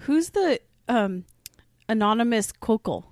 [0.00, 1.24] Who's the um
[1.88, 3.04] anonymous Kokol?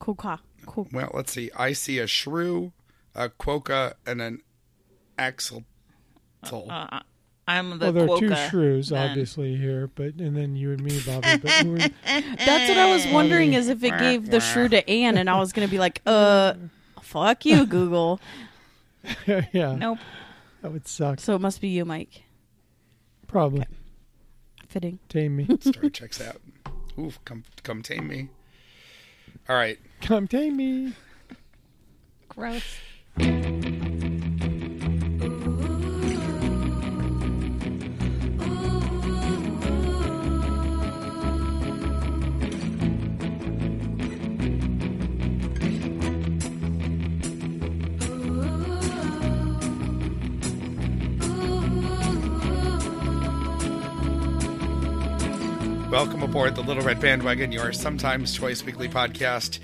[0.00, 0.38] Koka.
[0.66, 1.50] Ko- Well, let's see.
[1.56, 2.72] I see a shrew,
[3.14, 4.40] a quokka, and an
[5.18, 5.64] axle.
[6.44, 7.00] Uh,
[7.46, 9.10] I'm the Well, there are two shrews, then.
[9.10, 11.36] obviously here, but and then you and me, Bobby.
[11.38, 15.18] But who That's what I was wondering is if it gave the shrew to Anne
[15.18, 16.54] and I was gonna be like, uh
[17.00, 18.20] fuck you, Google.
[19.26, 19.98] yeah, Nope.
[20.62, 21.18] that would suck.
[21.20, 22.22] So it must be you, Mike.
[23.26, 23.64] Probably
[24.72, 24.98] Fitting.
[25.10, 25.46] tame me.
[25.60, 26.40] Star checks out.
[26.98, 28.30] Ooh, come come tame me.
[29.46, 29.78] All right.
[30.00, 30.94] Come tame me.
[32.30, 32.78] Gross.
[55.92, 59.58] Welcome aboard the Little Red Bandwagon, your sometimes Choice Weekly podcast.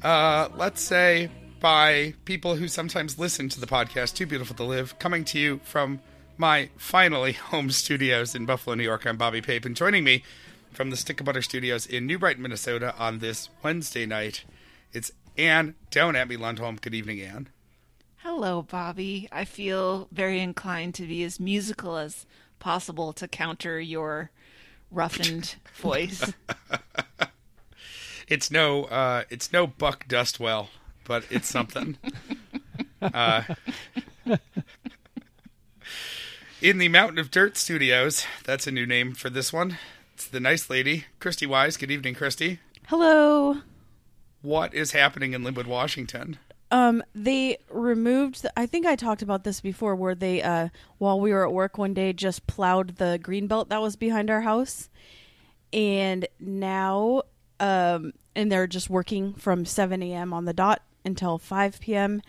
[0.00, 4.96] Uh, let's say by people who sometimes listen to the podcast, Too Beautiful to Live,
[5.00, 6.00] coming to you from
[6.36, 9.06] my finally home studios in Buffalo, New York.
[9.06, 10.22] I'm Bobby Pape, and joining me
[10.70, 14.44] from the Stick of Butter Studios in New Brighton, Minnesota on this Wednesday night,
[14.92, 16.80] it's Anne Down at me Lundholm.
[16.80, 17.48] Good evening, Anne.
[18.18, 19.28] Hello, Bobby.
[19.32, 22.24] I feel very inclined to be as musical as
[22.60, 24.30] possible to counter your
[24.90, 26.32] roughened voice.
[28.28, 30.68] It's no, uh, it's no Buck Dustwell,
[31.04, 31.96] but it's something.
[33.02, 33.42] uh,
[36.60, 39.78] in the Mountain of Dirt Studios, that's a new name for this one.
[40.12, 41.78] It's the nice lady, Christy Wise.
[41.78, 42.60] Good evening, Christy.
[42.88, 43.62] Hello.
[44.42, 46.38] What is happening in Lynnwood, Washington?
[46.70, 48.42] Um, they removed.
[48.42, 51.52] The, I think I talked about this before, where they, uh, while we were at
[51.52, 54.90] work one day, just plowed the green belt that was behind our house,
[55.72, 57.22] and now,
[57.58, 60.34] um, and they're just working from seven a.m.
[60.34, 62.20] on the dot until five p.m.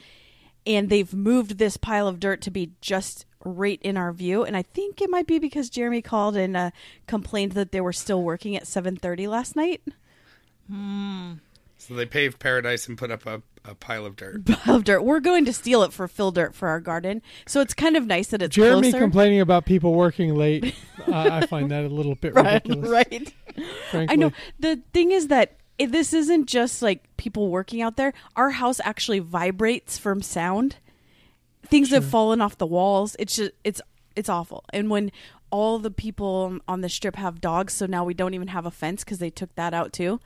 [0.65, 4.55] And they've moved this pile of dirt to be just right in our view, and
[4.55, 6.71] I think it might be because Jeremy called and uh,
[7.07, 9.81] complained that they were still working at seven thirty last night.
[11.81, 14.45] So they paved paradise and put up a, a pile of dirt.
[14.63, 15.01] pile of dirt.
[15.01, 17.21] We're going to steal it for fill dirt for our garden.
[17.47, 18.99] So it's kind of nice that it's Jeremy closer.
[18.99, 20.75] complaining about people working late.
[21.07, 22.89] I I find that a little bit right, ridiculous.
[22.89, 23.33] right.
[23.91, 24.13] Frankly.
[24.13, 24.31] I know.
[24.59, 28.13] The thing is that i- this isn't just like people working out there.
[28.35, 30.75] Our house actually vibrates from sound.
[31.67, 33.15] Things have fallen off the walls.
[33.19, 33.81] It's just it's
[34.17, 34.65] it's awful.
[34.73, 35.11] And when
[35.51, 38.71] all the people on the strip have dogs, so now we don't even have a
[38.71, 40.19] fence because they took that out too.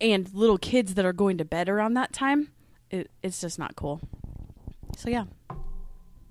[0.00, 2.48] And little kids that are going to bed around that time,
[2.90, 4.00] it, it's just not cool.
[4.96, 5.24] So yeah.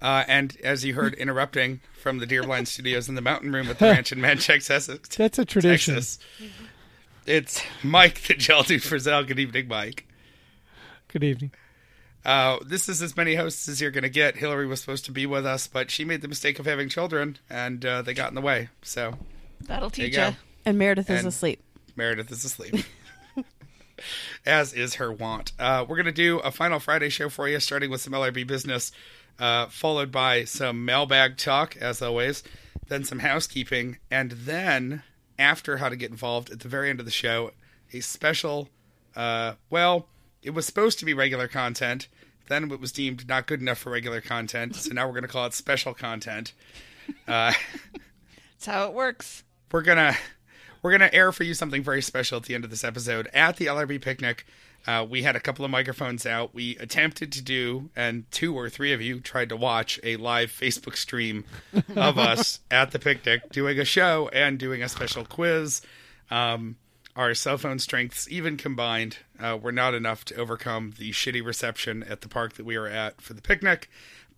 [0.01, 3.79] Uh, and as you heard, interrupting from the Deerblind Studios in the Mountain Room at
[3.79, 5.95] the Ranch in Manchester, Essex, That's a tradition.
[5.95, 6.19] Texas.
[7.25, 9.27] It's Mike, the Gel Dude Frizzell.
[9.27, 10.07] Good evening, Mike.
[11.09, 11.51] Good evening.
[12.25, 14.35] Uh, this is as many hosts as you're going to get.
[14.35, 17.37] Hillary was supposed to be with us, but she made the mistake of having children,
[17.49, 18.69] and uh, they got in the way.
[18.81, 19.15] So
[19.61, 20.27] That'll there you teach go.
[20.29, 20.35] you.
[20.65, 21.61] And Meredith is asleep.
[21.95, 22.75] Meredith is asleep,
[24.45, 25.51] as is her wont.
[25.59, 28.45] Uh, we're going to do a final Friday show for you, starting with some LRB
[28.47, 28.91] business,
[29.39, 32.43] uh, followed by some mailbag talk, as always,
[32.87, 35.03] then some housekeeping, and then
[35.37, 37.51] after how to get involved at the very end of the show,
[37.93, 38.69] a special.
[39.15, 40.07] Uh, well,
[40.43, 42.07] it was supposed to be regular content.
[42.47, 45.27] Then it was deemed not good enough for regular content, so now we're going to
[45.27, 46.53] call it special content.
[47.27, 47.51] Uh,
[48.53, 49.43] That's how it works.
[49.71, 50.15] we're gonna
[50.81, 53.57] we're gonna air for you something very special at the end of this episode at
[53.57, 54.45] the LRB picnic.
[54.87, 56.53] Uh, we had a couple of microphones out.
[56.53, 60.51] We attempted to do, and two or three of you tried to watch a live
[60.51, 61.43] Facebook stream
[61.95, 65.81] of us at the picnic doing a show and doing a special quiz.
[66.31, 66.77] Um,
[67.15, 72.03] our cell phone strengths, even combined, uh, were not enough to overcome the shitty reception
[72.03, 73.89] at the park that we were at for the picnic.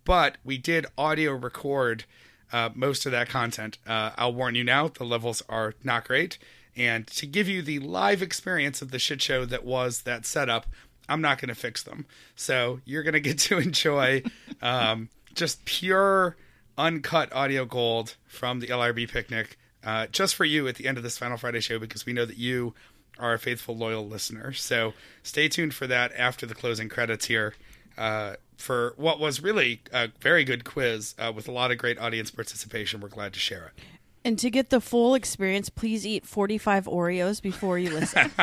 [0.04, 2.04] But we did audio record
[2.52, 3.78] uh, most of that content.
[3.86, 6.38] Uh, I'll warn you now, the levels are not great.
[6.76, 10.66] And to give you the live experience of the shit show that was that setup,
[11.08, 12.06] I'm not going to fix them.
[12.36, 14.22] So you're going to get to enjoy
[14.60, 16.36] um, just pure,
[16.78, 21.04] uncut audio gold from the LRB picnic uh, just for you at the end of
[21.04, 22.74] this Final Friday show because we know that you
[23.18, 24.52] are a faithful, loyal listener.
[24.52, 27.54] So stay tuned for that after the closing credits here
[27.98, 31.98] uh, for what was really a very good quiz uh, with a lot of great
[31.98, 33.00] audience participation.
[33.00, 33.82] We're glad to share it.
[34.24, 38.30] And to get the full experience, please eat 45 Oreos before you listen.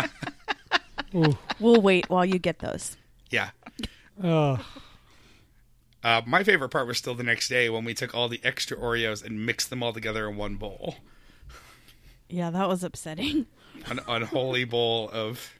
[1.60, 2.96] We'll wait while you get those.
[3.32, 3.50] Yeah.
[4.24, 4.64] Oh,
[6.04, 8.78] Uh, my favorite part was still the next day when we took all the extra
[8.78, 10.96] Oreos and mixed them all together in one bowl.
[12.30, 13.48] Yeah, that was upsetting.
[13.88, 15.52] An unholy bowl of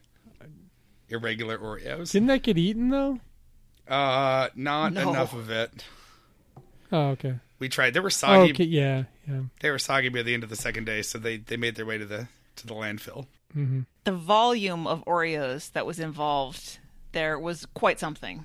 [1.08, 2.12] irregular Oreos.
[2.12, 3.18] Didn't that get eaten though?
[3.90, 5.10] Uh, not No.
[5.10, 5.84] enough of it.
[6.92, 7.34] Oh, okay.
[7.58, 7.92] We tried.
[7.94, 8.52] They were Oh, soggy.
[8.52, 8.64] okay.
[8.64, 9.04] Yeah.
[9.28, 9.42] Yeah.
[9.60, 11.86] They were soggy by the end of the second day, so they they made their
[11.86, 13.26] way to the to the landfill.
[13.56, 13.80] Mm-hmm.
[14.04, 16.78] The volume of Oreos that was involved
[17.12, 18.44] there was quite something.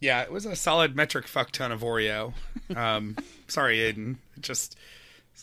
[0.00, 2.32] Yeah, it was a solid metric fuck ton of Oreo.
[2.76, 3.16] Um,
[3.46, 4.16] sorry, Aiden.
[4.40, 4.76] Just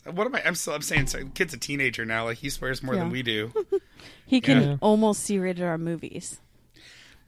[0.06, 0.42] what am I?
[0.46, 1.08] I'm still I'm saying.
[1.08, 2.26] So, kid's a teenager now.
[2.26, 3.52] Like he swears more than we do.
[4.26, 4.78] He can Yeah.
[4.82, 6.40] almost see rated R movies.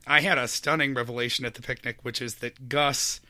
[0.06, 3.20] I had a stunning revelation at the picnic, which is that Gus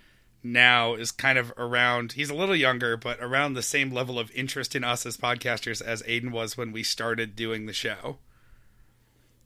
[0.43, 2.13] now is kind of around.
[2.13, 5.81] He's a little younger, but around the same level of interest in us as podcasters
[5.81, 8.19] as Aiden was when we started doing the show.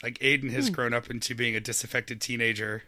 [0.02, 2.84] Like Aiden has grown up into being a disaffected teenager,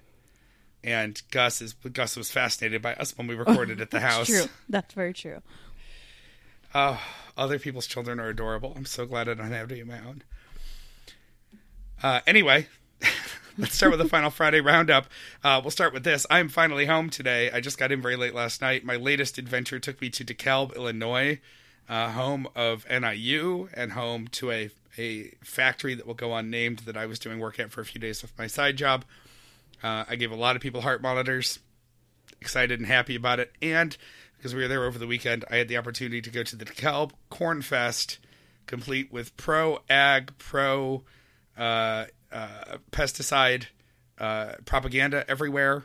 [0.85, 4.29] and Gus is Gus was fascinated by us when we recorded at the house.
[4.29, 4.45] True.
[4.69, 5.41] That's very true.
[6.75, 7.01] Oh,
[7.37, 8.75] other people's children are adorable.
[8.77, 10.23] I'm so glad I don't have to be my own.
[12.03, 12.69] Uh, anyway,
[13.61, 15.07] let's start with the final Friday roundup.
[15.45, 16.27] Uh, we'll start with this.
[16.31, 17.51] I'm finally home today.
[17.51, 18.85] I just got in very late last night.
[18.85, 21.41] My latest adventure took me to DeKalb, Illinois,
[21.89, 26.97] uh, home of NIU and home to a a factory that will go unnamed that
[26.97, 29.05] I was doing work at for a few days with my side job.
[29.83, 31.61] Uh, I gave a lot of people heart monitors
[32.41, 33.53] excited and happy about it.
[33.63, 33.97] And
[34.37, 36.65] because we were there over the weekend, I had the opportunity to go to the
[36.65, 38.19] DeKalb Corn Fest,
[38.67, 41.05] complete with pro ag, pro
[41.57, 43.67] uh, uh, pesticide
[44.19, 45.85] uh, propaganda everywhere.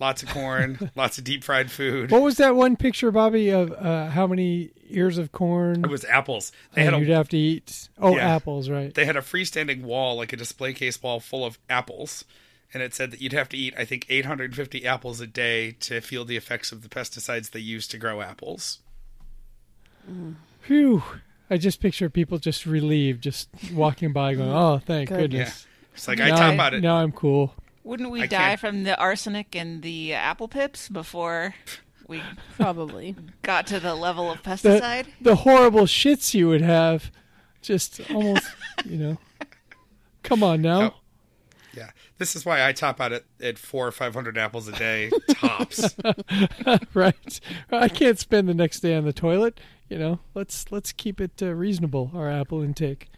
[0.00, 2.10] Lots of corn, lots of deep fried food.
[2.10, 6.04] What was that one picture, Bobby, of uh, how many ears of corn It was
[6.06, 6.50] apples.
[6.74, 7.88] They had a you'd have to eat?
[7.98, 8.34] Oh, Yeah.
[8.34, 8.92] apples, right?
[8.92, 12.24] they had a freestanding wall, like a display case wall, full of apples.
[12.74, 16.00] And it said that you'd have to eat, I think, 850 apples a day to
[16.00, 18.78] feel the effects of the pesticides they use to grow apples.
[20.62, 21.02] Phew.
[21.50, 25.30] I just picture people just relieved, just walking by, going, "Oh, thank Good.
[25.32, 26.82] goodness." It's like I top I'm, out it.
[26.82, 27.54] now I'm cool.
[27.84, 31.54] Wouldn't we I die can't- from the arsenic and the apple pips before
[32.08, 32.22] we
[32.56, 33.16] Probably.
[33.42, 35.06] got to the level of The, pesticide?
[35.20, 37.10] the horrible shits you would have,
[37.60, 38.46] just almost,
[38.84, 39.18] you know.
[40.22, 40.80] Come on now.
[40.82, 40.94] Oh.
[41.74, 44.72] Yeah, this is why I top out at, at four or five hundred apples a
[44.72, 45.96] day tops.
[46.94, 47.40] right?
[47.70, 49.58] I can't spend the next day on the toilet.
[49.88, 52.10] You know, let's let's keep it uh, reasonable.
[52.14, 53.08] Our apple intake.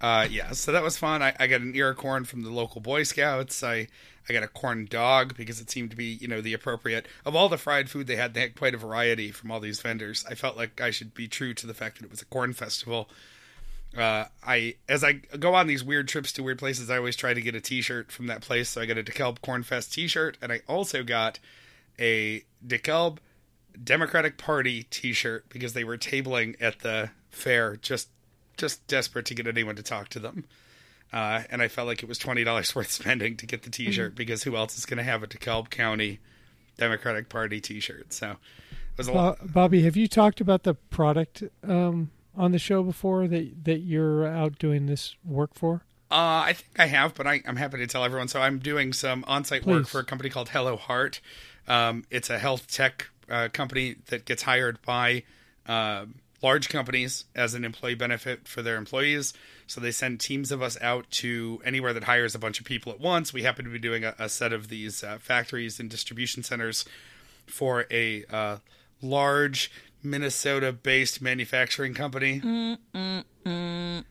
[0.00, 1.22] Uh, yeah, so that was fun.
[1.22, 3.62] I, I got an ear of corn from the local Boy Scouts.
[3.62, 3.88] I
[4.28, 7.34] I got a corn dog because it seemed to be you know the appropriate of
[7.34, 8.34] all the fried food they had.
[8.34, 10.24] They had quite a variety from all these vendors.
[10.28, 12.52] I felt like I should be true to the fact that it was a corn
[12.52, 13.08] festival.
[13.96, 17.34] Uh, I as I go on these weird trips to weird places, I always try
[17.34, 18.68] to get a T-shirt from that place.
[18.68, 21.40] So I got a DeKalb Corn Fest T-shirt, and I also got
[21.98, 23.18] a DeKalb
[23.82, 28.08] Democratic Party T-shirt because they were tabling at the fair, just
[28.58, 30.44] just desperate to get anyone to talk to them.
[31.12, 34.14] Uh, and I felt like it was twenty dollars worth spending to get the T-shirt
[34.14, 36.18] because who else is going to have a DeKalb County
[36.76, 38.12] Democratic Party T-shirt?
[38.12, 38.36] So it
[38.98, 39.52] was a Uh, lot.
[39.52, 44.26] Bobby, have you talked about the product um, on the show before that that you're
[44.26, 45.82] out doing this work for?
[46.10, 48.28] Uh, I think I have, but I, I'm happy to tell everyone.
[48.28, 51.20] So I'm doing some on-site work for a company called Hello Heart.
[51.66, 55.24] Um, it's a health tech uh, company that gets hired by
[55.66, 56.06] uh,
[56.42, 59.32] large companies as an employee benefit for their employees.
[59.66, 62.92] So they send teams of us out to anywhere that hires a bunch of people
[62.92, 63.32] at once.
[63.32, 66.84] We happen to be doing a, a set of these uh, factories and distribution centers
[67.46, 68.58] for a uh,
[69.02, 69.70] large
[70.02, 72.40] Minnesota-based manufacturing company.
[72.40, 74.04] Mm, mm, mm,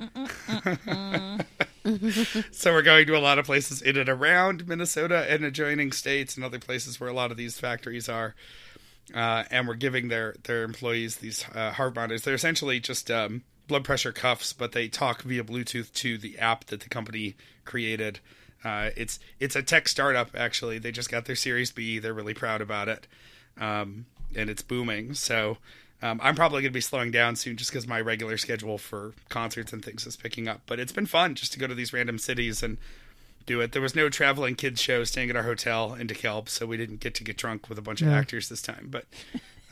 [2.53, 6.35] so we're going to a lot of places in and around Minnesota and adjoining states
[6.35, 8.35] and other places where a lot of these factories are.
[9.13, 12.23] Uh, and we're giving their their employees these uh, heart monitors.
[12.23, 16.65] They're essentially just um, blood pressure cuffs, but they talk via Bluetooth to the app
[16.65, 17.35] that the company
[17.65, 18.19] created.
[18.63, 20.79] Uh, it's it's a tech startup actually.
[20.79, 21.99] They just got their Series B.
[21.99, 23.07] They're really proud about it,
[23.59, 25.13] um, and it's booming.
[25.13, 25.57] So
[26.01, 29.13] um, I'm probably going to be slowing down soon, just because my regular schedule for
[29.29, 30.61] concerts and things is picking up.
[30.65, 32.77] But it's been fun just to go to these random cities and
[33.47, 33.71] do it.
[33.71, 36.99] There was no traveling kids show staying at our hotel in DeKalb, so we didn't
[36.99, 38.89] get to get drunk with a bunch of actors this time.
[38.91, 39.05] But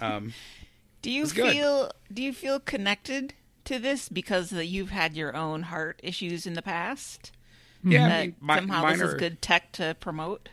[0.01, 0.33] um,
[1.03, 1.51] Do you It's good.
[1.51, 6.53] feel do you feel connected to this because you've had your own heart issues in
[6.53, 7.31] the past?
[7.83, 10.49] yeah, I that mean, mi- somehow mine this is good tech to promote.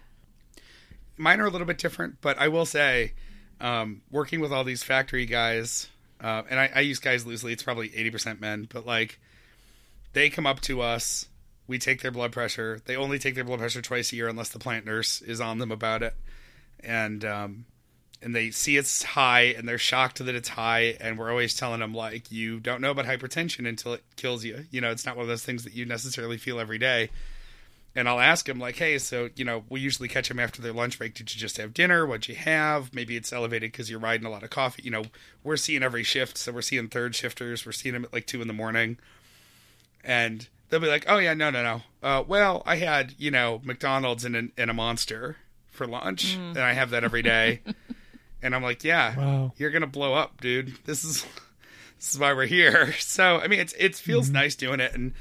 [1.17, 3.13] mine are a little bit different, but I will say,
[3.61, 5.89] um, working with all these factory guys,
[6.21, 9.19] uh, and I, I use guys loosely, it's probably 80% men, but like,
[10.13, 11.27] they come up to us,
[11.67, 12.81] we take their blood pressure.
[12.85, 15.59] They only take their blood pressure twice a year unless the plant nurse is on
[15.59, 16.15] them about it.
[16.81, 17.65] And, um,
[18.23, 20.97] and they see it's high and they're shocked that it's high.
[21.01, 24.65] And we're always telling them like you don't know about hypertension until it kills you.
[24.71, 27.11] You know it's not one of those things that you necessarily feel every day.
[27.95, 30.73] And i'll ask them like hey so you know we usually catch them after their
[30.73, 31.15] lunch break.
[31.15, 32.07] Did you just have dinner?
[32.07, 32.95] What'd you have?
[32.95, 34.83] Maybe it's elevated because you're riding a lot of coffee.
[34.85, 35.05] You know
[35.43, 36.39] we're seeing every shift.
[36.39, 37.67] So we're seeing third shifters.
[37.67, 38.99] We're seeing them at like two in the morning.
[40.05, 43.61] And they'll be like oh yeah no no no uh, well i had you know
[43.63, 45.37] mcdonald's and, a- and a monster
[45.71, 47.61] for lunch and i have that every day
[48.45, 49.53] and I'm like, yeah, Wow.
[49.57, 50.75] you're gonna blow up, dude.
[50.85, 51.23] This is
[51.99, 52.93] this is why we're here.
[52.99, 55.13] So I mean, it's it feels nice doing it, and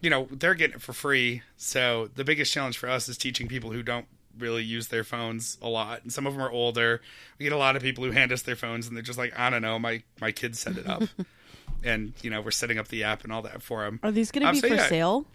[0.00, 1.42] you know they're getting it for free.
[1.56, 4.06] So the biggest challenge for us is teaching people who don't
[4.36, 7.00] really use their phones a lot, and some of them are older.
[7.38, 9.38] We get a lot of people who hand us their phones, and they're just like,
[9.38, 11.04] I don't know, my my kids set it up,
[11.82, 14.00] and you know we're setting up the app and all that for them.
[14.02, 14.88] Are these going to Um, be so for yeah.
[14.88, 15.26] sale?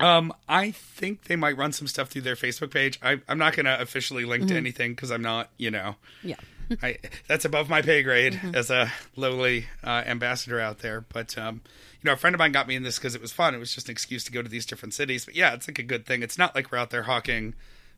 [0.00, 2.98] Um, I think they might run some stuff through their Facebook page.
[3.02, 5.94] I, I'm not going to officially link to anything because I'm not, you know,
[6.24, 6.36] Yeah.
[6.82, 11.02] I, that's above my pay grade as a lowly uh, ambassador out there.
[11.02, 11.60] But um,
[12.00, 13.54] you know, a friend of mine got me in this because it was fun.
[13.54, 15.24] It was just an excuse to go to these different cities.
[15.24, 16.22] But yeah, it's like a good thing.
[16.22, 17.54] It's not like we're out there hawking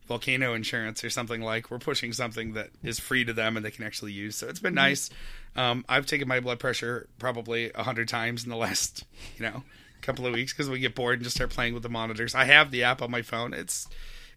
[0.07, 1.69] volcano insurance or something like.
[1.71, 4.35] We're pushing something that is free to them and they can actually use.
[4.35, 5.09] So it's been nice.
[5.55, 9.03] Um, I've taken my blood pressure probably a hundred times in the last,
[9.37, 9.63] you know,
[10.01, 12.35] couple of weeks because we get bored and just start playing with the monitors.
[12.35, 13.53] I have the app on my phone.
[13.53, 13.87] It's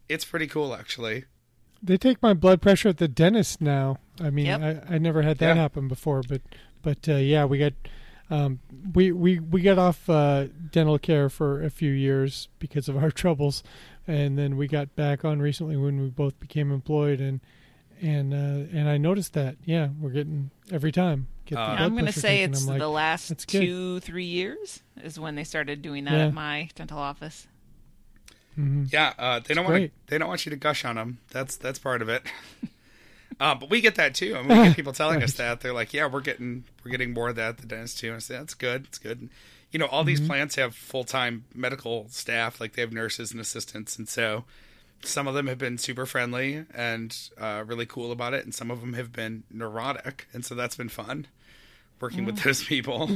[0.09, 1.25] it's pretty cool actually.
[1.83, 3.99] They take my blood pressure at the dentist now.
[4.21, 4.61] I mean, Yep.
[4.91, 5.63] I, I never had that Yeah.
[5.63, 6.41] happen before, but
[6.83, 7.75] but uh, yeah, we got
[8.31, 8.61] um,
[8.95, 13.11] we we we got off uh, dental care for a few years because of our
[13.23, 13.63] troubles,
[14.09, 17.41] and then we got back on recently when we both became employed, and
[18.03, 21.93] and uh, and I noticed that yeah, we're getting every time get the Uh, I'm
[21.93, 25.83] going to say it's like, the last "That's two, three years is when they started
[25.83, 26.27] doing that Yeah.
[26.27, 27.47] at my dental office.
[28.59, 28.93] mhm.
[28.93, 31.19] Yeah, uh, they don't want they don't want you to gush on them.
[31.31, 32.23] That's that's part of it.
[33.41, 34.37] uh, but we get that too.
[34.37, 37.12] I mean, we get people telling us that they're like, "Yeah, we're getting we're getting
[37.12, 38.85] more of that at the dentist too." And I say, "That's good.
[38.87, 39.29] It's good."
[39.73, 43.33] And, you know, all these plants have full time medical staff, like they have nurses
[43.33, 44.45] and assistants, and so
[45.05, 48.71] some of them have been super friendly and uh, really cool about it, and some
[48.71, 51.27] of them have been neurotic, and so that's been fun
[52.01, 53.11] working with those people.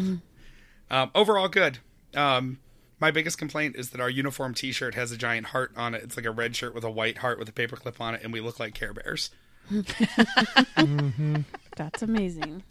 [0.90, 1.78] Um, overall, good.
[2.14, 2.58] Um,
[3.00, 6.02] my biggest complaint is that our uniform T-shirt has a giant heart on it.
[6.02, 8.32] It's like a red shirt with a white heart with a paperclip on it, and
[8.32, 9.30] we look like Care Bears.
[11.76, 12.62] That's amazing.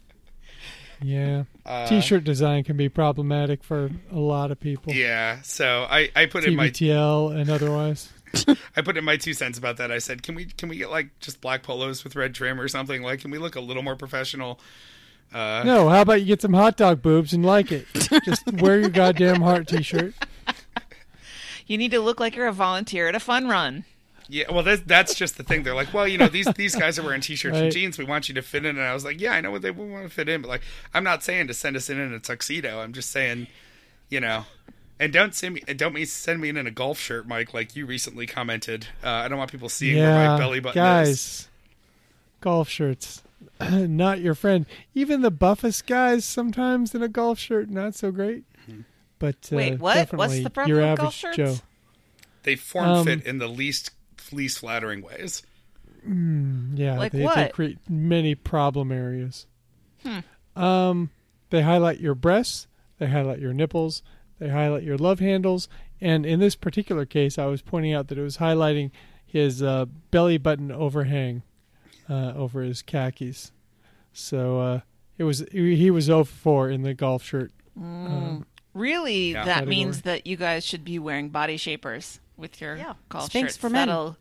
[1.02, 1.44] Yeah.
[1.64, 4.92] Uh, T-shirt design can be problematic for a lot of people.
[4.92, 8.10] Yeah, so I, I put in my TBTL and otherwise.
[8.76, 9.92] I put in my two cents about that.
[9.92, 12.66] I said, can we can we get like just black polos with red trim or
[12.68, 13.02] something?
[13.02, 14.58] Like, can we look a little more professional?
[15.32, 17.86] Uh, No, how about you get some hot dog boobs and like it?
[18.24, 20.14] Just wear your goddamn heart T-shirt.
[21.64, 23.84] You need to look like you're a volunteer at a fun run.
[24.28, 25.62] Yeah, well, that's that's just the thing.
[25.62, 27.98] They're like, well, you know, these these guys are wearing t-shirts and jeans.
[27.98, 28.76] We want you to fit in.
[28.78, 30.62] And I was like, yeah, I know what they want to fit in, but like,
[30.94, 32.80] I'm not saying to send us in in a tuxedo.
[32.80, 33.48] I'm just saying,
[34.08, 34.44] you know,
[35.00, 37.74] and don't send me, don't me send me in in a golf shirt, Mike, like
[37.76, 38.86] you recently commented.
[39.02, 41.48] Uh, I don't want people seeing where my belly button guys, is.
[42.40, 43.22] golf shirts,
[43.60, 44.66] not your friend.
[44.94, 48.44] Even the buffest guys sometimes in a golf shirt, not so great.
[49.18, 50.12] But uh, Wait, what?
[50.12, 51.36] What's the problem your with average golf shirts?
[51.36, 51.54] Joe.
[52.44, 53.92] They form Um, fit in the least
[54.32, 55.42] least flattering ways.
[56.04, 59.46] Yeah, Like they, they create many problem areas.
[60.04, 60.18] Hmm.
[60.60, 61.10] Um,
[61.50, 62.66] they highlight your breasts,
[62.98, 64.02] they highlight your nipples,
[64.38, 65.68] they highlight your love handles,
[66.00, 68.90] and in this particular case, I was pointing out that it was highlighting
[69.24, 71.42] his uh, belly button overhang
[72.10, 73.52] uh, over his khakis.
[74.12, 74.80] So uh,
[75.18, 77.52] it was he was 0 for 4 in the golf shirt.
[77.80, 79.44] Um, Really, Yeah.
[79.44, 79.76] that Category.
[79.76, 82.94] means that you guys should be wearing body shapers with your Yeah.
[83.08, 83.56] golf Spanx shirts.
[83.56, 83.88] for men.
[83.88, 84.18] That'll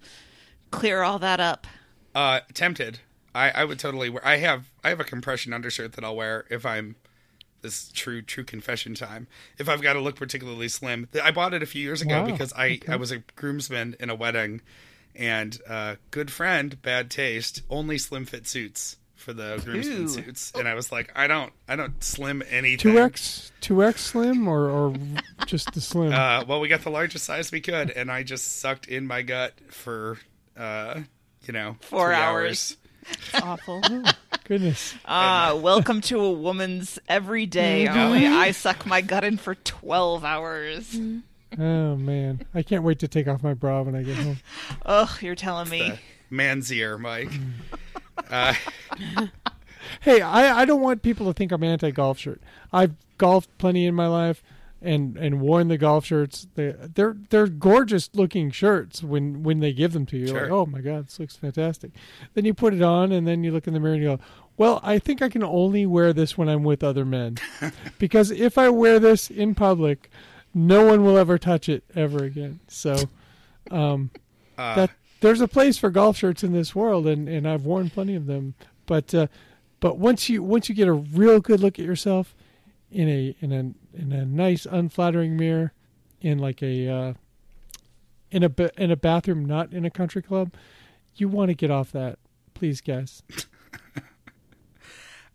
[0.71, 1.67] clear all that up.
[2.15, 2.99] Uh, tempted.
[3.35, 4.25] I, I would totally wear.
[4.25, 6.95] I have I have a compression undershirt that I'll wear if I'm
[7.61, 9.27] this true true confession time.
[9.57, 12.25] If I've got to look particularly slim, I bought it a few years ago Wow,
[12.31, 12.93] because I okay.
[12.93, 14.61] I was a groomsman in a wedding,
[15.15, 20.67] and uh, good friend, bad taste, only slim fit suits for the groomsmen suits, and
[20.67, 22.93] I was like, I don't I don't slim anything.
[22.93, 24.95] Two X, two X slim, or or
[25.45, 26.11] just the slim.
[26.11, 29.21] Uh, well, we got the largest size we could, and I just sucked in my
[29.21, 30.17] gut for
[30.57, 31.01] uh,
[31.45, 32.77] you know Four three hours.
[33.09, 33.81] It's awful.
[34.43, 34.93] Goodness.
[35.05, 37.85] Ah, welcome to a woman's everyday.
[37.85, 37.97] Mm-hmm.
[37.97, 40.99] Only I suck my gut in for 12 hours.
[41.57, 44.39] Oh man, I can't wait to take off my bra when I get home.
[44.85, 45.89] Ugh, you're telling me.
[45.89, 45.99] the
[46.29, 47.31] man's ear, Mike.
[48.30, 48.53] Uh,
[50.01, 52.41] Hey, I, I don't want people to think I'm anti golf shirt.
[52.72, 54.41] I've golfed plenty in my life.
[54.82, 56.48] and and worn the golf shirts.
[56.56, 60.27] They they're they're gorgeous looking shirts when when they give them to you.
[60.27, 60.41] Sure.
[60.44, 61.91] like, oh my god, this looks fantastic.
[62.34, 64.20] Then you put it on, and then you look in the mirror and you go,
[64.58, 67.38] well, I think I can only wear this when I'm with other men,
[68.00, 70.10] because if I wear this in public,
[70.53, 72.60] no one will ever touch it ever again.
[72.68, 72.96] So,
[73.70, 74.10] um,
[74.58, 77.89] Uh, that there's a place for golf shirts in this world, and, and I've worn
[77.89, 78.55] plenty of them.
[78.85, 79.27] But uh,
[79.79, 82.35] but once you once you get a real good look at yourself
[82.91, 85.73] in a in a in a nice unflattering mirror,
[86.21, 87.13] in like a uh,
[88.29, 90.53] in a in a bathroom, not in a country club,
[91.15, 92.19] you want to get off that,
[92.53, 93.23] please, guys.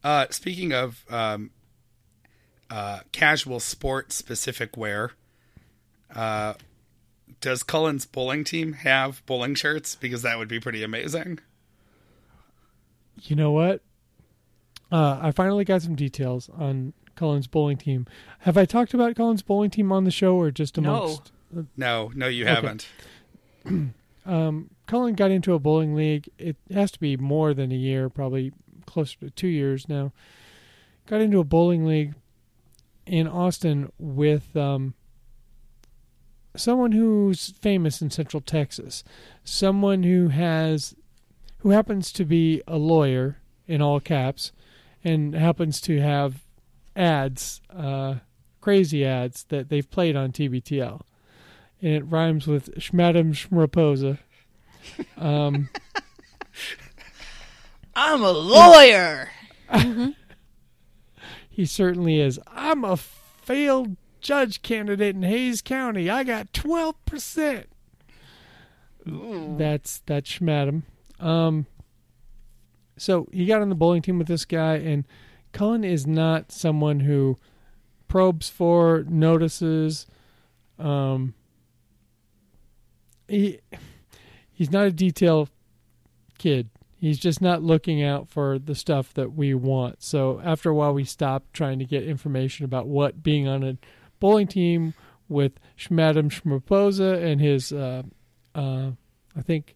[0.04, 1.50] Uh, speaking of um,
[2.70, 5.10] uh, casual sport specific wear,
[6.14, 6.54] uh,
[7.40, 9.94] does Cullen's bowling team have bowling shirts?
[9.94, 11.38] Because that would be pretty amazing.
[13.22, 13.82] You know what?
[14.90, 18.06] Uh, I finally got some details on Cullen's bowling team.
[18.40, 20.90] Have I talked about Cullen's bowling team on the show, or just No.
[20.94, 21.32] amongst?
[21.76, 22.54] No, no, you Okay.
[22.54, 22.88] haven't.
[24.26, 26.28] um, Cullen got into a bowling league.
[26.38, 28.52] It has to be more than a year, probably
[28.84, 30.12] closer to two years now.
[31.06, 32.14] Got into a bowling league
[33.06, 34.94] in Austin with um,
[36.56, 39.04] someone who's famous in Central Texas,
[39.44, 40.94] someone who has,
[41.58, 44.52] who happens to be a lawyer in all caps,
[45.04, 46.42] and happens to have
[46.94, 48.16] ads, uh,
[48.60, 51.02] crazy ads that they've played on TBTL
[51.82, 54.18] and it rhymes with Schmadam Schmraposa.
[55.16, 55.68] Um,
[57.94, 59.30] I'm a lawyer.
[61.50, 62.40] he certainly is.
[62.46, 63.96] I'm a failed
[64.26, 66.10] judge candidate in Hays County.
[66.10, 67.68] I got twelve percent.
[69.04, 70.82] That's that's Schmadam.
[71.20, 71.66] Um,
[72.98, 75.06] so he got on the bowling team with this guy, and
[75.52, 77.38] Cullen is not someone who
[78.08, 80.06] probes for notices.
[80.76, 81.34] Um,
[83.28, 83.60] he
[84.52, 85.48] he's not a detail
[86.36, 86.68] kid.
[86.98, 90.02] He's just not looking out for the stuff that we want.
[90.02, 93.76] So after a while, we stopped trying to get information about what being on a
[94.20, 94.94] bowling team
[95.28, 98.02] with Schmadam Schmaposa and his, uh,
[98.54, 98.90] uh,
[99.36, 99.74] I think,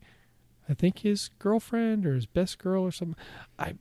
[0.68, 3.16] I think his girlfriend or his best girl or something.
[3.58, 3.74] I,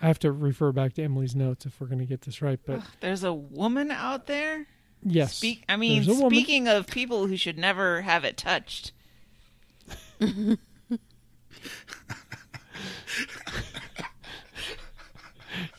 [0.00, 2.58] I have to refer back to Emily's notes if we're going to get this right.
[2.64, 4.66] But Ugh, There's a woman out there.
[5.02, 5.64] yes, Speak.
[5.68, 6.30] I mean, there's a woman.
[6.38, 8.92] speaking of people who should never have it touched.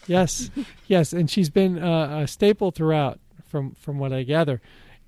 [0.08, 0.50] yes,
[0.88, 3.20] yes, and she's been uh, a staple throughout,
[3.52, 4.62] from from what I gather.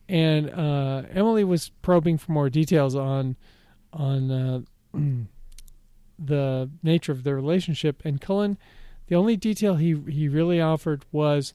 [0.09, 3.37] And uh, Emily was probing for more details on
[3.93, 4.61] on uh,
[6.19, 8.57] the nature of their relationship, and Cullen,
[9.07, 11.53] the only detail he he really offered was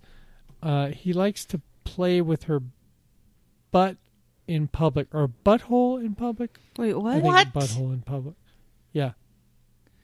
[0.62, 2.60] uh, he likes to play with her
[3.70, 3.96] butt
[4.46, 6.56] in public or butthole in public.
[6.78, 7.12] Wait, I what?
[7.14, 7.52] think What?
[7.52, 8.34] butthole in public.
[8.92, 9.12] Yeah,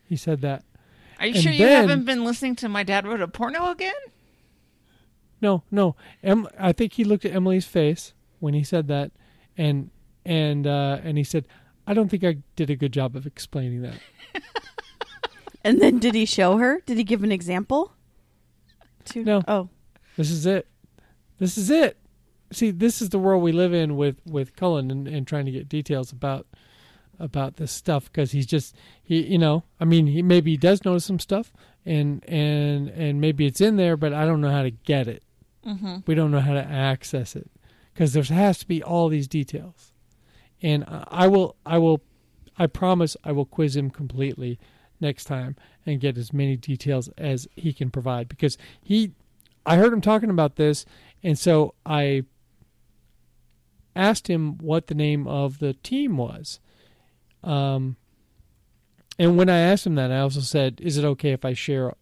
[0.05, 0.65] he said that.
[1.19, 3.71] Are you And sure you then- haven't been listening to my dad wrote a porno
[3.71, 3.95] again?
[5.41, 5.97] No, no.
[6.23, 9.13] Em, I think he looked at Emily's face when he said that,
[9.57, 9.91] and
[10.25, 11.47] and uh, and he said,
[11.87, 13.99] "I don't think I did a good job of explaining that."
[15.65, 16.83] And then did he show her?
[16.85, 17.95] Did he give an example?
[19.07, 19.43] To No.
[19.49, 19.71] Oh,
[20.17, 20.69] This is it.
[21.39, 21.97] This is it.
[22.53, 25.51] See, this is the world we live in with with Cullen and, and trying to
[25.51, 26.47] get details about
[27.19, 30.85] about this stuff because he's just he you know I mean he maybe he does
[30.85, 31.53] notice some stuff
[31.87, 35.23] and and and maybe it's in there but I don't know how to get it.
[35.67, 35.97] Mm-hmm.
[36.07, 37.51] we don't know how to access it
[37.95, 39.93] because there has to be all these details
[40.63, 42.03] and I- i will i will
[42.59, 44.59] i promise i will quiz him completely
[45.01, 49.13] next time and get as many details as he can provide because he
[49.65, 50.85] i heard him talking about this
[51.23, 52.25] and so i
[53.97, 56.61] asked him what the name of the team was
[57.43, 57.97] um
[59.19, 61.93] and when i asked him that i also said is it okay if i share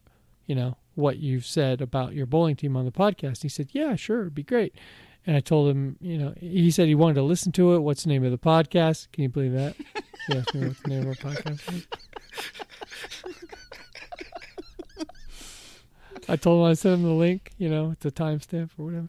[0.47, 3.43] you know what you've said about your bowling team on the podcast.
[3.43, 4.75] He said, "Yeah, sure, it'd be great."
[5.27, 7.79] And I told him, you know, he said he wanted to listen to it.
[7.79, 9.11] What's the name of the podcast?
[9.13, 9.77] Can you believe that?
[10.27, 11.87] He asked me what the name of our podcast was.
[16.29, 19.09] I told him I sent him the link, you know, it's a timestamp or whatever.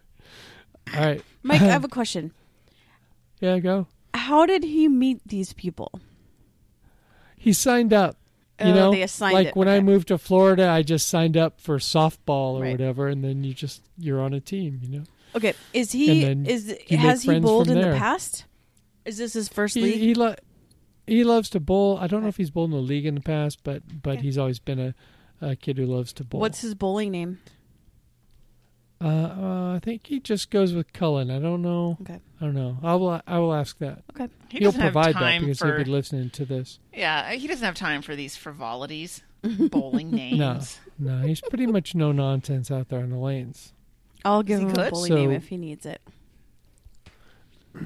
[0.96, 1.24] All right.
[1.42, 2.32] Mike, I have a question.
[3.40, 3.88] Yeah, go.
[4.14, 5.92] How did he meet these people?
[7.44, 8.16] He signed up.
[8.60, 11.78] You Oh, know, like it, when I moved to Florida, I just signed up for
[11.80, 12.72] softball or Right.
[12.72, 14.80] whatever, and then you just you're on a team.
[14.84, 15.04] You know,
[15.36, 17.94] Okay, is he is has he bowled in there.
[17.94, 18.46] the past?
[19.06, 20.00] Is this his first he league?
[20.00, 20.36] he, lo-
[21.08, 21.98] he loves to bowl.
[22.00, 24.22] I don't know if he's bowled in the league in the past, but but Okay.
[24.22, 24.96] he's always been a,
[25.42, 26.40] a kid who loves to bowl.
[26.40, 27.40] What's his bowling name?
[29.04, 31.30] Uh, uh, I think he just goes with Cullen.
[31.30, 31.98] I don't know.
[32.02, 32.20] Okay.
[32.40, 32.78] I don't know.
[32.82, 33.20] I will.
[33.28, 34.04] I will ask that.
[34.12, 34.30] Okay.
[34.50, 36.80] He He'll doesn't have provide that because for he'll be listening to this.
[36.94, 37.34] yeah.
[37.34, 39.22] He doesn't have time for these frivolities,
[39.72, 40.40] bowling names.
[40.40, 43.74] No, no, he's pretty much no nonsense out there on the lanes.
[44.24, 44.92] I'll give He him a could.
[44.92, 46.02] bully So- name if he needs it.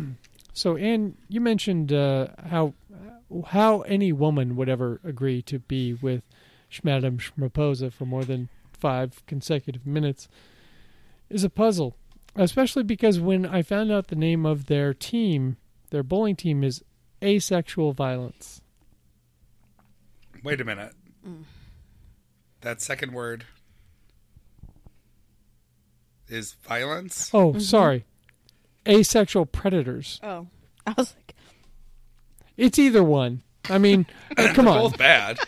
[0.54, 2.74] So, Anne, you mentioned uh, how
[3.50, 6.24] how any woman would ever agree to be with
[6.72, 10.28] Schmadam Schmaposa for more than five consecutive minutes
[11.30, 11.96] is a puzzle,
[12.36, 15.58] especially because when I found out the name of their team,
[15.90, 16.84] their bowling team is
[17.24, 18.62] Asexual Violence.
[20.44, 20.94] Wait a minute.
[22.62, 23.46] That second word
[26.30, 27.30] is violence.
[27.34, 27.60] Oh, mm-hmm.
[27.60, 28.06] sorry,
[28.88, 30.20] Asexual Predators.
[30.24, 30.48] Oh.
[30.88, 31.36] I was like,
[32.56, 33.44] It's either one.
[33.70, 34.06] I mean,
[34.38, 34.82] come They're on.
[34.82, 35.40] both bad.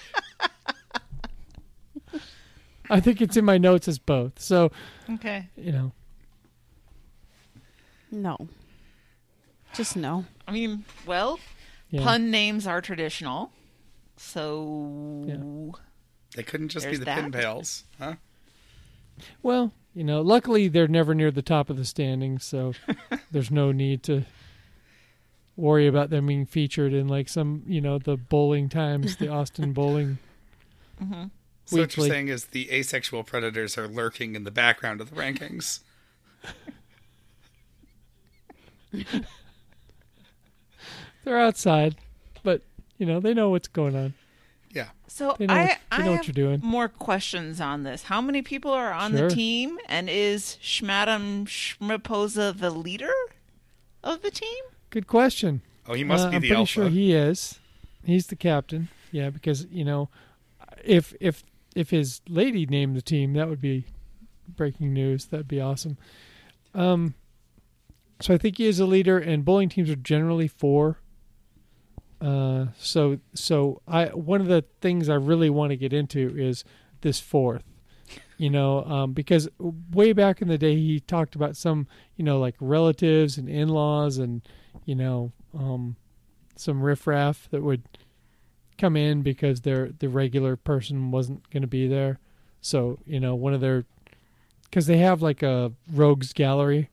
[2.96, 4.40] I think it's in my notes as both.
[4.40, 4.72] So,
[5.10, 5.48] Okay.
[5.56, 5.92] you know,
[8.12, 8.38] no.
[9.74, 10.26] Just no.
[10.48, 11.40] I mean, well,
[11.92, 12.04] yeah.
[12.04, 13.52] pun names are traditional,
[14.18, 15.26] so
[16.36, 17.22] They couldn't just There's be the that.
[17.22, 18.16] pin pails, huh?
[19.44, 22.74] Well, you know, luckily they're never near the top of the standings, so
[23.32, 24.24] there's no need to
[25.56, 29.74] worry about them being featured in like some, you know, the bowling times, the Austin
[29.74, 30.18] bowling.
[31.04, 31.26] Mm-hmm.
[31.70, 35.16] So what you're saying is the asexual predators are lurking in the background of the
[35.16, 35.80] rankings.
[41.24, 41.96] They're outside,
[42.44, 42.62] but
[42.98, 44.14] you know, they know what's going on.
[44.72, 44.90] Yeah.
[45.08, 46.60] so They know I what- they I know what have you're doing.
[46.64, 48.04] more questions on this.
[48.04, 49.28] How many people are on Sure.
[49.30, 53.12] the team, and is Schmadam Schmaposa the leader
[54.04, 54.64] of the team?
[54.92, 55.62] Good question.
[55.88, 56.72] Oh, he must Uh, be I'm the pretty alpha.
[56.72, 57.60] sure he is.
[58.04, 58.90] He's the captain.
[59.12, 60.10] Yeah, because you know,
[60.84, 61.44] if if
[61.80, 63.86] if his lady named the team, that would be
[64.56, 65.28] breaking news.
[65.28, 65.98] That'd be awesome.
[66.76, 67.14] Um,
[68.20, 71.00] so I think he is a leader, and bowling teams are generally four.
[72.20, 76.66] Uh, so so I one of the things I really want to get into is
[77.00, 77.64] this fourth.
[78.38, 79.48] You know, um, because
[79.92, 81.88] way back in the day, he talked about some,
[82.18, 84.42] you know, like relatives and in-laws, and
[84.84, 85.96] you know, um,
[86.58, 87.84] some riffraff that would
[88.80, 92.20] come in because their the regular person wasn't going to be there.
[92.62, 93.86] So you know, one of their
[94.64, 96.90] because they have like a rogues gallery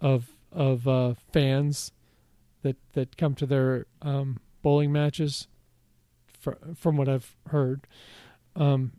[0.00, 1.92] of of uh, fans
[2.62, 5.48] that that come to their um, bowling matches.
[6.40, 7.86] Fr- from what I've heard,
[8.54, 8.92] um,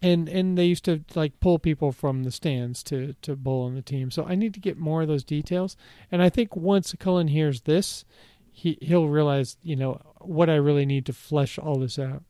[0.00, 3.74] and and they used to like pull people from the stands to to bowl on
[3.74, 4.10] the team.
[4.10, 5.76] So I need to get more of those details.
[6.10, 8.04] And I think once Cullen hears this,
[8.50, 12.22] he he'll realize you know what I really need to flesh all this out.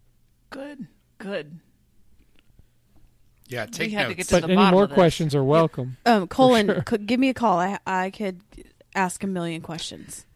[0.51, 0.87] Good,
[1.19, 1.59] good.
[3.49, 4.17] Yeah, take had to notes.
[4.17, 5.97] get to But the any more of questions are welcome.
[6.07, 6.83] Um, Colin, sure.
[6.83, 7.59] could, give me a call.
[7.59, 8.41] I I could
[8.95, 10.27] ask a million questions.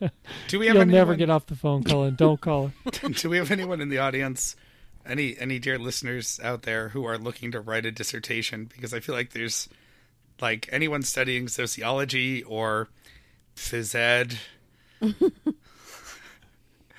[0.48, 2.14] Do we have You'll anyone, never get off the phone, Cullen.
[2.14, 3.08] Don't call her.
[3.08, 4.56] Do we have anyone in the audience?
[5.06, 8.64] Any any dear listeners out there who are looking to write a dissertation?
[8.64, 9.68] Because I feel like there's
[10.40, 12.88] like anyone studying sociology or
[13.54, 14.38] phys ed.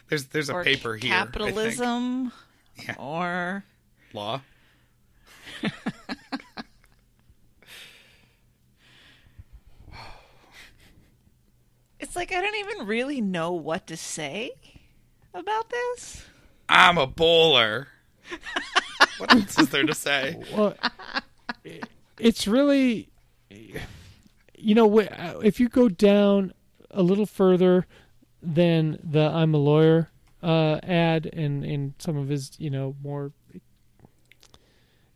[0.09, 1.13] there's there's a or paper here.
[1.13, 1.33] I think.
[1.33, 2.31] capitalism,
[2.83, 2.95] Yeah.
[2.97, 3.63] or
[4.13, 4.41] law.
[11.99, 14.51] it's like I don't even really know what to say
[15.33, 16.25] about this.
[16.69, 17.87] I'm a bowler.
[19.17, 20.41] what else is there to say?
[20.55, 20.75] Well,
[22.19, 23.09] it's really,
[23.49, 26.53] you know, if you go down
[26.91, 27.85] a little further
[28.41, 30.11] than the "I'm a lawyer"
[30.43, 33.31] uh, ad and and some of his, you know, more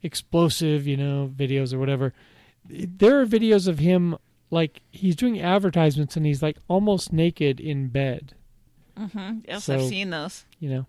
[0.03, 2.13] explosive, you know, videos or whatever,
[2.65, 4.17] there are videos of him
[4.49, 8.34] like he's doing advertisements and he's like almost naked in bed.
[8.97, 9.39] Mm-hmm.
[9.47, 10.45] Yes, So- I've seen those.
[10.60, 10.86] You know,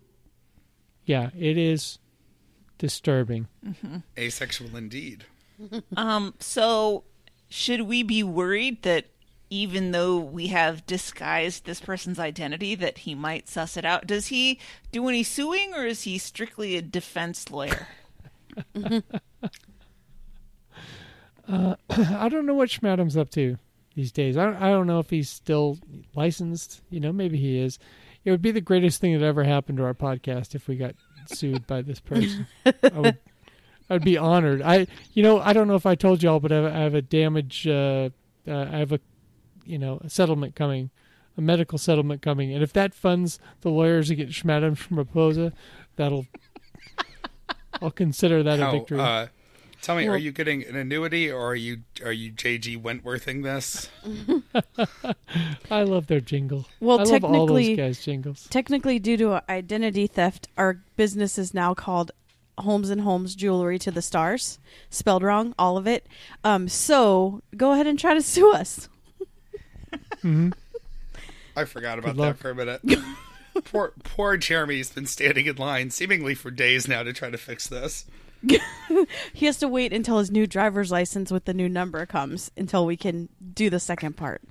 [1.05, 1.99] yeah, it is
[2.77, 3.47] disturbing.
[4.17, 5.25] Asexual indeed.
[5.95, 7.03] Um, so
[7.49, 9.05] should we be worried that
[9.53, 14.07] even though we have disguised this person's identity, that he might suss it out?
[14.07, 14.59] Does he
[14.91, 17.87] do any suing, or is he strictly a defense lawyer?
[21.47, 23.57] I don't know what Schmadam's up to
[23.95, 24.37] these days.
[24.37, 25.77] I don't, I don't know if he's still
[26.15, 26.81] licensed.
[26.89, 27.77] You know, maybe he is.
[28.25, 30.95] It would be the greatest thing that ever happened to our podcast if we got
[31.27, 32.47] sued by this person.
[32.65, 33.17] I would,
[33.89, 34.61] I'd be honored.
[34.61, 36.95] I, you know, I don't know if I told y'all, but I have, I have
[36.95, 37.67] a damage.
[37.67, 38.09] Uh,
[38.47, 38.99] uh, I have a,
[39.65, 40.89] you know, a settlement coming,
[41.37, 45.51] a medical settlement coming, and if that funds the lawyers to get Schmadam from Raposa,
[45.95, 46.27] that'll.
[47.81, 48.99] I'll consider that a victory.
[48.99, 49.27] uh,
[49.81, 53.43] Tell me, Well- are you getting an annuity or are you are you JG Wentworthing
[53.43, 53.89] this?
[55.71, 56.65] I love their jingle.
[56.79, 58.47] Well, I love all those technically- guys' jingles.
[58.49, 62.11] Technically, due to identity theft, our business is now called
[62.59, 64.59] Holmes and Holmes Jewelry to the Stars.
[64.89, 66.07] Spelled wrong, all of it.
[66.45, 68.87] Um, so go ahead and try to sue us.
[70.23, 70.49] Hmm
[71.55, 72.81] I forgot about that for a minute.
[73.65, 77.67] poor poor Jeremy's been standing in line seemingly for days now to try to fix
[77.67, 78.05] this.
[79.33, 82.85] He has to wait until his new driver's license with the new number comes until
[82.85, 84.41] we can do the second part.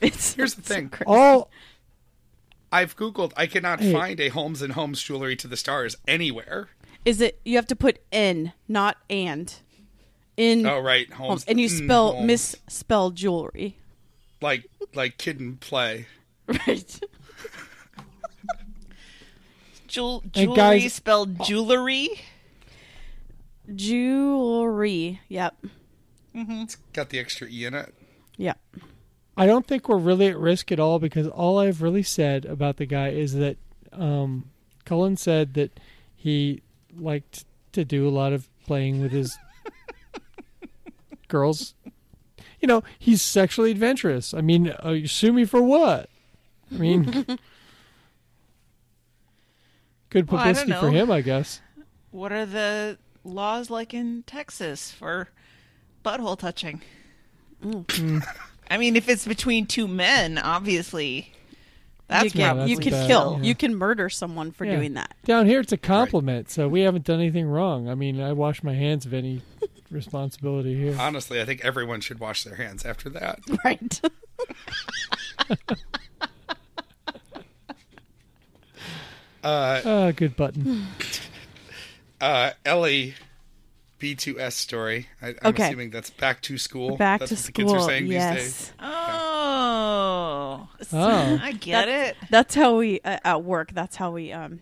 [0.00, 0.88] It's Here's the it's so thing.
[0.88, 1.04] crazy.
[1.10, 1.50] All
[2.70, 3.32] I've googled.
[3.36, 3.92] I cannot Hey.
[3.92, 6.68] find a Holmes and Holmes jewelry to the stars anywhere.
[7.04, 9.52] Is it you have to put in, not and.
[10.36, 11.44] In Oh right, Holmes, Holmes.
[11.48, 12.26] And you Mm, spell Holmes.
[12.26, 13.76] misspell jewelry.
[14.42, 16.06] Like like kid and play.
[16.46, 17.00] Right.
[19.86, 22.08] Jewel- jewelry guys- spelled jewelry.
[23.74, 25.20] Jewelry.
[25.28, 25.56] Yep.
[26.34, 27.94] It's got the extra e in it.
[28.38, 28.58] Yep.
[29.36, 32.76] I don't think we're really at risk at all because all I've really said about
[32.78, 33.56] the guy is that
[33.92, 34.50] um,
[34.84, 35.78] Cullen said that
[36.16, 36.62] he
[36.98, 39.38] liked to do a lot of playing with his
[41.28, 41.74] girls.
[42.62, 44.32] You know, he's sexually adventurous.
[44.32, 46.08] I mean, uh, you sue me for what?
[46.72, 47.04] I mean,
[50.10, 51.60] good Well, publicity for him, I guess.
[52.12, 55.28] What are the laws like in Texas for
[56.04, 56.82] butthole touching?
[57.62, 58.22] Mm.
[58.70, 61.32] I mean, if it's between two men, obviously,
[62.12, 63.38] that's you can, Yeah, you can bad, kill.
[63.40, 63.48] yeah.
[63.48, 64.76] You can murder someone for Yeah.
[64.76, 65.14] doing that.
[65.24, 67.88] Down here, it's a compliment, so we haven't done anything wrong.
[67.88, 69.42] I mean, I wash my hands of any
[69.90, 70.96] responsibility here.
[70.98, 73.40] Honestly, I think everyone should wash their hands after that.
[73.64, 74.00] Right.
[79.44, 80.86] Uh, Ah, good button.
[82.20, 83.14] uh, Ellie
[84.00, 85.08] B2S story.
[85.20, 85.66] I, I'm Okay.
[85.66, 86.96] assuming that's back to school.
[86.96, 87.88] Back that's to what the kids are school.
[87.88, 88.72] saying these yes.
[90.92, 91.40] Days.
[91.40, 91.40] Oh.
[91.42, 92.16] I get it.
[92.30, 93.72] That's how we uh, at work.
[93.72, 94.60] That's how we um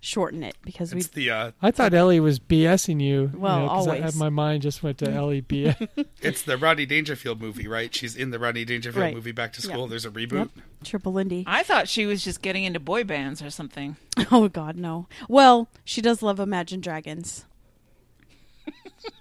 [0.00, 3.32] shorten it because we It's the uh, I thought Ellie was BSing you.
[3.34, 4.14] Well, you know, 'cause I- always.
[4.16, 5.88] my mind just went to Ellie BS.
[6.22, 7.92] it's the Rodney Dangerfield movie, right?
[7.92, 9.14] She's in the Rodney Dangerfield Right.
[9.14, 9.70] movie Back to Yep.
[9.72, 9.86] School.
[9.88, 10.32] There's a reboot.
[10.32, 10.50] Yep.
[10.84, 11.42] Triple Lindy.
[11.48, 13.96] I thought she was just getting into boy bands or something.
[14.30, 15.08] Oh God, no.
[15.28, 17.44] Well, she does love Imagine Dragons.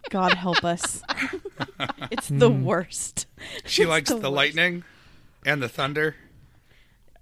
[0.10, 1.02] God help us.
[2.12, 2.64] it's the Hmm.
[2.64, 3.26] worst.
[3.66, 4.84] She It's likes the the, lightning
[5.46, 6.16] and the thunder.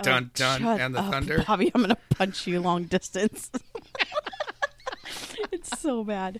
[0.01, 1.43] Dun, Oh, dun, shut and the up, thunder.
[1.47, 3.49] Bobby, I'm gonna punch you long distance.
[5.51, 6.39] it's so bad.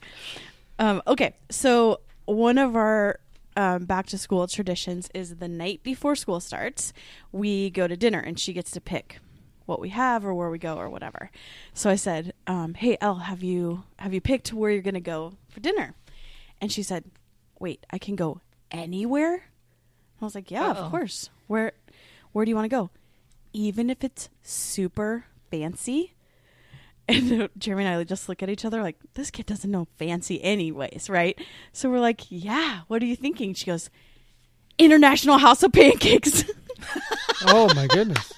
[0.80, 3.20] Um, okay, so one of our
[3.58, 6.92] um, back to school traditions is the night before school starts,
[7.32, 9.20] we go to dinner, and she gets to pick
[9.66, 11.32] what we have or where we go or whatever.
[11.74, 15.34] So I said, um, "Hey, Elle, have you have you picked where you're gonna go
[15.50, 15.96] for dinner?"
[16.62, 17.06] And she said,
[17.60, 18.42] "Wait, I can go
[18.72, 19.44] anywhere."
[20.22, 20.84] I was like, "Yeah, Uh-oh.
[20.86, 21.30] of course.
[21.48, 21.72] Where
[22.34, 22.90] where do you want to go?"
[23.56, 26.12] Even if it's super fancy.
[27.08, 30.44] And Jeremy and I just look at each other like, this kid doesn't know fancy
[30.44, 31.40] anyways, right?
[31.72, 33.54] So we're like, yeah, what are you thinking?
[33.54, 33.92] She goes,
[34.80, 36.46] International House of Pancakes.
[37.46, 38.34] oh my goodness!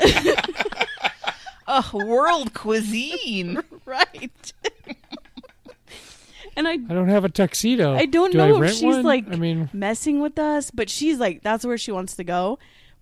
[1.68, 3.62] Oh, world cuisine.
[3.86, 4.52] right.
[6.56, 7.94] And I I don't have a tuxedo.
[7.94, 9.02] I don't Do know I if she's one?
[9.04, 12.58] like I mean, messing with us, but she's like, that's where she wants to go.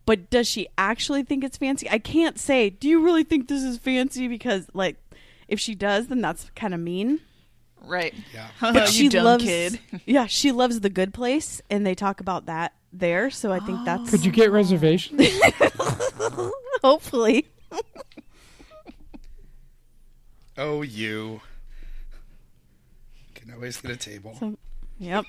[0.06, 1.88] But does she actually think it's fancy?
[1.88, 4.26] I can't say, do you really think this is fancy?
[4.28, 4.96] Because, like,
[5.46, 7.20] if she does, then that's kind of mean.
[7.84, 8.14] Right.
[8.34, 8.48] Yeah.
[8.60, 9.78] But she you dumb loves kid.
[10.06, 13.84] yeah she loves the good place and they talk about that there so i think
[13.86, 15.22] that's could you get reservations?
[16.82, 17.46] hopefully
[20.58, 21.40] Oh, you.
[23.60, 24.34] Can always get a table.
[24.40, 24.56] So-
[24.98, 25.24] yep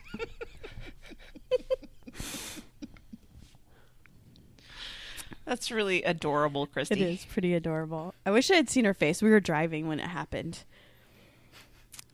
[5.45, 7.01] That's really adorable, Christy.
[7.01, 9.99] it is pretty adorable i wish i had seen her face we were driving when
[9.99, 10.63] it happened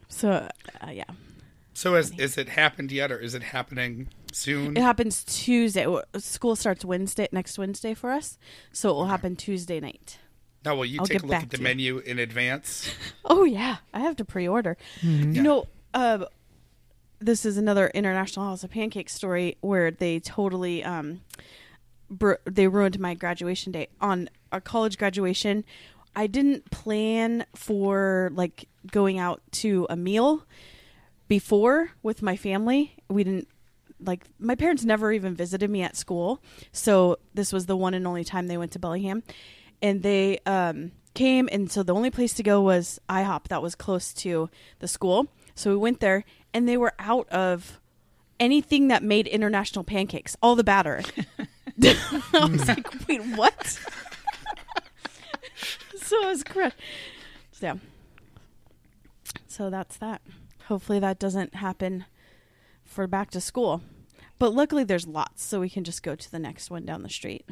[0.08, 0.48] so
[0.82, 1.04] uh, yeah
[1.74, 4.78] So has is it happened yet, or is it happening soon?
[4.78, 5.86] it happens tuesday
[6.18, 8.38] school starts wednesday next wednesday for us
[8.72, 10.18] so it will happen tuesday night
[10.64, 11.64] Now, will you I'll take a look at the to you.
[11.64, 12.90] menu in advance?
[13.30, 14.78] Oh yeah, I have to pre-order.
[15.02, 16.26] You know, uh,
[17.18, 21.22] this is another International House of Pancakes story where they totally um,
[22.08, 25.66] br- they ruined my graduation day on a college graduation.
[26.16, 30.44] I didn't plan for like going out to a meal
[31.28, 32.96] before with my family.
[33.10, 33.48] We didn't
[34.00, 38.06] like my parents never even visited me at school, so this was the one and
[38.06, 39.24] only time they went to Bellingham,
[39.82, 43.74] and they um, came, and so the only place to go was IHOP that was
[43.74, 45.28] close to the school.
[45.58, 47.80] So we went there, and they were out of
[48.40, 51.02] anything that made international pancakes, all the batter.
[51.84, 53.66] I was like, wait, what?
[55.98, 56.80] so it was correct.
[57.52, 57.76] So, yeah.
[59.48, 60.22] So that's that.
[60.66, 62.06] Hopefully that doesn't happen
[62.84, 63.82] for back to school.
[64.38, 67.10] But luckily there's lots, so we can just go to the next one down the
[67.10, 67.50] street.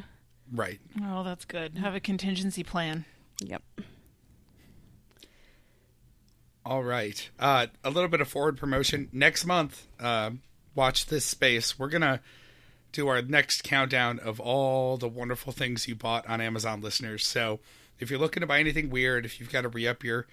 [0.52, 0.78] Right.
[1.02, 1.78] Oh, that's good.
[1.78, 3.04] Have a contingency plan.
[3.40, 3.62] Yep.
[6.66, 7.30] All right.
[7.38, 9.08] Uh, a little bit of forward promotion.
[9.12, 10.32] Next month, uh,
[10.74, 11.78] watch this space.
[11.78, 12.18] We're going to
[12.90, 17.24] do our next countdown of all the wonderful things you bought on Amazon listeners.
[17.24, 17.60] So
[18.00, 20.26] if you're looking to buy anything weird, if you've got to re up your,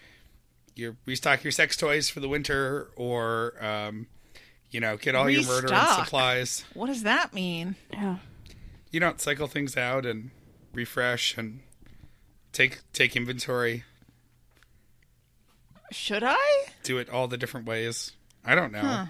[0.73, 4.07] your restock your sex toys for the winter or, um,
[4.71, 6.65] you know, get all your murder and supplies.
[6.73, 7.75] What does that mean?
[7.91, 8.17] Yeah.
[8.89, 10.31] You don't cycle things out and
[10.73, 11.59] refresh and
[12.53, 13.83] take take inventory.
[15.93, 16.65] Should I?
[16.83, 18.11] do it all the different ways.
[18.45, 18.79] I don't know.
[18.81, 19.05] Huh.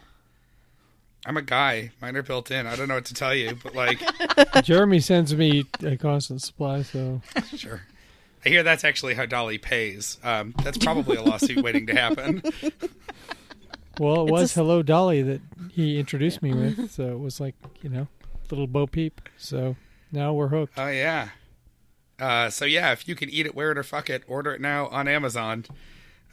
[1.26, 1.92] I'm a guy.
[2.02, 2.68] Mine are built in.
[2.68, 4.00] I don't know what to tell you, but like,
[4.64, 7.22] Jeremy sends me a constant supply, so
[7.56, 7.82] sure.
[8.46, 10.18] I hear that's actually how Dolly pays.
[10.24, 12.44] Um, that's probably a lawsuit waiting to happen.
[14.00, 15.42] well, it It's was a s- Hello Dolly that
[15.72, 18.08] he introduced me with, so it was like you know,
[18.52, 19.22] little Bo Peep.
[19.38, 19.78] So
[20.12, 20.74] now we're hooked.
[20.78, 21.30] Oh yeah.
[22.20, 24.62] Uh, so yeah, if you can eat it, wear it, or fuck it, order it
[24.62, 25.66] now on Amazon,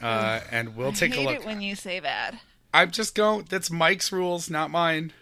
[0.00, 1.34] uh, and we'll take I a hate look.
[1.36, 2.34] it when you say that.
[2.72, 3.46] I'm just going.
[3.48, 5.12] That's Mike's rules, not mine.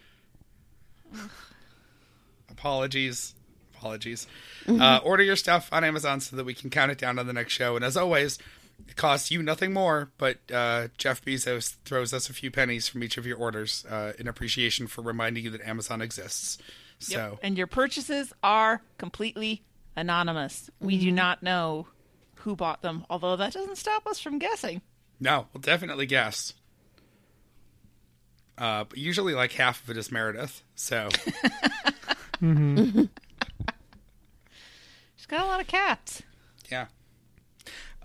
[2.51, 3.35] Apologies.
[3.77, 4.27] Apologies.
[4.69, 7.33] Uh, order your stuff on Amazon so that we can count it down on the
[7.33, 7.77] next show.
[7.77, 8.39] And as always,
[8.87, 13.03] it costs you nothing more, but uh, Jeff Bezos throws us a few pennies from
[13.03, 16.59] each of your orders uh, in appreciation for reminding you that Amazon exists.
[16.99, 19.63] So, And your purchases are completely
[19.97, 20.69] anonymous.
[20.81, 21.87] We do not know
[22.41, 24.83] who bought them, although that doesn't stop us from guessing.
[25.21, 26.55] no, we'll definitely guess.
[28.57, 30.63] Uh, but usually, like half of it is Meredith.
[30.75, 31.09] So,
[35.17, 36.23] She's got a lot of cats.
[36.71, 36.87] yeah.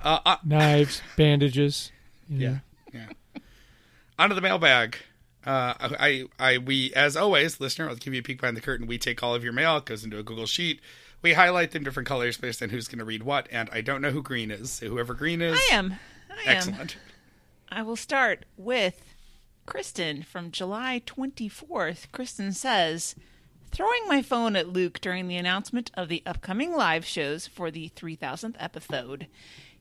[0.02, 1.92] Uh, uh, Knives, bandages.
[2.28, 2.60] you know.
[2.94, 3.42] Yeah, yeah.
[4.20, 4.98] Onto the mailbag.
[5.46, 8.86] Uh, I, I, we, as always, listener, I'll give you a peek behind the curtain.
[8.88, 9.78] We take all of your mail.
[9.78, 10.82] It goes into a Google sheet.
[11.24, 13.48] We highlight them different colors based on who's going to read what.
[13.52, 14.72] And I don't know who green is.
[14.72, 15.94] So whoever green is, I am.
[16.30, 16.58] I am.
[16.58, 16.98] excellent.
[17.70, 19.02] I will start with
[19.66, 22.12] Kristen from July 24th.
[22.12, 23.16] Kristen says,
[23.72, 27.90] Throwing my phone at Luke during the announcement of the upcoming live shows for the
[27.96, 29.26] 3000th episode.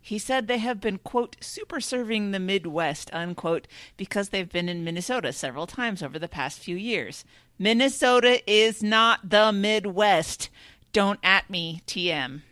[0.01, 4.83] He said they have been, quote, super serving the Midwest, unquote, because they've been in
[4.83, 7.25] Minnesota several times over the past few years.
[7.59, 10.49] Minnesota is not the Midwest.
[10.93, 12.43] Don't at me, TM.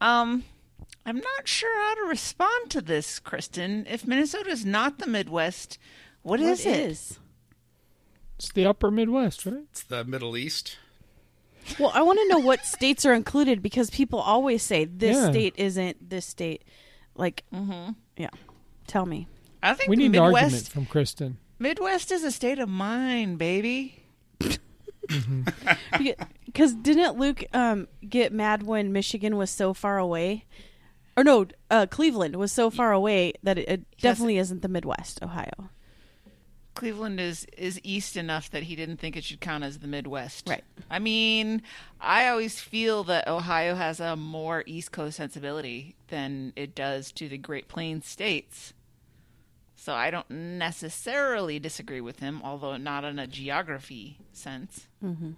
[0.00, 0.44] Um,
[1.06, 3.86] I'm not sure how to respond to this, Kristen.
[3.88, 5.78] If Minnesota is not the Midwest,
[6.22, 6.90] what is What it?
[6.90, 7.18] is?
[8.38, 9.62] It's the Upper Midwest, right?
[9.70, 10.76] It's the Middle East.
[11.78, 15.30] Well, I want to know what states are included because people always say this Yeah.
[15.30, 16.62] state isn't this state.
[17.14, 17.92] Like, mm-hmm.
[18.16, 18.30] yeah.
[18.86, 19.26] Tell me.
[19.62, 20.70] I think We the need an argument Midwest.
[20.72, 21.38] from Kristen.
[21.58, 24.04] Midwest is a state of mind, baby.
[26.46, 30.44] Because didn't Luke um, get mad when Michigan was so far away?
[31.16, 35.22] Or no, uh, Cleveland was so far away that it, it definitely isn't the Midwest,
[35.22, 35.70] Ohio.
[36.74, 40.48] Cleveland is is east enough that he didn't think it should count as the Midwest.
[40.48, 40.62] Right.
[40.88, 41.62] I mean,
[42.00, 47.28] I always feel that Ohio has a more East Coast sensibility than it does to
[47.28, 48.74] the Great Plains states.
[49.74, 54.87] So I don't necessarily disagree with him, although not in a geography sense.
[55.04, 55.32] Mm-hmm.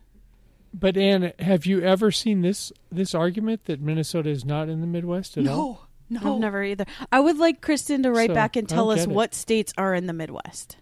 [0.73, 4.87] But Anne, have you ever seen this this argument that Minnesota is not in the
[4.87, 5.89] Midwest at all?
[6.09, 6.35] no.
[6.35, 6.87] I've never either.
[7.11, 10.07] I would like Kristen to write So, back and tell us what states are in
[10.07, 10.77] the Midwest.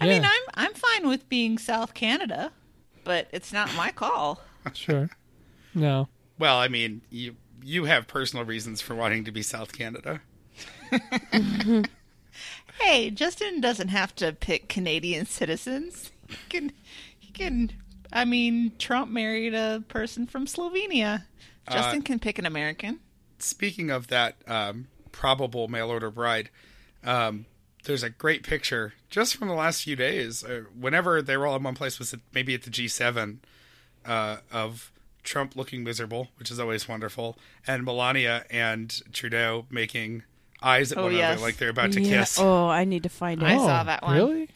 [0.00, 2.52] I mean, I'm I'm fine with being South Canada,
[3.04, 4.40] but it's not my call.
[4.74, 5.08] Sure.
[5.74, 6.08] No.
[6.38, 10.20] Well, I mean, you you have personal reasons for wanting to be South Canada.
[12.80, 16.12] Hey, Justin doesn't have to pick Canadian citizens.
[16.28, 16.72] He can,
[17.18, 17.72] he can.
[18.12, 21.24] I mean, Trump married a person from Slovenia.
[21.70, 23.00] Justin can pick an American.
[23.38, 26.48] Speaking of that um, probable mail order bride,
[27.04, 27.44] um,
[27.84, 30.42] there's a great picture just from the last few days.
[30.42, 33.38] Uh, whenever they were all in one place, was it maybe at the G7
[34.06, 34.90] uh, of
[35.22, 40.22] Trump looking miserable, which is always wonderful, and Melania and Trudeau making
[40.62, 41.32] eyes at Oh, one yes.
[41.32, 42.20] another like they're about to Yeah.
[42.20, 42.38] kiss.
[42.40, 43.58] Oh, I need to find I it.
[43.58, 44.16] saw that one.
[44.16, 44.48] Really?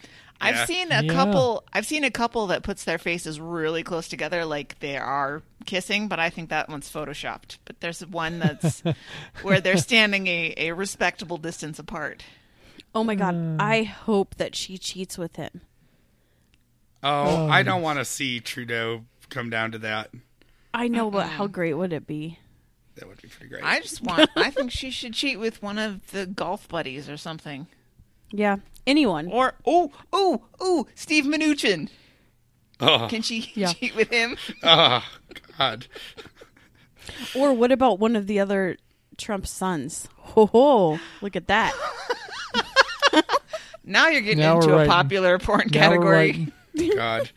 [0.43, 0.65] I've Yeah.
[0.67, 1.13] seen a Yeah.
[1.13, 1.65] couple.
[1.73, 6.09] I've seen a couple that puts their faces really close together, like they are kissing.
[6.09, 7.59] But I think that one's photoshopped.
[7.65, 8.83] But there's one that's
[9.43, 12.25] where they're standing a, a respectable distance apart.
[12.95, 13.57] Oh my god, mm.
[13.61, 15.63] I hope that she cheats with him.
[17.03, 17.63] Oh, I oh.
[17.63, 20.11] don't want to see Trudeau come down to that.
[20.75, 22.39] I know, but how great would it be?
[22.97, 23.65] That would be pretty great.
[23.65, 24.31] I just want.
[24.37, 27.67] I think she should cheat with one of the golf buddies or something.
[28.33, 28.57] Yeah,
[28.87, 29.29] anyone.
[29.29, 31.89] Or oh oh oh, Steve Mnuchin.
[32.81, 33.73] oh, Can she Yeah.
[33.73, 34.37] cheat with him?
[34.63, 35.05] oh,
[35.59, 35.87] God.
[37.35, 38.77] Or what about one of the other
[39.19, 40.09] Trump sons?
[40.17, 40.99] Ho ho!
[41.21, 41.73] Look at that.
[43.85, 44.91] Now you're getting Now into a writing.
[44.93, 46.53] popular porn Now category.
[46.95, 47.29] God.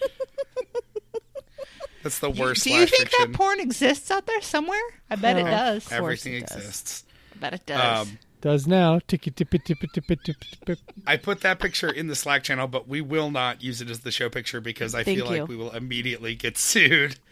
[2.03, 3.31] That's the worst Do you think fiction.
[3.31, 4.79] that porn exists out there somewhere?
[5.09, 5.49] I bet it Oh.
[5.49, 5.87] does.
[5.87, 6.57] course Everything it does.
[6.57, 7.03] exists.
[7.33, 8.07] I bet it does.
[8.07, 8.99] Um, Does now.
[9.07, 10.81] Ticky tippy tippy tippy tippy tippy.
[11.07, 14.01] I put that picture in the Slack channel, but we will not use it as
[14.01, 15.39] the show picture because I Thank feel you.
[15.39, 17.17] like we will immediately get sued.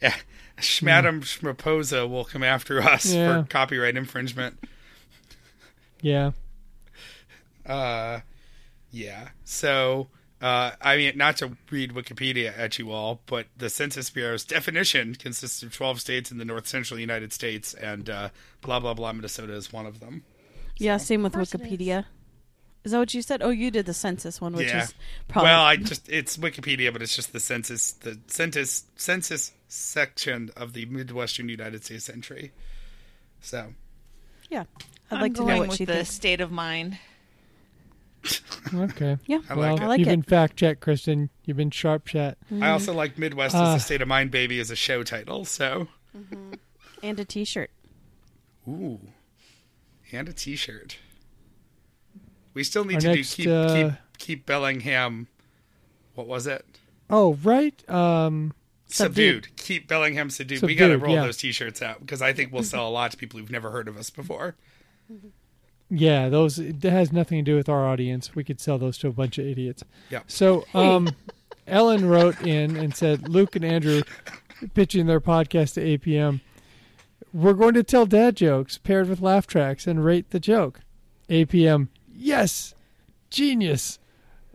[0.00, 0.14] Yeah.
[0.58, 3.42] Schmadam Schmaposa will come after us Yeah.
[3.42, 4.58] for copyright infringement.
[6.02, 6.32] Yeah.
[7.66, 8.20] Uh,
[8.92, 9.30] yeah.
[9.44, 10.08] So,
[10.40, 15.14] uh, I mean, not to read Wikipedia at you all, but the Census Bureau's definition
[15.16, 18.28] consists of 12 states in the north central United States, and uh,
[18.60, 20.22] blah, blah, blah, Minnesota is one of them.
[20.78, 22.04] Yeah, same with course it Wikipedia.
[22.84, 22.92] Is.
[22.92, 23.42] that what you said?
[23.42, 24.82] Oh, you did the census one, which yeah.
[24.84, 24.94] is
[25.28, 30.50] probably Well, I just, it's Wikipedia, but it's just the census, the census, census section
[30.56, 32.52] of the Midwestern United States entry.
[33.40, 33.74] So,
[34.50, 34.64] yeah.
[35.10, 36.10] I'd I'm like to going know what with she the thinks.
[36.10, 36.98] state of mind.
[38.74, 39.18] Okay.
[39.26, 39.84] Yeah, I well, like it.
[39.84, 40.12] I like you've it.
[40.12, 41.30] been fact checked, Kristen.
[41.44, 42.38] You've been sharp chat.
[42.60, 45.44] I also like Midwest Uh, as a state of mind baby as a show title.
[45.44, 45.88] So,
[47.02, 47.70] and a T-shirt.
[48.68, 48.98] Ooh.
[50.14, 50.98] And a t-shirt.
[52.52, 55.26] We still need Our to next, do keep uh, keep keep Bellingham
[56.14, 56.64] what was it?
[57.10, 57.88] Oh, right.
[57.90, 58.54] Um,
[58.86, 59.44] Subdued.
[59.46, 59.56] Subdued.
[59.56, 60.62] Keep Bellingham subdued.
[60.62, 61.24] we got to roll yeah.
[61.24, 63.88] those t-shirts out because I think we'll sell a lot to people who've never heard
[63.88, 64.54] of us before.
[65.90, 68.34] yeah, those it has nothing to do with our audience.
[68.34, 69.82] We could sell those to a bunch of idiots.
[70.10, 70.20] Yeah.
[70.28, 71.10] So, um,
[71.66, 74.02] Ellen wrote in and said, Luke and Andrew
[74.74, 76.40] pitching their podcast to APM.
[77.34, 80.82] We're going to tell dad jokes paired with laugh tracks and rate the joke.
[81.28, 82.76] APM, yes,
[83.28, 83.98] genius.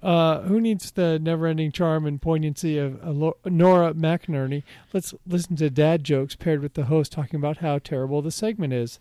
[0.01, 3.03] Uh, who needs the never-ending charm and poignancy of
[3.45, 4.63] Nora McInerny?
[4.93, 8.71] Let's listen to dad jokes paired with the host talking about how terrible the segment
[8.71, 8.97] is.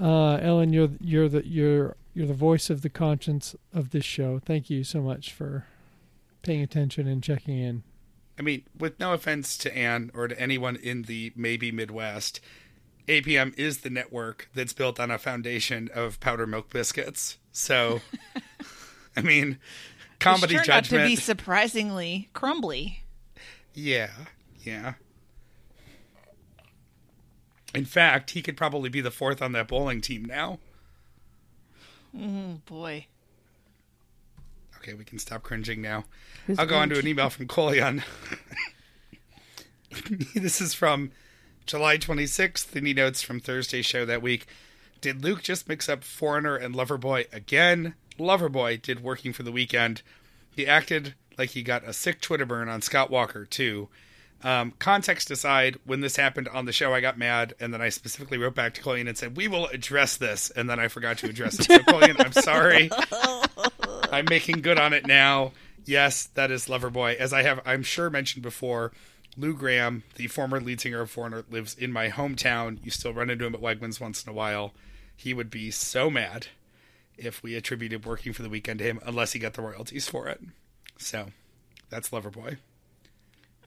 [0.00, 4.38] Uh, Ellen, you're you're the you're you're the voice of the conscience of this show.
[4.38, 5.66] Thank you so much for
[6.42, 7.82] paying attention and checking in.
[8.40, 12.40] I mean, with no offense to Anne or to anyone in the maybe Midwest,
[13.06, 17.36] APM is the network that's built on a foundation of powder milk biscuits.
[17.52, 18.00] So,
[19.16, 19.58] I mean,
[20.20, 21.04] comedy Which turned out judgment.
[21.04, 23.02] to be surprisingly crumbly.
[23.74, 24.08] Yeah,
[24.62, 24.94] yeah.
[27.74, 30.60] In fact, he could probably be the fourth on that bowling team now.
[32.18, 33.06] Oh boy.
[34.80, 36.04] Okay, we can stop cringing now.
[36.46, 38.02] Who's I'll go on to an email from Colleen.
[40.34, 41.12] this is from
[41.66, 44.46] July 26th, and he notes from Thursday's show that week.
[45.02, 47.94] Did Luke just mix up Foreigner and Loverboy again?
[48.18, 50.00] Loverboy did Working for the Weekend.
[50.56, 53.90] He acted like he got a sick Twitter burn on Scott Walker, too.
[54.42, 57.90] Um, context aside, when this happened on the show, I got mad, and then I
[57.90, 60.50] specifically wrote back to Colleen and said, We will address this.
[60.50, 61.66] And then I forgot to address it.
[61.66, 62.90] So, Colleen, I'm sorry.
[64.10, 65.52] I'm making good on it now.
[65.84, 67.16] Yes, that is Loverboy.
[67.16, 68.92] As I have, I'm sure, mentioned before,
[69.36, 72.78] Lou Gramm, the former lead singer of Foreigner, lives in my hometown.
[72.84, 74.72] You still run into him at Wegmans once in a while.
[75.16, 76.46] He would be so mad
[77.18, 80.28] if we attributed working for the weekend to him, unless he got the royalties for
[80.28, 80.40] it.
[80.98, 81.26] So,
[81.90, 82.56] that's Loverboy.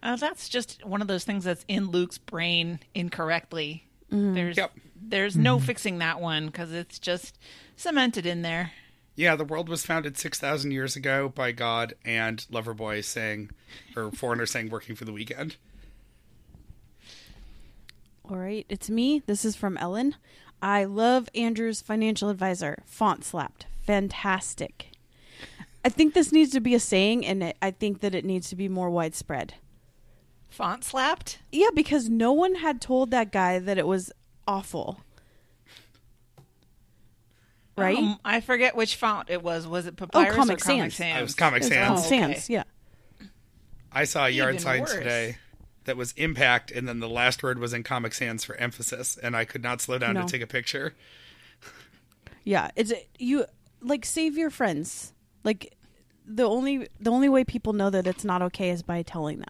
[0.04, 3.88] Uh, that's just one of those things that's in Luke's brain incorrectly.
[4.10, 4.74] There's Yep.
[5.02, 7.40] there's no fixing that one because it's just
[7.76, 8.72] cemented in there.
[9.16, 13.52] Yeah, the world was founded 6,000 years ago by God and Loverboy saying,
[13.96, 15.56] or Foreigner saying, working for the weekend.
[18.30, 19.22] All right, it's me.
[19.26, 20.16] This is from Ellen.
[20.62, 22.84] I love Andrew's financial advisor.
[22.86, 23.66] Font slapped.
[23.82, 24.92] Fantastic.
[25.84, 28.50] I think this needs to be a saying, and it, I think that it needs
[28.50, 29.56] to be more widespread.
[30.54, 31.40] Font slapped.
[31.52, 34.12] Yeah, because no one had told that guy that it was
[34.48, 35.02] awful.
[37.76, 37.98] Right?
[37.98, 39.66] Um, I forget which font it was.
[39.66, 40.96] Was it Papyrus Comic or Comic Sans.
[40.96, 41.20] Sans?
[41.20, 41.88] It was Comic It's Sans.
[41.88, 42.34] Comic Oh, okay.
[42.36, 42.64] Sans, yeah.
[43.92, 44.94] I saw a yard Even sign worse.
[44.94, 45.38] today
[45.86, 49.36] that was impact, and then the last word was in Comic Sans for emphasis, and
[49.36, 50.22] I could not slow down No.
[50.22, 50.94] to take a picture.
[52.44, 53.46] Yeah, it's you
[53.82, 55.14] like save your friends.
[55.44, 55.74] Like
[56.28, 59.50] the only the only way people know that it's not okay is by telling them.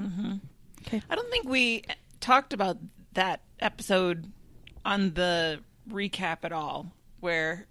[0.00, 0.36] Mm-hmm.
[1.10, 1.82] I don't think we
[2.20, 2.78] talked about
[3.14, 4.30] that episode
[4.84, 7.66] on the recap at all, where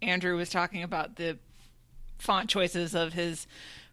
[0.00, 1.38] Andrew was talking about the
[2.18, 3.46] font choices of his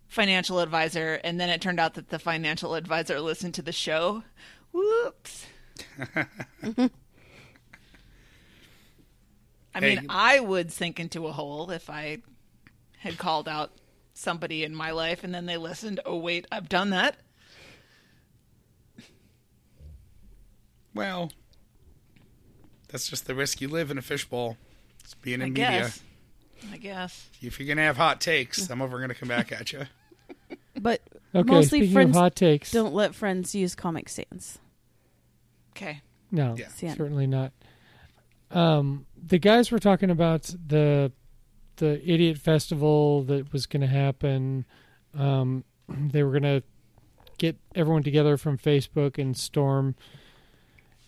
[0.07, 4.23] financial advisor, and then it turned out that the financial advisor listened to the show.
[4.71, 5.45] Whoops.
[6.15, 6.25] I
[9.81, 10.05] mean, Hey.
[10.09, 12.19] I would sink into a hole if I
[12.97, 13.71] had called out
[14.13, 15.99] somebody in my life and then they listened.
[16.05, 17.15] Oh, wait, I've done that.
[20.93, 21.31] Well,
[22.89, 24.57] that's just the risk you live in a fishbowl.
[25.03, 25.69] It's being in I media.
[25.69, 26.01] guess.
[26.71, 27.29] I guess.
[27.41, 29.83] If you're gonna have hot takes, some of them are gonna come back at you.
[30.81, 31.01] But
[31.35, 34.59] Okay, mostly friends hot takes, don't let friends use Comic Sans.
[35.71, 36.01] Okay.
[36.31, 36.93] no, Yeah.
[36.93, 37.51] Certainly not.
[38.51, 41.11] Um, the guys were talking about the
[41.77, 44.65] the idiot festival that was going to happen.
[45.17, 46.63] Um, they were going to
[47.37, 49.95] get everyone together from Facebook and storm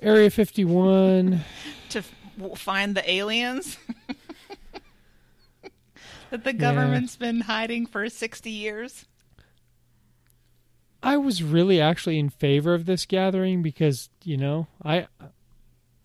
[0.02, 1.42] Area 51.
[1.90, 3.78] To f- find the aliens
[6.32, 9.06] that the government's been hiding for 60 years.
[11.04, 15.08] I was really actually in favor of this gathering because you know I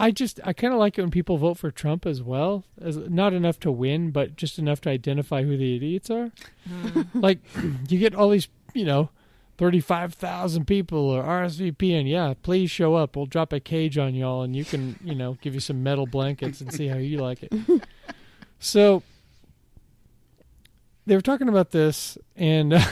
[0.01, 2.97] I just I kind of like it when people vote for Trump as well as
[2.97, 6.31] not enough to win but just enough to identify who the idiots are.
[6.67, 7.03] Hmm.
[7.15, 7.41] like
[7.89, 9.11] you get all these you know
[9.57, 13.99] thirty five thousand people or RSVP and yeah please show up we'll drop a cage
[13.99, 16.97] on y'all and you can you know give you some metal blankets and see how
[16.97, 17.53] you like it.
[18.59, 19.03] so
[21.07, 22.75] they were talking about this and.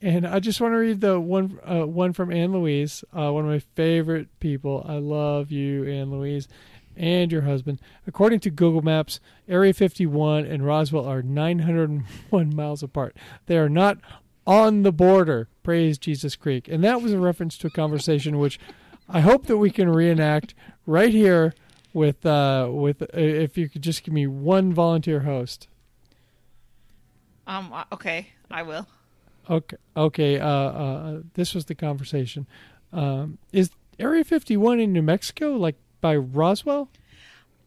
[0.00, 3.44] And I just want to read the one uh, one from Anne Louise, uh, one
[3.44, 4.86] of my favorite people.
[4.88, 6.46] I love you, Anne Louise,
[6.96, 7.80] and your husband.
[8.06, 13.16] According to Google Maps, Area 51 and Roswell are 901 miles apart.
[13.46, 13.98] They are not
[14.48, 15.46] on the border.
[15.62, 16.66] Praise Jesus Creek.
[16.68, 18.58] And that was a reference to a conversation which
[19.06, 20.54] I hope that we can reenact
[20.86, 21.54] right here
[21.92, 25.68] with uh, with uh, if you could just give me one volunteer host.
[27.46, 27.72] Um.
[27.72, 28.86] uh, Okay, I will.
[29.48, 29.76] Okay.
[29.96, 30.40] Okay.
[30.40, 32.46] Uh, uh, this was the conversation.
[32.92, 36.88] Um, is Area 51 in New Mexico, like by Roswell?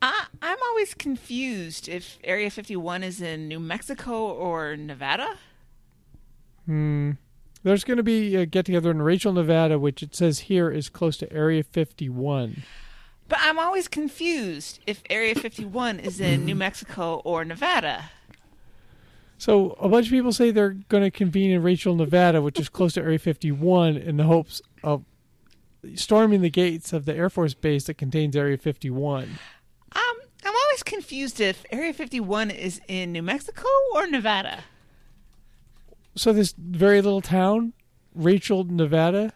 [0.02, 5.38] I, I'm always confused if Area 51 is in New Mexico or Nevada.
[6.72, 7.12] Hmm.
[7.64, 10.88] There's going to be a get together in Rachel, Nevada, which it says here is
[10.88, 12.64] close to Area 51.
[13.28, 18.12] But I'm always confused if Area 51 is in New Mexico or Nevada.
[19.38, 22.70] So a bunch of people say they're going to convene in Rachel, Nevada, which is
[22.70, 25.04] close to Area 51, in the hopes of
[25.96, 29.24] storming the gates of the Air Force base that contains Area 51.
[29.24, 30.02] Um,
[30.46, 34.64] I'm always confused if Area 51 is in New Mexico or Nevada.
[36.16, 37.74] So this very little town,
[38.14, 39.34] Rachel, Nevada,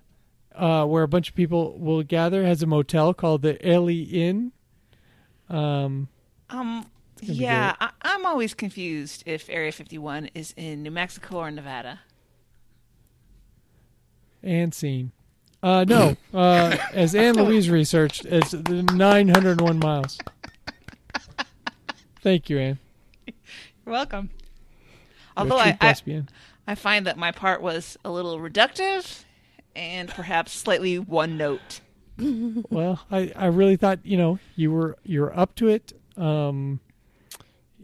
[0.53, 4.51] uh, where a bunch of people will gather, has a motel called the A'Le'Inn.
[5.49, 6.09] Um,
[6.49, 6.85] Um,
[7.21, 12.01] yeah, I, I'm always confused if Area 51 is in New Mexico or Nevada.
[14.43, 15.11] and scene.
[15.63, 20.19] Uh, no, uh, as Anne Louise researched, it's 901 miles.
[22.21, 22.79] Thank you, Anne.
[23.25, 23.33] You're
[23.93, 24.29] welcome.
[25.37, 25.95] Although I, I.
[26.67, 29.23] I find that my part was a little reductive
[29.75, 31.81] and perhaps slightly one note.
[32.17, 35.93] well, I, I really thought you know you were you're up to it.
[36.17, 36.79] Um,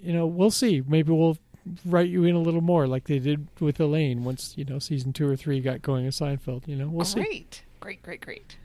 [0.01, 0.81] you know, we'll see.
[0.87, 1.37] Maybe we'll
[1.85, 5.13] write you in a little more, like they did with Elaine once you know season
[5.13, 6.67] two or three got going in Seinfeld.
[6.67, 7.21] You know, we'll see.
[7.21, 8.57] Great, great, great, great.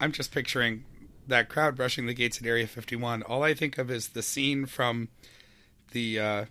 [0.00, 0.84] I'm just picturing
[1.26, 3.22] that crowd rushing the gates at Area 51.
[3.22, 5.08] All I think of is the scene from
[5.92, 6.44] the uh,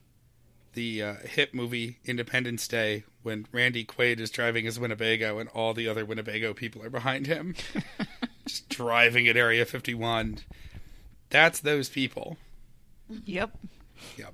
[0.75, 5.73] the uh, hit movie Independence Day when Randy Quaid is driving his Winnebago and all
[5.73, 7.55] the other Winnebago people are behind him,
[8.45, 10.39] just driving at Area 51.
[11.29, 12.37] That's those people.
[13.09, 13.57] Yep.
[14.17, 14.33] Yep.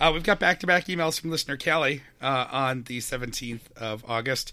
[0.00, 4.04] Uh, we've got back to back emails from listener Kelly uh, on the 17th of
[4.08, 4.52] August.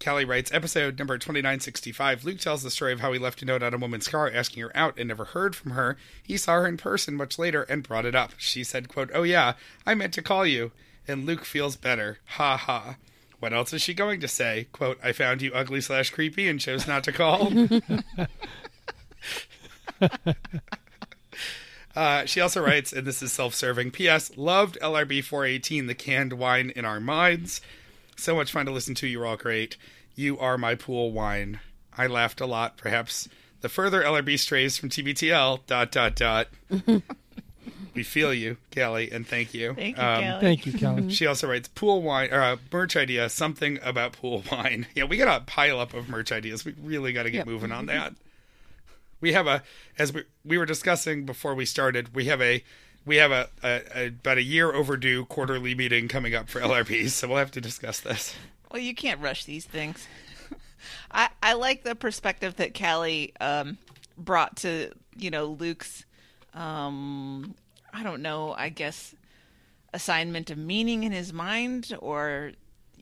[0.00, 2.24] Kelly writes, episode number 2965.
[2.24, 4.62] Luke tells the story of how he left a note on a woman's car asking
[4.62, 5.98] her out and never heard from her.
[6.22, 8.32] He saw her in person much later and brought it up.
[8.38, 9.52] She said, quote, Oh yeah,
[9.86, 10.72] I meant to call you.
[11.06, 12.18] And Luke feels better.
[12.36, 12.96] Ha ha.
[13.40, 14.68] What else is she going to say?
[14.72, 17.52] Quote, I found you ugly slash creepy and chose not to call.
[21.96, 24.36] Uh, she also writes, and this is self serving P.S.
[24.36, 27.60] Loved LRB 418, the canned wine in our minds.
[28.16, 29.06] So much fun to listen to.
[29.06, 29.76] You're all great.
[30.14, 31.60] You are my pool wine.
[31.96, 32.76] I laughed a lot.
[32.76, 33.28] Perhaps
[33.62, 35.66] The further LRB strays from TBTL.
[35.66, 36.48] Dot dot dot.
[37.94, 39.74] we feel you, Kelly, and thank you.
[39.74, 40.40] Thank you, Um, Kelly.
[40.40, 41.10] Thank you, Kelly.
[41.10, 44.86] She also writes pool wine or uh, merch idea, something about pool wine.
[44.94, 46.64] Yeah, we got a pile up of merch ideas.
[46.64, 47.46] We really got to get Yep.
[47.46, 48.14] moving on that.
[49.20, 49.62] We have a
[49.98, 52.14] as we we were discussing before we started.
[52.14, 52.64] We have a
[53.04, 57.10] we have a, a, a about a year overdue quarterly meeting coming up for LRPs,
[57.10, 58.34] so we'll have to discuss this.
[58.70, 60.06] Well, you can't rush these things.
[61.10, 63.78] I I like the perspective that Callie um,
[64.16, 66.04] brought to you know Luke's.
[66.54, 67.54] Um,
[67.92, 68.54] I don't know.
[68.56, 69.14] I guess
[69.92, 72.52] assignment of meaning in his mind, or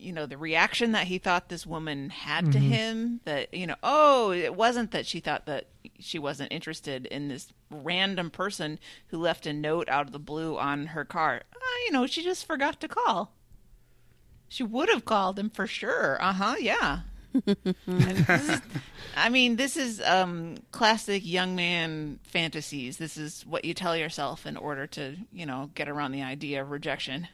[0.00, 3.20] you know the reaction that he thought this woman had to him.
[3.24, 5.66] That you know, oh, it wasn't that she thought that
[5.98, 8.78] she wasn't interested in this random person
[9.08, 11.42] who left a note out of the blue on her car.
[11.54, 13.32] Uh, you know, she just forgot to call.
[14.48, 16.16] She would have called him for sure.
[16.22, 16.54] Uh huh.
[16.58, 17.00] Yeah.
[17.86, 18.60] Is-
[19.16, 22.96] I mean, this is um, classic young man fantasies.
[22.96, 26.62] This is what you tell yourself in order to, you know, get around the idea
[26.62, 27.28] of rejection.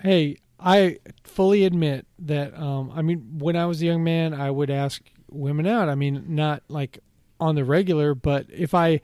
[0.00, 2.56] Hey, I fully admit that.
[2.58, 5.88] Um, I mean, when I was a young man, I would ask women out.
[5.88, 7.00] I mean, not like
[7.38, 9.00] on the regular, but if I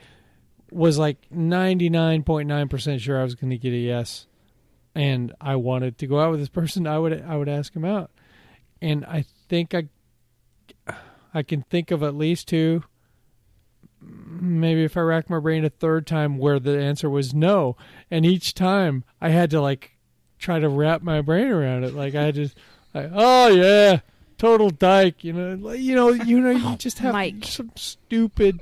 [0.71, 4.27] was like ninety nine point nine percent sure I was going to get a yes,
[4.95, 7.85] and I wanted to go out with this person, I would I would ask him
[7.85, 8.11] out,
[8.81, 9.89] and I think I
[11.35, 12.85] I can think of at least two.
[14.01, 17.77] Maybe if I rack my brain a third time where the answer was no,
[18.11, 19.93] and each time I had to like
[20.43, 21.95] try to wrap my brain around it.
[21.95, 22.57] Like I just,
[22.93, 24.01] like, oh yeah,
[24.37, 25.25] total dyke.
[25.25, 27.45] You know, like, you know, you know, you just have Mike.
[27.45, 28.61] some stupid.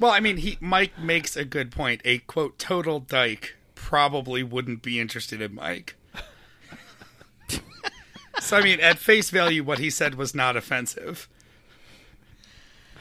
[0.00, 2.02] Well, I mean, he Mike makes a good point.
[2.04, 5.96] A quote total dyke probably wouldn't be interested in Mike.
[8.38, 11.28] so I mean, at face value, what he said was not offensive.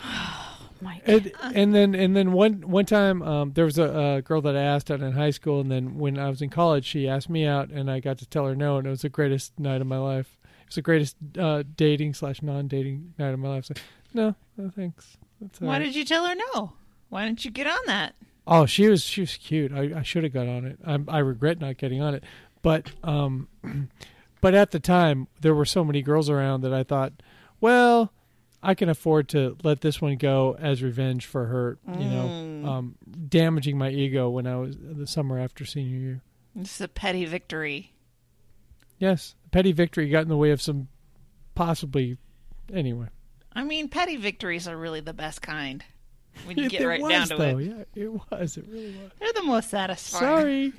[0.82, 1.02] Mike.
[1.06, 4.56] And, and then and then one one time um, there was a, a girl that
[4.56, 7.30] I asked out in high school, and then when I was in college, she asked
[7.30, 9.82] me out, and I got to tell her no, and it was the greatest night
[9.82, 10.38] of my life.
[10.44, 13.66] It was the greatest uh, dating slash non dating night of my life.
[13.66, 13.74] So,
[14.14, 15.18] no, no thanks.
[15.42, 15.80] That's Why right.
[15.80, 16.74] did you tell her no?
[17.10, 18.16] Why didn't you get on that?
[18.46, 19.72] Oh, she was she was cute.
[19.74, 20.80] I, I should have got on it.
[20.86, 22.24] I, I regret not getting on it,
[22.62, 23.50] but um,
[24.42, 27.14] but at the time there were so many girls around that I thought,
[27.60, 28.12] well,
[28.64, 31.78] I can afford to let this one go as revenge for her.
[31.88, 32.96] You know, um,
[33.30, 36.22] damaging my ego when I was the summer after senior year.
[36.56, 37.94] This is a petty victory.
[39.00, 40.88] Yes, petty victory got in the way of some
[41.56, 42.18] possibly.
[42.74, 43.08] Anyway,
[43.54, 45.84] I mean, petty victories are really the best kind.
[46.46, 47.58] When you it, get it right was down to though.
[47.60, 48.58] it, Yeah, it was.
[48.58, 49.12] It really was.
[49.20, 50.20] they're the most satisfying.
[50.22, 50.74] Sorry,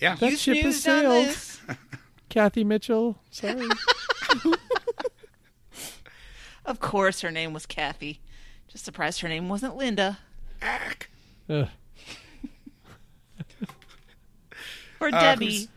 [0.00, 1.36] Yeah, that You ship has sailed.
[2.28, 3.18] Kathy Mitchell.
[3.30, 3.66] Sorry.
[6.66, 8.20] Of course, her name was Kathy.
[8.68, 10.18] Just surprised her name wasn't Linda
[10.60, 11.08] Ack.
[11.48, 11.68] Ugh.
[15.00, 15.46] or Uh, Debbie.
[15.46, 15.68] who's-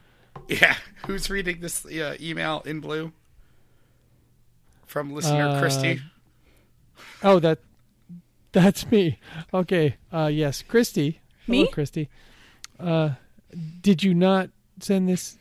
[0.61, 0.75] Yeah,
[1.05, 3.11] who's reading this uh, email in blue?
[4.87, 6.01] From listener Uh, Christy.
[7.21, 7.59] Oh, that
[8.51, 9.19] that's me.
[9.53, 9.97] Okay.
[10.11, 11.19] Uh yes, Christy.
[11.45, 11.67] Hello, Me?
[11.67, 12.09] Christy.
[12.79, 13.11] Uh
[13.81, 15.37] did you not send this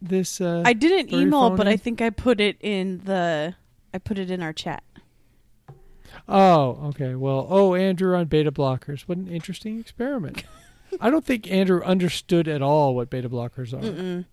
[0.00, 1.72] this uh I didn't email, but in?
[1.72, 3.56] I think I put it in the.
[3.92, 4.84] I put it in our chat.
[6.28, 7.14] Oh, okay.
[7.14, 9.02] Well, oh, Andrew on beta blockers.
[9.02, 10.44] What an interesting experiment.
[11.00, 13.82] I don't think Andrew understood at all what beta blockers are.
[13.82, 14.26] Mm-mm.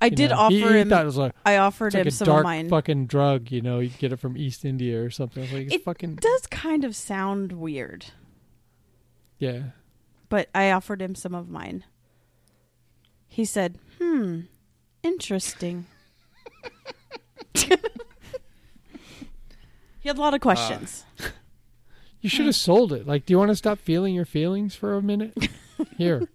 [0.00, 0.88] I You did know, offer he, he him.
[0.90, 2.68] like, I offered like him some dark of mine.
[2.68, 5.42] fucking drug, you know, you get it from East India or something.
[5.52, 8.06] Like, it's It fucking does kind of sound weird,
[9.38, 9.62] yeah.
[10.28, 11.84] but I offered him some of mine.
[13.26, 14.42] He said, "Hmm,
[15.02, 15.86] interesting."
[20.00, 21.04] he had a lot of uh, questions.
[22.20, 23.06] You should have sold it.
[23.06, 25.34] Like, do you want to stop feeling your feelings for a minute?
[25.96, 26.28] Here.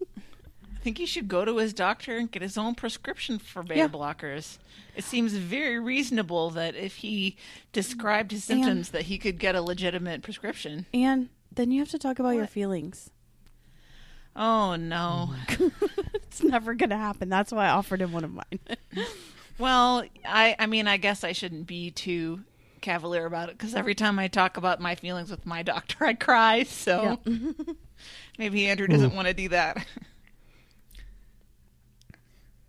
[0.73, 3.79] I think he should go to his doctor and get his own prescription for beta
[3.81, 3.87] Yeah.
[3.89, 4.59] blockers.
[4.95, 7.35] It seems very reasonable that if he
[7.73, 10.85] described his And- symptoms, that he could get a legitimate prescription.
[10.93, 13.09] and then you have to talk about your feelings.
[14.37, 15.33] Oh no.
[16.15, 17.27] It's never gonna happen.
[17.29, 18.59] That's why I offered him one of mine.
[19.59, 22.39] Well, I I mean, I guess I shouldn't be too
[22.83, 26.13] cavalier about it because every time I talk about my feelings with my doctor, I
[26.13, 26.63] cry.
[26.63, 27.19] So
[28.37, 29.85] maybe Andrew doesn't want to do that.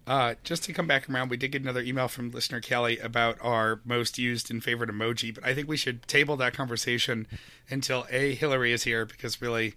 [0.06, 3.38] Uh, just to come back around, we did get another email from listener Kelly about
[3.40, 7.26] our most used and favorite emoji, but I think we should table that conversation
[7.70, 9.74] until A, Hillary is here because really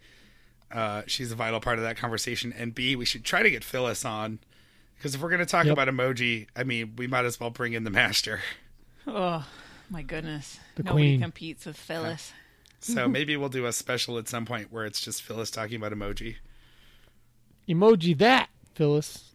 [0.71, 3.63] uh, she's a vital part of that conversation, and B, we should try to get
[3.63, 4.39] Phyllis on
[4.97, 5.71] because if we're going to talk Yep.
[5.71, 8.41] about emoji, I mean, we might as well bring in the master.
[9.07, 9.45] Oh,
[9.89, 10.59] My goodness.
[10.75, 11.21] The Nobody queen.
[11.21, 12.33] competes with Phyllis.
[12.79, 15.91] So maybe we'll do a special at some point where it's just Phyllis talking about
[15.93, 16.35] emoji.
[17.67, 19.31] Emoji that, Phyllis.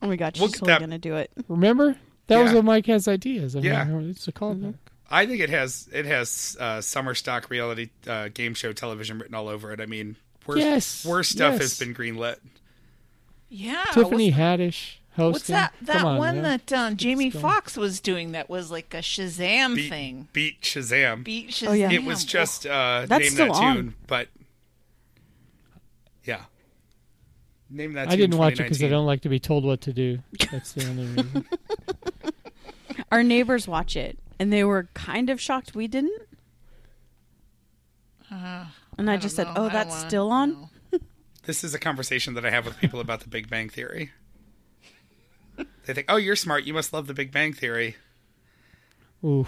[0.00, 1.30] Oh my god, she's We'll totally that- gonna do it.
[1.48, 1.96] Remember?
[2.26, 2.56] That was Yeah.
[2.56, 3.54] what Mike has ideas.
[3.54, 4.00] I mean, Yeah.
[4.10, 4.74] it's a callback.
[5.10, 9.34] I think it has it has uh, summer stock reality uh, game show television written
[9.34, 9.80] all over it.
[9.80, 11.62] I mean, worse, Yes, worse stuff yes.
[11.62, 12.38] has been greenlit.
[13.48, 13.84] Yeah.
[13.92, 15.32] Tiffany what's, Haddish hosting.
[15.32, 15.74] what's that?
[15.82, 16.60] That on, one man.
[16.66, 20.28] that um, Jamie Foxx was doing that was like a Shazam Beat, thing.
[20.32, 21.24] beat Shazam.
[21.24, 21.68] Beat Shazam.
[21.68, 21.90] Oh, yeah.
[21.90, 23.74] it was just uh, That's name still that on.
[23.76, 24.28] tune, but
[26.24, 26.42] yeah,
[27.70, 28.08] name that.
[28.08, 30.18] I tune didn't watch it because I don't like to be told what to do.
[30.50, 31.46] That's the only reason.
[33.12, 36.22] Our neighbors watch it, and they were kind of shocked we didn't.
[38.30, 38.64] Uh,
[38.96, 39.52] And I, don't just said, know.
[39.56, 40.68] "Oh, I that's still on." know.
[41.44, 44.12] This is a conversation that I have with people about the Big Bang Theory.
[45.86, 46.64] They think, "Oh, you're smart.
[46.64, 47.96] You must love the Big Bang Theory."
[49.24, 49.46] Ooh.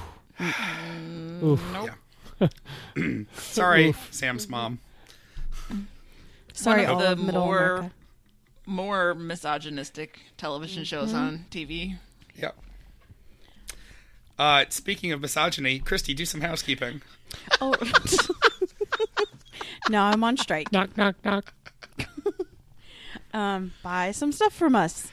[1.42, 1.62] Oof.
[1.72, 2.50] Nope.
[3.34, 4.08] Sorry, Oof.
[4.10, 4.78] Sam's mom.
[6.52, 7.94] Sorry, One of the more- America.
[8.66, 11.16] More misogynistic television shows Mm-hmm.
[11.18, 11.98] on TV.
[12.36, 12.56] Yep.
[14.38, 17.02] Uh, speaking of misogyny, Christy, do some housekeeping.
[17.60, 17.74] Oh.
[19.90, 20.72] now I'm on strike.
[20.72, 21.52] Knock, knock, knock.
[23.34, 25.10] um, buy some stuff from us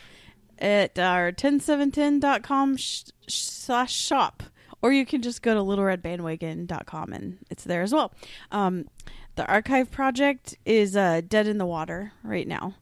[0.61, 4.43] at our 10710.com sh- slash shop.
[4.83, 8.13] Or you can just go to littleredbandwagon.com and it's there as well.
[8.51, 8.87] Um,
[9.35, 12.75] the archive project is uh, dead in the water right now.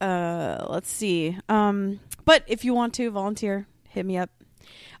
[0.00, 1.36] Uh, let's see.
[1.48, 4.30] Um, but if you want to volunteer, hit me up.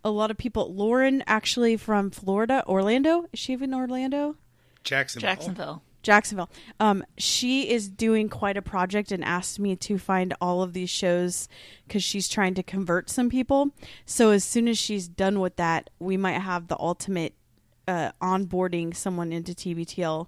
[0.04, 0.74] A lot of people.
[0.74, 3.26] Lauren, actually from Florida, Orlando.
[3.32, 4.36] Is she in Orlando?
[4.84, 5.28] Jacksonville.
[5.28, 5.82] Jacksonville.
[6.02, 6.50] Jacksonville.
[6.80, 10.90] Um, she is doing quite a project and asked me to find all of these
[10.90, 11.48] shows
[11.86, 13.70] because she's trying to convert some people.
[14.04, 17.34] So as soon as she's done with that, we might have the ultimate
[17.88, 20.26] uh, onboarding someone into TBTL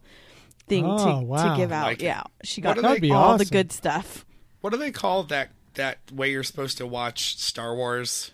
[0.66, 0.98] thing Oh,
[1.36, 1.84] to, to give out.
[1.86, 4.24] Like yeah, she got do That'd all the good stuff.
[4.60, 8.30] What do they call that that way you're supposed to watch Star Wars?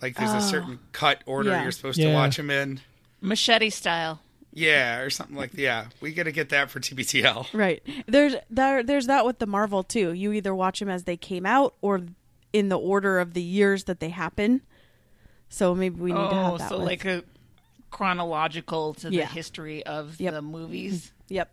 [0.00, 0.36] Like there's Oh.
[0.38, 1.62] a certain cut order Yeah.
[1.62, 2.80] you're supposed to watch them in.
[3.20, 4.20] Machete style.
[4.52, 5.86] Yeah, or something like yeah.
[6.00, 7.54] We got to get that for TBTL.
[7.54, 7.82] Right.
[8.06, 10.12] There's there, there's that with the Marvel too.
[10.12, 12.02] You either watch them as they came out or
[12.52, 14.60] in the order of the years that they happen.
[15.48, 16.68] So maybe we need to Oh, have that.
[16.68, 17.22] so with- like a
[17.90, 20.34] chronological to the history of Yep.
[20.34, 21.12] the movies.
[21.28, 21.50] yep.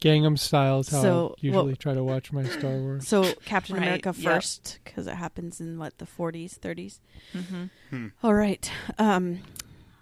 [0.00, 3.08] Gangnam Style is how So, I usually well- try to watch my Star Wars.
[3.08, 7.00] So Captain Right, America first because it happens in what the 40s, 30s.
[7.32, 7.64] Mm-hmm.
[7.90, 8.06] Hmm.
[8.22, 8.70] All right.
[8.98, 9.40] Um,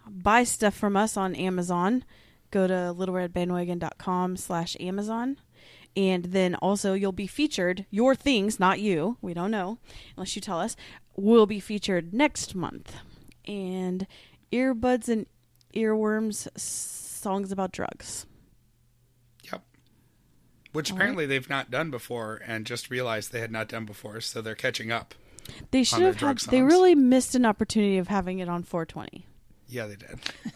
[0.07, 2.03] buy stuff from us on Amazon.
[2.51, 5.37] Go to littleredbandwagon.com slash Amazon.
[5.95, 9.77] And then also you'll be featured, your things, not you, we don't know,
[10.15, 10.75] unless you tell us,
[11.15, 12.95] will be featured next month.
[13.45, 14.07] And
[14.51, 15.27] earbuds and
[15.75, 18.25] earworms, songs about drugs.
[19.51, 19.63] Yep.
[20.71, 24.19] Which All apparently they've not done before and just realized they had not done before,
[24.21, 25.13] so they're catching up.
[25.71, 29.27] They should have had, they really missed an opportunity of having it on 420.
[29.67, 30.19] Yeah, they did.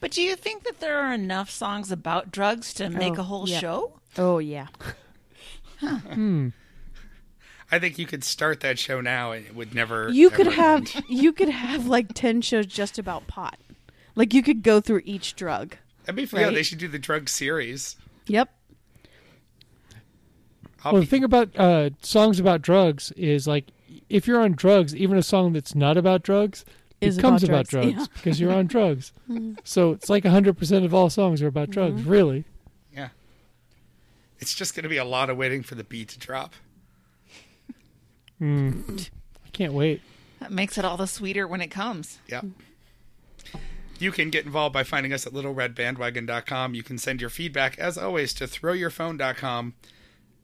[0.00, 3.24] But do you think that there are enough songs about drugs to make Oh, a
[3.24, 3.58] whole yeah.
[3.58, 4.00] show?
[4.16, 4.68] Oh, yeah.
[5.80, 6.48] Hmm.
[7.72, 10.08] I think you could start that show now and it would never.
[10.10, 11.04] You could have end.
[11.08, 13.58] you could have like 10 shows just about pot.
[14.14, 15.76] Like you could go through each drug.
[16.04, 16.46] That'd be yeah.
[16.46, 16.54] right?
[16.54, 17.96] They should do the drug series.
[18.26, 18.50] Yep.
[20.84, 23.66] I'll Well, be- the thing about uh, songs about drugs is like
[24.08, 26.64] if you're on drugs, even a song that's not about drugs
[27.00, 28.14] Is becomes about about drugs, drugs, yeah.
[28.14, 29.12] because you're on drugs.
[29.64, 32.10] so it's like 100% of all songs are about drugs, Mm-hmm.
[32.10, 32.44] really.
[32.94, 33.08] yeah.
[34.38, 36.54] It's just going to be a lot of waiting for the beat to drop.
[38.40, 39.10] Mm.
[39.46, 40.00] I can't wait.
[40.40, 42.18] That makes it all the sweeter when it comes.
[42.26, 42.40] Yeah.
[43.98, 46.72] You can get involved by finding us at littleredbandwagon.com.
[46.74, 49.74] You can send your feedback, as always, to throwyourphone.com.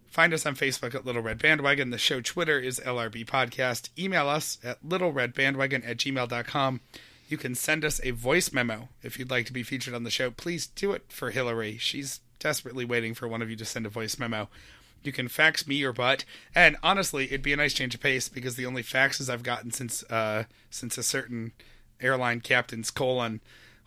[0.09, 1.91] Find us on Facebook at Little Red Bandwagon.
[1.91, 3.91] The show Twitter is LRB Podcast.
[3.99, 6.81] Email us at littleredbandwagon at gmail.com.
[7.29, 10.11] You can send us a voice memo if you'd like to be featured on the
[10.11, 10.31] show.
[10.31, 11.77] Please do it for Hillary.
[11.79, 14.49] She's desperately waiting for one of you to send a voice memo.
[15.03, 18.29] You can fax me your butt, and honestly, it'd be a nice change of pace
[18.29, 21.53] because the only faxes I've gotten since uh, since a certain
[22.01, 23.41] airline captain's colon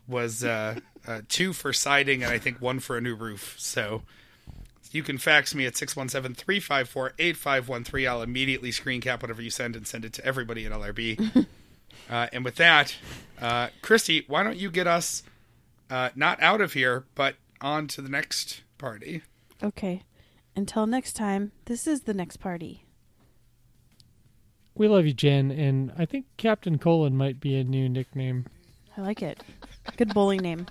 [0.08, 3.56] was uh, uh, two for siding and I think one for a new roof.
[3.58, 4.04] So
[4.92, 8.10] you can fax me at 617-354-8513.
[8.10, 11.46] I'll immediately screen cap whatever you send and send it to everybody at LRB.
[12.10, 12.96] uh, and with that,
[13.42, 15.24] uh, Christy, why don't you get us
[15.90, 19.22] uh, not out of here, but on to the next party?
[19.62, 20.04] Okay.
[20.56, 22.86] Until next time, this is the next party.
[24.76, 28.46] We love you, Jen, and I think Captain Colon might be a new nickname.
[28.98, 29.44] I like it.
[29.98, 30.68] Good bowling name.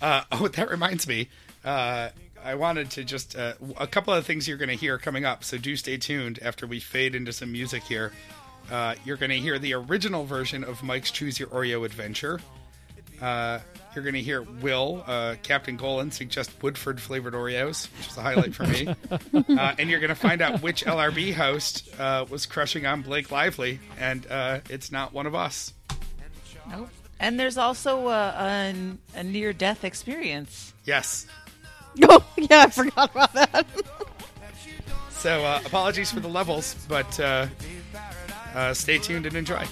[0.00, 1.28] Uh, oh, that reminds me.
[1.64, 2.08] Uh,
[2.44, 5.44] I wanted to just uh, a couple of things you're going to hear coming up.
[5.44, 8.12] So do stay tuned after we fade into some music here.
[8.70, 12.40] Uh, you're going to hear the original version of Mike's Choose Your Oreo Adventure.
[13.20, 13.60] Uh,
[13.94, 18.22] you're going to hear Will, uh, Captain Colon, suggest Woodford flavored Oreos, which is a
[18.22, 18.88] highlight for me.
[19.58, 23.30] uh, and you're going to find out which LRB host uh, was crushing on Blake
[23.30, 25.72] Lively, and uh, it's not one of us.
[26.70, 26.88] Nope.
[27.20, 28.74] And there's also a, a,
[29.14, 30.72] a near death experience.
[30.84, 31.26] Yes.
[32.08, 33.66] Oh, yeah, I forgot about that.
[35.10, 37.46] So uh, apologies for the levels, but uh,
[38.56, 39.64] uh, stay tuned and enjoy.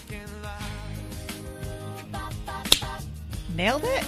[3.56, 4.04] Nailed it.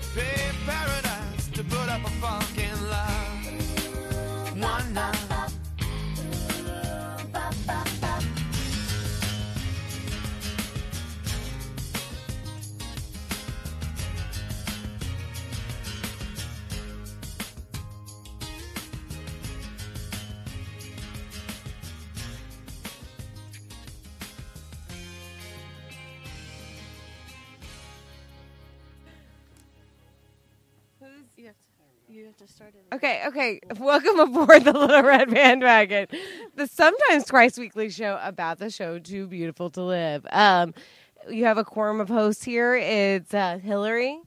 [0.00, 0.39] They pay
[32.08, 32.94] You have to start it.
[32.94, 33.60] Okay, okay.
[33.78, 36.08] Welcome aboard the Little Red Bandwagon,
[36.56, 40.26] the sometimes twice weekly show about the show Too Beautiful to Live.
[40.32, 40.74] Um,
[41.28, 42.74] you have a quorum of hosts here.
[42.74, 44.20] It's uh, Hillary.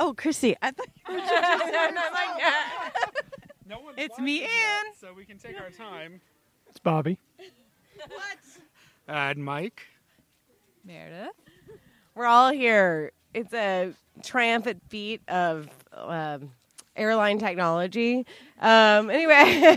[0.00, 1.20] Oh, Chrissy, I thought you were
[3.68, 4.84] No one's It's me, Ann.
[4.98, 6.20] so we can take our time.
[6.68, 7.18] It's Bobby.
[8.08, 8.38] What?
[9.06, 9.86] And Mike.
[10.84, 11.28] Meredith.
[12.16, 13.12] We're all here.
[13.32, 13.92] It's a
[14.24, 16.50] triumphant feat of um,
[16.96, 18.26] airline technology.
[18.60, 19.76] Um, anyway,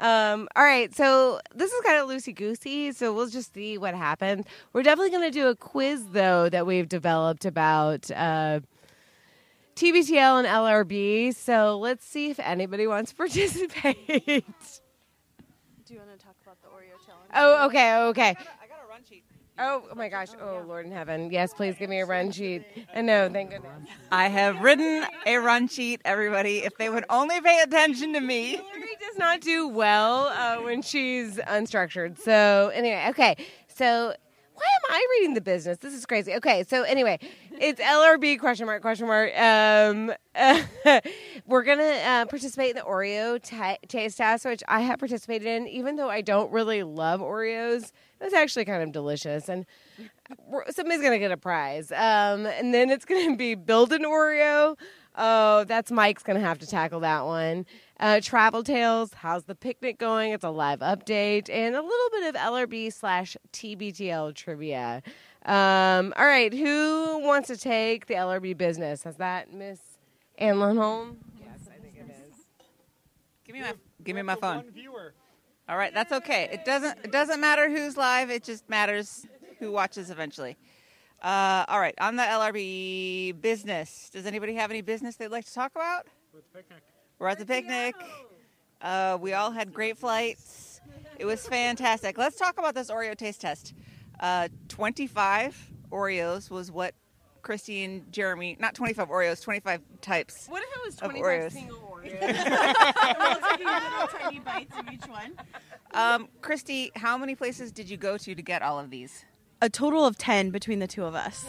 [0.00, 0.94] um, all right.
[0.94, 2.92] So this is kind of loosey goosey.
[2.92, 4.46] So we'll just see what happens.
[4.72, 8.10] We're definitely going to do a quiz though that we've developed about.
[8.10, 8.60] Uh,
[9.76, 11.34] TBTL and LRB.
[11.34, 14.04] So let's see if anybody wants to participate.
[14.26, 17.30] Do you want to talk about the Oreo challenge?
[17.34, 18.28] oh, okay, okay.
[18.30, 19.24] I got a run sheet.
[19.62, 20.28] Oh, oh my gosh.
[20.40, 21.30] Oh, Lord in heaven.
[21.30, 22.64] Yes, please give me a run sheet.
[22.94, 23.70] And no, thank goodness.
[24.10, 26.58] I have written a run sheet, everybody.
[26.58, 28.56] If they would only pay attention to me.
[28.56, 32.18] Hillary does not do well uh, when she's unstructured.
[32.18, 33.36] So, anyway, okay.
[33.68, 34.14] So,
[34.60, 35.78] why am I reading the business?
[35.78, 36.34] This is crazy.
[36.34, 37.18] Okay, so anyway,
[37.52, 39.32] it's LRB question mark question mark.
[39.38, 40.12] Um,
[41.46, 45.66] we're gonna uh, participate in the Oreo ta taste test, which I have participated in,
[45.66, 47.84] even though I don't really love Oreos.
[48.20, 49.64] It was actually kind of delicious, and
[50.70, 51.90] somebody's gonna get a prize.
[51.92, 54.76] Um, and then it's gonna be build an Oreo.
[55.16, 57.64] Oh, that's Mike's gonna have to tackle that one.
[58.00, 60.32] Uh, Travel Tales, how's the picnic going?
[60.32, 65.02] It's a live update and a little bit of LRB slash TBTL trivia.
[65.44, 69.02] Um, all right, who wants to take the LRB business?
[69.02, 69.80] Has that Miss
[70.38, 71.16] Ann Lundholm?
[71.38, 72.38] Yes, I think it is.
[73.44, 74.64] Give me my give me my phone.
[74.72, 75.12] viewer.
[75.68, 76.48] All right, that's okay.
[76.50, 78.30] It doesn't it doesn't matter who's live.
[78.30, 79.26] It just matters
[79.58, 80.56] who watches eventually.
[81.22, 84.08] Uh, all right, on the LRB business.
[84.10, 86.06] Does anybody have any business they'd like to talk about?
[87.20, 87.94] We're at the picnic.
[88.80, 90.80] Uh, we all had great flights.
[91.18, 92.16] It was fantastic.
[92.16, 93.74] Let's talk about this Oreo taste test.
[94.18, 96.94] Uh, 25 Oreos was what
[97.42, 100.46] Christy and Jeremy, not 25 Oreos, 25 types.
[100.48, 101.52] What if it was Of 25 Oreos.
[101.52, 102.20] single Oreos?
[103.92, 105.32] little tiny bites of each one.
[105.92, 109.26] Um, Christy, how many places did you go to to get all of these?
[109.60, 111.44] A total of 10 between the two of us.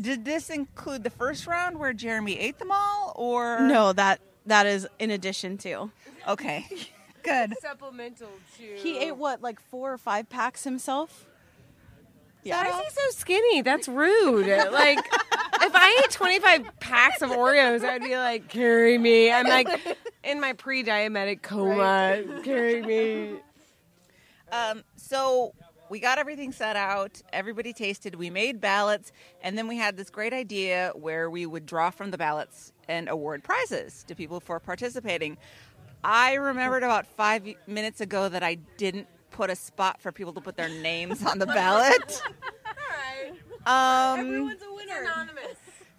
[0.00, 4.66] Did this include the first round where Jeremy ate them all, or No, that that
[4.66, 5.90] is in addition to.
[6.28, 6.66] Okay,
[7.22, 7.54] good.
[7.60, 8.28] Supplemental
[8.58, 8.62] to.
[8.76, 11.26] He ate what, like four or five packs himself?
[12.42, 12.62] Yeah.
[12.62, 13.62] Why is he so skinny?
[13.62, 14.46] That's rude.
[14.72, 19.32] like, if I ate 25 packs of Oreos, I'd be like, carry me.
[19.32, 19.68] I'm like
[20.22, 22.22] in my pre diabetic coma.
[22.42, 23.36] Carry me.
[24.52, 25.54] Um, so
[25.94, 27.22] we got everything set out.
[27.32, 28.16] Everybody tasted.
[28.16, 29.12] We made ballots,
[29.44, 33.08] and then we had this great idea where we would draw from the ballots and
[33.08, 35.38] award prizes to people for participating.
[36.02, 40.40] I remembered about five minutes ago that I didn't put a spot for people to
[40.40, 42.20] put their names on the ballot.
[43.66, 45.00] Um, Everyone's a winner.
[45.00, 45.56] Anonymous.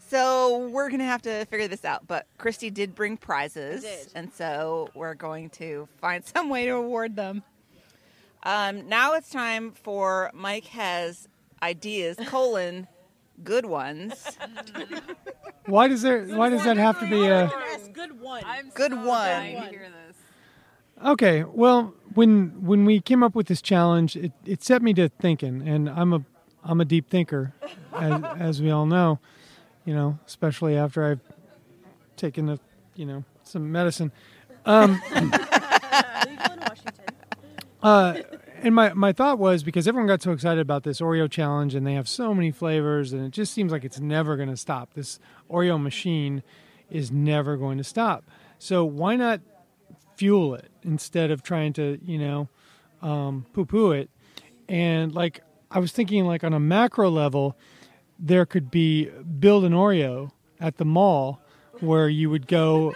[0.09, 2.05] so we're gonna have to figure this out.
[2.05, 4.07] But Christy did bring prizes, I did.
[4.13, 7.41] and so we're going to find some way to award them.
[8.45, 11.27] Um, now it's time for Mike has
[11.61, 12.87] ideas colon
[13.43, 14.37] good ones.
[15.65, 16.23] Why does there?
[16.25, 17.47] Why does that have to be a?
[17.47, 18.43] Yes, good one.
[18.73, 19.41] Good one.
[19.41, 20.15] to hear this.
[21.03, 25.09] Okay, well, when when we came up with this challenge, it, it set me to
[25.09, 26.23] thinking, and I'm a
[26.63, 27.53] I'm a deep thinker,
[27.93, 29.19] as, as we all know,
[29.85, 31.19] you know, especially after I've
[32.15, 32.59] taken a
[32.95, 34.11] you know some medicine.
[34.65, 35.01] Um,
[37.83, 38.21] uh,
[38.65, 41.85] and my my thought was because everyone got so excited about this Oreo challenge, and
[41.87, 44.93] they have so many flavors, and it just seems like it's never going to stop.
[44.93, 46.43] This Oreo machine
[46.89, 48.25] is never going to stop.
[48.59, 49.41] So why not
[50.17, 52.49] fuel it instead of trying to you know
[53.01, 54.09] um, poo poo it?
[54.67, 55.41] And like
[55.71, 57.55] I was thinking, like on a macro level,
[58.19, 59.05] there could be
[59.39, 61.39] build an Oreo at the mall
[61.81, 62.95] where you would go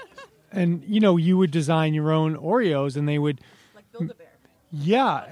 [0.51, 3.41] and you know you would design your own Oreos, and they would
[3.75, 4.27] Like Build a Bear.
[4.71, 5.25] yeah.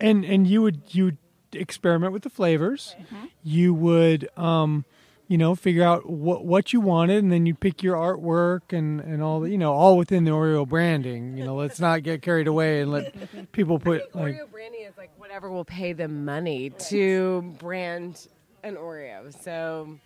[0.00, 1.18] And and you would you would
[1.52, 2.94] experiment with the flavors.
[3.42, 4.84] You would um,
[5.28, 9.00] you know figure out what what you wanted, and then you pick your artwork and
[9.00, 11.36] and all the, you know all within the Oreo branding.
[11.36, 14.96] You know, let's not get carried away and let people put like Oreo branding is
[14.96, 18.28] like whatever will pay them money to brand
[18.62, 19.32] an Oreo.
[19.42, 19.98] So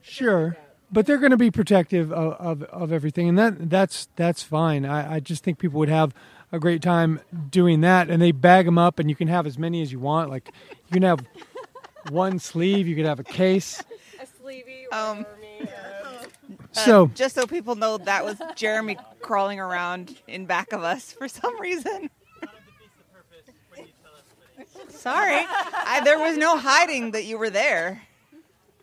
[0.00, 0.56] sure.
[0.90, 4.84] But they're going to be protective of, of, of everything, and that that's that's fine.
[4.84, 6.12] I, I just think people would have
[6.52, 9.58] a great time doing that, and they bag them up, and you can have as
[9.58, 10.30] many as you want.
[10.30, 10.50] Like
[10.88, 11.24] you can have
[12.10, 13.82] one sleeve, you could have a case.
[14.20, 15.24] a sleevey Um,
[16.72, 21.28] So Just so people know, that was Jeremy crawling around in back of us for
[21.28, 22.10] some reason.
[24.88, 28.02] Sorry, I, there was no hiding that you were there.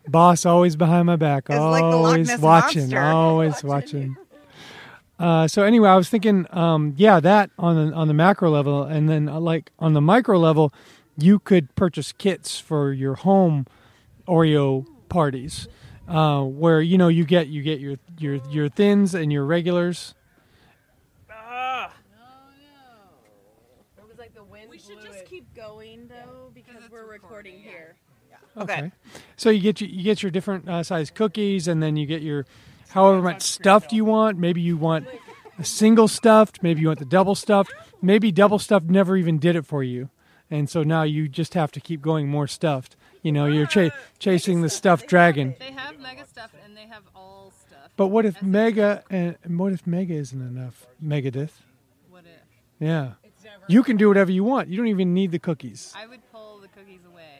[0.07, 2.99] Boss always behind my back, It's like the Loch always Ness watching, Monster.
[2.99, 4.17] always watching.
[5.19, 8.83] Uh, so anyway, I was thinking, um, yeah, that on the on the macro level,
[8.83, 10.73] and then uh, like on the micro level,
[11.17, 13.67] you could purchase kits for your home
[14.27, 15.67] Oreo parties,
[16.07, 20.15] uh, where you know you get you get your your your thins and your regulars.
[23.97, 24.69] It was like the wind.
[24.69, 27.95] We should just keep going though because we're recording here.
[28.57, 28.91] Okay.
[29.37, 32.21] So you get your, you get your different uh, size cookies, and then you get
[32.21, 32.45] your
[32.89, 34.37] however much stuffed you want.
[34.37, 35.07] Maybe you want
[35.57, 36.61] a single stuffed.
[36.63, 37.71] Maybe you want the double stuffed.
[38.01, 40.09] Maybe double stuffed never even did it for you,
[40.49, 42.95] and so now you just have to keep going more stuffed.
[43.21, 45.55] You know, you're cha- ah, chasing the stuffed dragon.
[45.59, 47.91] They have mega stuff and they have all stuff.
[47.97, 50.87] But what if mega and and what if mega isn't enough?
[51.03, 51.51] Megadeth.
[52.09, 52.47] What if?
[52.79, 53.13] Yeah.
[53.67, 54.69] You can do whatever you want.
[54.69, 55.93] You don't even need the cookies.
[55.95, 57.39] I would pull the cookies away.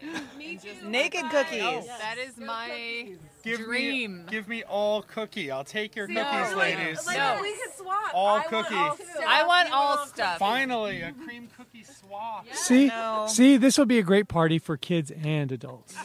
[0.64, 0.89] Me too.
[0.89, 1.62] Naked cookies.
[1.64, 4.26] Oh, that is my Give dream.
[4.26, 5.49] me, give me all cookie.
[5.51, 7.05] I'll take your No, cookies, like- ladies.
[7.07, 7.39] like- No.
[7.41, 8.14] we could swap.
[8.14, 8.76] All I want cookie.
[8.76, 9.24] all stuff.
[9.28, 10.39] I want You all stuff.
[10.39, 12.45] Finally, a cream cookie swap.
[12.53, 13.26] See, No.
[13.28, 15.95] see, this will be a great party for kids and adults.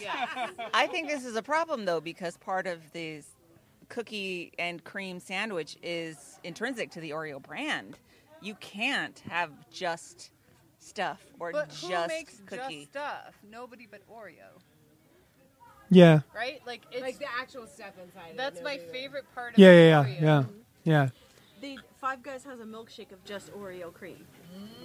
[0.73, 3.27] I think this is a problem though because part of this
[3.89, 7.97] cookie and cream sandwich is intrinsic to the Oreo brand.
[8.41, 10.31] You can't have just
[10.85, 12.79] stuff or But who just makes cookie.
[12.81, 13.33] just stuff?
[13.49, 14.59] Nobody but Oreo,
[15.89, 16.61] Yeah, right?
[16.65, 18.25] Like it's Like the actual stuff inside.
[18.25, 20.07] of it, that's my favorite part of yeah, yeah, Oreo.
[20.07, 20.43] yeah, yeah,
[20.83, 21.09] yeah.
[21.61, 24.25] The Five Guys has a milkshake of just Oreo cream.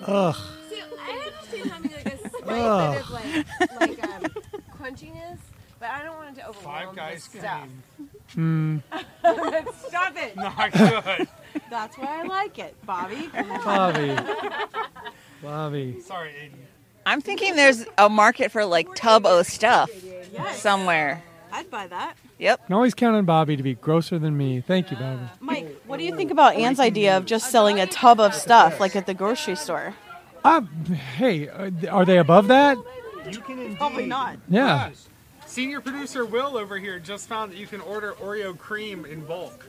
[0.07, 0.35] Ugh.
[0.71, 4.23] See, I understand having like a slight bit of like like um,
[4.79, 5.39] crunchiness,
[5.79, 7.69] but I don't want it to overwhelm Five guys the stuff.
[8.33, 8.83] cream.
[9.89, 10.37] Stop it.
[10.37, 11.29] Not good.
[11.69, 13.29] That's why I like it, Bobby.
[13.65, 14.17] Bobby.
[15.43, 16.01] Bobby.
[16.01, 16.59] Sorry, Aiden.
[17.07, 19.91] I'm thinking there's a market for like tub o stuff
[20.55, 21.23] somewhere.
[21.53, 22.15] I'd buy that.
[22.39, 22.67] Yep.
[22.67, 24.61] can always count on Bobby to be grosser than me.
[24.61, 25.23] Thank you, Bobby.
[25.41, 28.81] Mike, what do you think about Anne's idea of just selling a tub of stuff
[28.81, 29.95] like at the grocery store?
[30.45, 30.63] Uh,
[31.17, 32.79] hey, uh, are they above that?
[33.31, 33.77] You can indeed.
[33.77, 34.39] Probably not.
[34.49, 34.89] Yeah.
[34.89, 35.09] Yes.
[35.47, 39.67] Senior producer Will over here just found that you can order Oreo cream in bulk.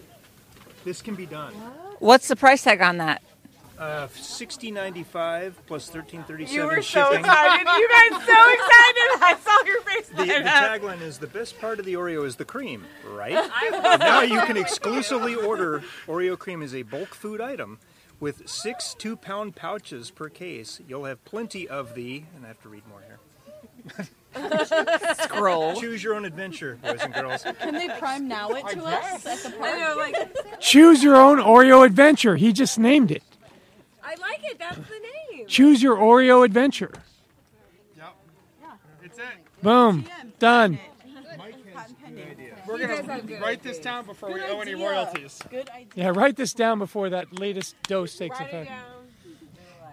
[0.85, 1.53] This can be done.
[1.99, 3.21] What's the price tag on that?
[3.81, 7.25] Uh, sixty ninety five plus thirteen thirty You were seven so shipping.
[7.25, 7.67] excited.
[7.67, 9.07] You guys so excited.
[9.23, 10.07] I saw your face.
[10.09, 13.33] The, the tagline is the best part of the Oreo is the cream, right?
[13.99, 17.79] now you can exclusively order Oreo cream as a bulk food item
[18.19, 20.79] with six two pound pouches per case.
[20.87, 24.07] You'll have plenty of the, and I have to read more here.
[25.23, 25.75] Scroll.
[25.81, 27.43] Choose your own adventure, boys and girls.
[27.59, 31.39] Can they prime now it to us at the I know, like Choose your own
[31.39, 32.35] Oreo adventure.
[32.35, 33.23] He just named it.
[34.11, 34.59] I like it.
[34.59, 35.47] That's the name.
[35.47, 36.91] Choose your Oreo adventure.
[37.95, 38.13] Yep.
[39.03, 39.23] It's it.
[39.61, 40.05] Boom.
[40.39, 40.79] Done.
[42.67, 45.39] We're gonna write this down before we owe any royalties.
[45.49, 45.87] Good idea.
[45.95, 48.71] Yeah, write this down before that latest dose takes effect.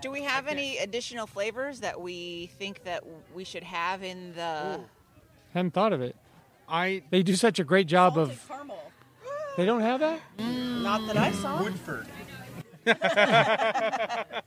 [0.03, 3.05] Do we have any additional flavors that we think that
[3.35, 4.81] we should have in the?
[5.55, 6.15] Hadn't thought of it.
[6.69, 8.49] I They do such a great job Salted of.
[8.49, 8.93] caramel.
[9.57, 10.21] They don't have that.
[10.39, 11.63] Not that I saw.
[11.63, 12.07] Woodford.
[13.03, 14.43] I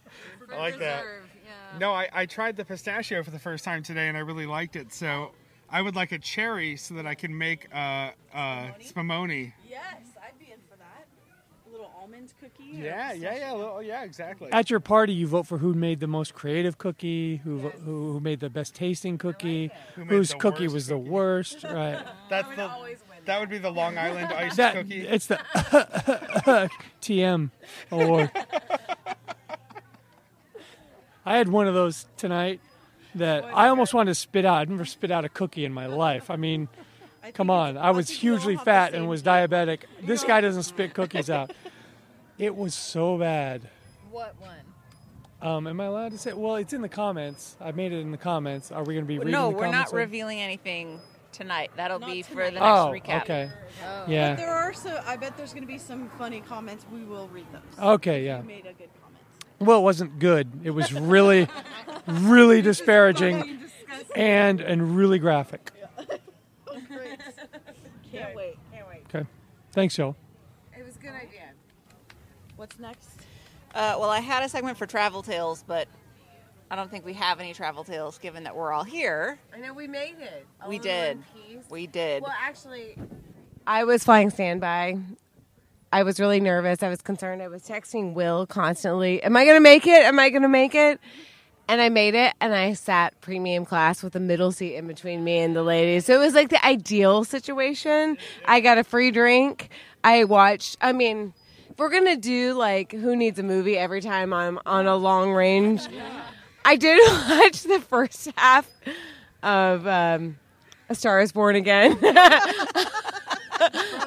[0.58, 1.04] like that.
[1.46, 1.80] Yeah.
[1.80, 4.76] No, I, I tried the pistachio for the first time today and I really liked
[4.76, 4.94] it.
[4.94, 5.32] So
[5.70, 9.54] I would like a cherry so that I can make uh, uh, spumoni.
[9.70, 9.84] Yes,
[10.22, 11.08] I'd be in for that.
[11.68, 12.72] A little almond cookie.
[12.74, 14.52] Yeah, yeah, yeah, little, yeah, exactly.
[14.52, 18.14] At your party, you vote for who made the most creative cookie, who vo- who,
[18.14, 21.64] who made the best tasting cookie, Who whose cookie worst was the worst.
[21.64, 22.04] Right.
[22.30, 22.70] That's the
[23.26, 25.02] that would be the Long Island iced That cookie.
[25.08, 25.40] it's the
[27.02, 27.50] TM
[27.92, 28.32] award.
[31.26, 32.60] I had one of those tonight
[33.16, 34.58] that I almost wanted to spit out.
[34.58, 36.32] I've never spit out a cookie in my life.
[36.32, 36.68] I mean,
[37.24, 37.78] I come on.
[37.78, 39.32] I was think we all hugely fat and was thing.
[39.34, 39.82] diabetic.
[40.02, 41.52] This guy doesn't spit cookies out.
[42.40, 43.62] It was so bad.
[44.10, 44.56] What one?
[45.44, 46.34] Um, am I allowed to say?
[46.34, 47.56] Well, it's in the comments.
[47.60, 48.72] I made it in the comments.
[48.72, 49.92] Are we going to be reading No, the we're comments?
[49.92, 51.00] not or- revealing anything
[51.32, 51.72] tonight.
[51.76, 52.46] That'll Not be for tonight.
[52.46, 53.22] the next Oh, recap.
[53.24, 53.50] okay.
[53.86, 54.06] Oh.
[54.08, 54.32] Yeah.
[54.32, 55.02] But there are so.
[55.06, 56.86] I bet there's going to be some funny comments.
[56.92, 57.80] We will read those.
[57.80, 58.40] Okay, yeah.
[58.40, 59.20] You made a good comment.
[59.60, 60.50] Well, it wasn't good.
[60.64, 61.48] It was really,
[62.08, 63.60] really disparaging
[64.16, 65.72] and and really graphic.
[68.12, 68.58] Can't wait.
[68.72, 69.04] Can't wait.
[69.14, 69.26] Okay.
[69.72, 70.16] Thanks, Joe.
[70.78, 71.52] It was a good idea.
[72.56, 73.10] What's next?
[73.74, 75.88] Uh, well, I had a segment for travel tales, but
[76.72, 79.38] I don't think we have any travel tales given that we're all here.
[79.54, 80.48] I know we made it.
[80.64, 81.22] All We did.
[81.70, 82.24] We did.
[82.24, 82.96] Well, actually,
[83.68, 84.98] I was flying standby.
[85.92, 86.82] I was really nervous.
[86.82, 87.42] I was concerned.
[87.42, 89.22] I was texting Will constantly.
[89.22, 90.06] Am I going to make it?
[90.06, 91.02] Am I going to make it?
[91.68, 95.26] And I made it, and I sat premium class with a middle seat in between
[95.26, 96.06] me and the ladies.
[96.06, 98.18] So it was like the ideal situation.
[98.46, 99.70] I got a free drink.
[100.06, 100.78] I watched.
[100.80, 101.34] I mean,
[101.70, 105.32] if we're gonna do like who needs a movie every time I'm on a long
[105.32, 105.88] range,
[106.66, 107.00] I did
[107.30, 108.70] watch the first half
[109.44, 110.38] of um,
[110.90, 111.98] A Star Is Born Again.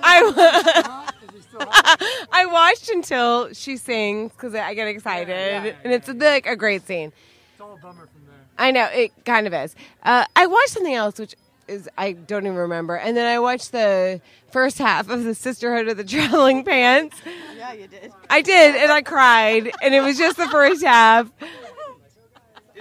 [0.07, 1.11] I
[2.32, 7.12] I watched until she sings because I get excited, and it's like a great scene.
[7.52, 8.34] It's all a bummer from there.
[8.59, 9.76] I know it kind of is.
[10.02, 11.36] Uh, I watched something else, which
[11.68, 15.88] is I don't even remember, and then I watched the first half of the Sisterhood
[15.88, 17.16] of the Traveling Pants.
[17.57, 18.12] Yeah, you did.
[18.28, 21.30] I did, and I cried, and it was just the first half.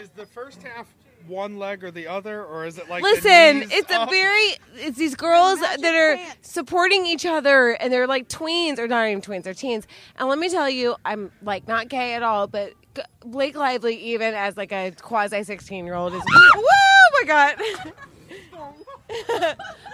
[0.03, 0.85] Is the first half
[1.27, 3.01] one leg or the other, or is it like?
[3.01, 6.51] Listen, knees it's a very it's these girls Magic that are pants.
[6.51, 9.87] supporting each other and they're like tweens or not even tweens, they're teens.
[10.17, 13.95] And let me tell you, I'm like not gay at all, but G- Blake Lively
[13.95, 16.63] even as like a quasi 16 year old is woo
[17.21, 17.55] my god.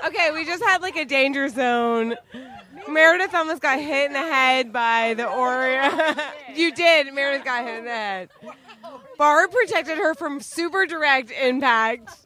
[0.07, 2.15] okay, we just had like a danger zone.
[2.87, 6.19] Meredith almost got hit in the head by the Oreo.
[6.55, 7.13] you did.
[7.13, 8.29] Meredith got hit in the head.
[9.17, 12.09] Barb protected her from super direct impact.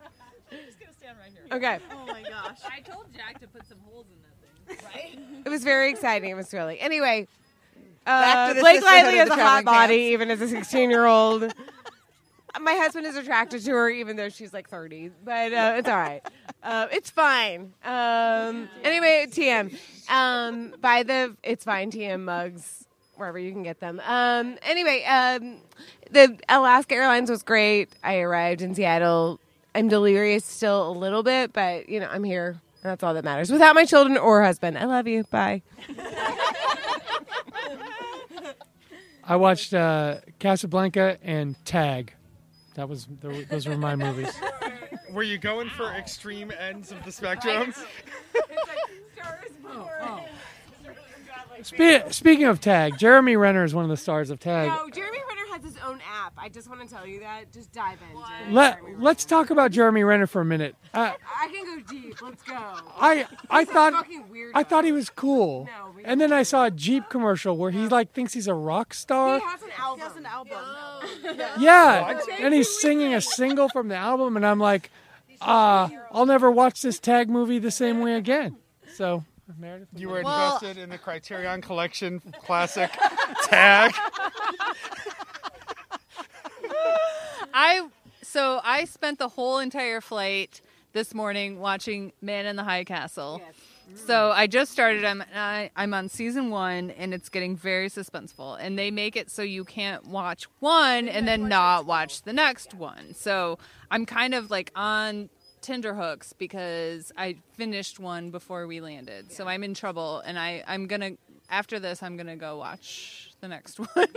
[1.52, 1.78] Okay.
[1.92, 2.58] Oh my gosh.
[2.68, 4.18] I told Jack to put some holes in
[4.68, 4.88] that thing.
[4.92, 5.44] Right?
[5.46, 6.32] It was very exciting.
[6.32, 6.80] It was thrilling.
[6.80, 7.28] Anyway,
[8.06, 10.14] Back uh, to the Blake Sisterhood Lively of has the a hot Traveling body, Pants.
[10.14, 11.54] even as a 16 year old.
[12.60, 15.12] My husband is attracted to her, even though she's like 30.
[15.24, 16.22] But uh, it's all right.
[16.64, 17.74] Uh, it's fine.
[17.84, 19.78] Um, anyway, TM.
[20.10, 22.86] Um, buy the It's Fine TM mugs
[23.16, 24.02] wherever you can get them.
[24.06, 25.58] Um, anyway, um,
[26.12, 27.90] the Alaska Airlines was great.
[28.04, 29.40] I arrived in Seattle.
[29.76, 32.62] I'm delirious still a little bit, but you know I'm here.
[32.84, 33.50] And that's all that matters.
[33.52, 34.78] Without my children or husband.
[34.78, 35.24] I love you.
[35.26, 35.62] Bye.
[39.26, 42.14] I watched uh, Casablanca and Tag.
[42.76, 44.34] That was those were my movies.
[45.12, 47.74] Were you going for extreme ends of the spectrum?
[51.64, 54.68] Spe- speaking of Tag, Jeremy Renner is one of the stars of Tag.
[54.70, 56.34] No, Jeremy Renner has his own app.
[56.38, 57.52] I just want to tell you that.
[57.54, 58.54] Just dive in.
[58.54, 60.76] Let Let's talk about Jeremy Renner for a minute.
[60.94, 62.22] Uh, I can go deep.
[62.22, 62.54] Let's go.
[62.56, 64.06] I I thought.
[64.54, 67.72] I thought he was cool, No, we- and then I saw a Jeep commercial where
[67.72, 69.40] he like thinks he's a rock star.
[69.40, 70.00] He has an album.
[70.00, 71.62] He has an album.
[71.62, 74.92] Yeah, and he's singing a single from the album, and I'm like,
[75.42, 78.58] uh, I'll never watch this Tag movie the same way again.
[78.96, 79.24] So,
[79.60, 82.92] Meredith, You were Well- invested in the Criterion Collection classic
[83.44, 83.94] tag.
[87.54, 87.88] I
[88.22, 90.62] so I spent the whole entire flight
[90.94, 93.42] this morning watching Man in the High Castle.
[93.96, 95.04] So I just started.
[95.06, 98.58] I'm I, I'm on season one, and it's getting very suspenseful.
[98.60, 102.74] And they make it so you can't watch one and then not watch the next
[102.74, 103.14] one.
[103.14, 103.60] So
[103.92, 105.30] I'm kind of like on
[105.64, 110.20] Tinder hooks because I finished one before we landed, so I'm in trouble.
[110.20, 111.12] And I I'm gonna
[111.50, 113.88] after this I'm gonna go watch the next one.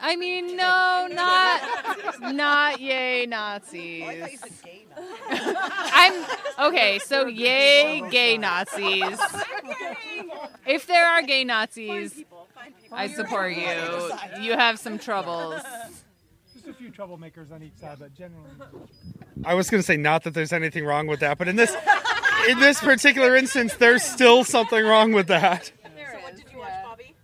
[0.00, 4.42] I mean, no, not not yay Nazis.
[5.30, 6.24] I'm
[6.58, 6.98] okay.
[6.98, 9.18] So yay gay Nazis.
[10.66, 12.24] If there are gay Nazis,
[12.90, 14.12] I support you.
[14.40, 15.60] You have some troubles.
[16.52, 18.50] Just a few troublemakers on each side, but generally.
[19.44, 21.74] I was going to say not that there's anything wrong with that, but in this
[22.48, 25.66] in this particular instance, there's still something wrong with that.
[25.66, 25.72] So
[26.20, 27.14] what did you watch, Bobby?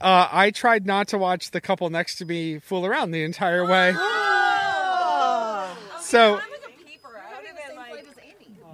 [0.00, 3.64] Uh, I tried not to watch the couple next to me fool around the entire
[3.66, 3.94] way.
[6.00, 6.40] So,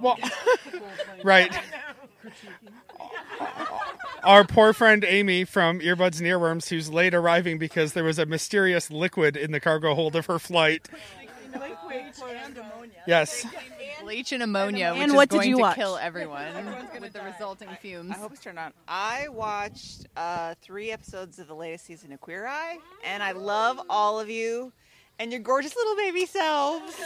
[0.01, 0.17] well,
[1.25, 1.53] right.
[4.23, 8.27] Our poor friend Amy from Earbuds and Earworms, who's late arriving because there was a
[8.27, 10.89] mysterious liquid in the cargo hold of her flight.
[13.07, 13.47] Yes.
[14.03, 15.77] Bleach and ammonia, which And is what did going you to watch?
[15.77, 16.55] kill everyone
[17.01, 18.13] with the resulting fumes.
[18.13, 18.73] I hope it's turned on.
[18.89, 23.81] I watched uh, three episodes of the latest season of Queer Eye, and I love
[23.89, 24.73] all of you
[25.19, 26.95] and your gorgeous little baby selves.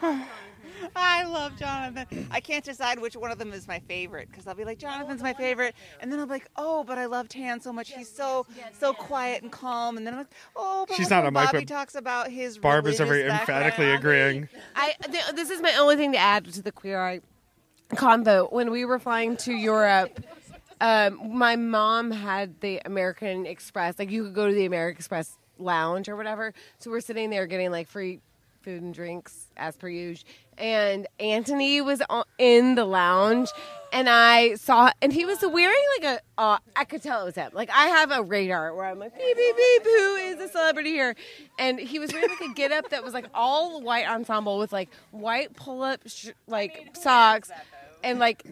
[0.96, 2.28] I love Jonathan.
[2.30, 5.22] I can't decide which one of them is my favorite because I'll be like, Jonathan's
[5.22, 7.92] my favorite, and then I'll be like, oh, but I love Tan so much.
[7.92, 8.46] He's so
[8.78, 11.46] so quiet and calm, and then I'm like, oh, but She's not how a mic,
[11.46, 12.58] Bobby but talks about his.
[12.58, 14.48] Barb is very religious emphatically agreeing.
[14.76, 17.20] I th- this is my only thing to add to the queer eye
[17.90, 18.52] convo.
[18.52, 20.20] When we were flying to Europe,
[20.80, 23.98] um, my mom had the American Express.
[23.98, 26.54] Like you could go to the American Express lounge or whatever.
[26.78, 28.20] So we're sitting there getting like free
[28.68, 30.28] food and drinks as per usual.
[30.58, 33.48] And Antoni was on, in the lounge,
[33.92, 36.40] and I saw, and he was wearing like a.
[36.40, 37.50] Uh, I could tell it was him.
[37.54, 39.84] Like I have a radar where I'm like beep beep beep.
[39.84, 41.16] Who is a celebrity here?
[41.58, 44.72] And he was wearing like a get up that was like all white ensemble with
[44.72, 47.50] like white pull up sh- like socks
[48.04, 48.44] and like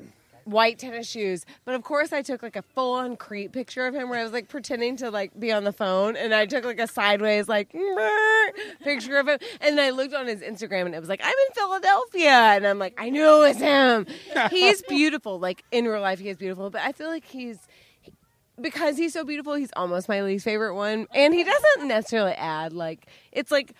[0.47, 1.45] white tennis shoes.
[1.65, 4.23] But of course, I took like a full on creep picture of him where I
[4.23, 7.49] was like pretending to like be on the phone, and I took like a sideways
[7.49, 7.75] like
[8.83, 11.55] picture of him, and I looked on his Instagram, and it was like I'm in
[11.55, 14.07] Philadelphia, and I'm like I knew it was him.
[14.51, 17.59] He's beautiful, like in real life, he is beautiful, but I feel like he's.
[18.59, 22.73] Because he's so beautiful, he's almost my least favorite one, and he doesn't necessarily add
[22.73, 23.75] like it's like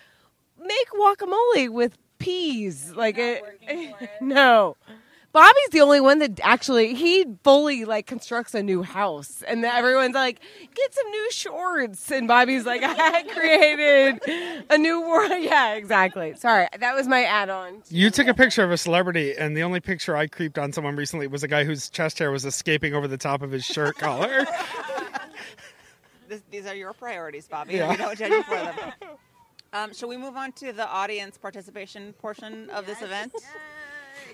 [0.59, 2.93] make guacamole with peas.
[2.95, 3.43] Like it,
[4.21, 4.77] no.
[5.33, 9.75] Bobby's the only one that actually he fully like constructs a new house, and then
[9.75, 10.39] everyone's like,
[10.73, 16.33] "Get some new shorts," and Bobby's like, "I created a new world." Yeah, exactly.
[16.35, 17.83] Sorry, that was my add-on.
[17.89, 20.95] You took a picture of a celebrity, and the only picture I creeped on someone
[20.95, 23.95] recently was a guy whose chest hair was escaping over the top of his shirt
[23.99, 24.45] collar.
[26.27, 27.75] This, these are your priorities, Bobby.
[27.75, 27.89] Yeah.
[27.91, 28.93] We don't judge you for them.
[29.73, 33.33] Um, shall we move on to the audience participation portion of this event?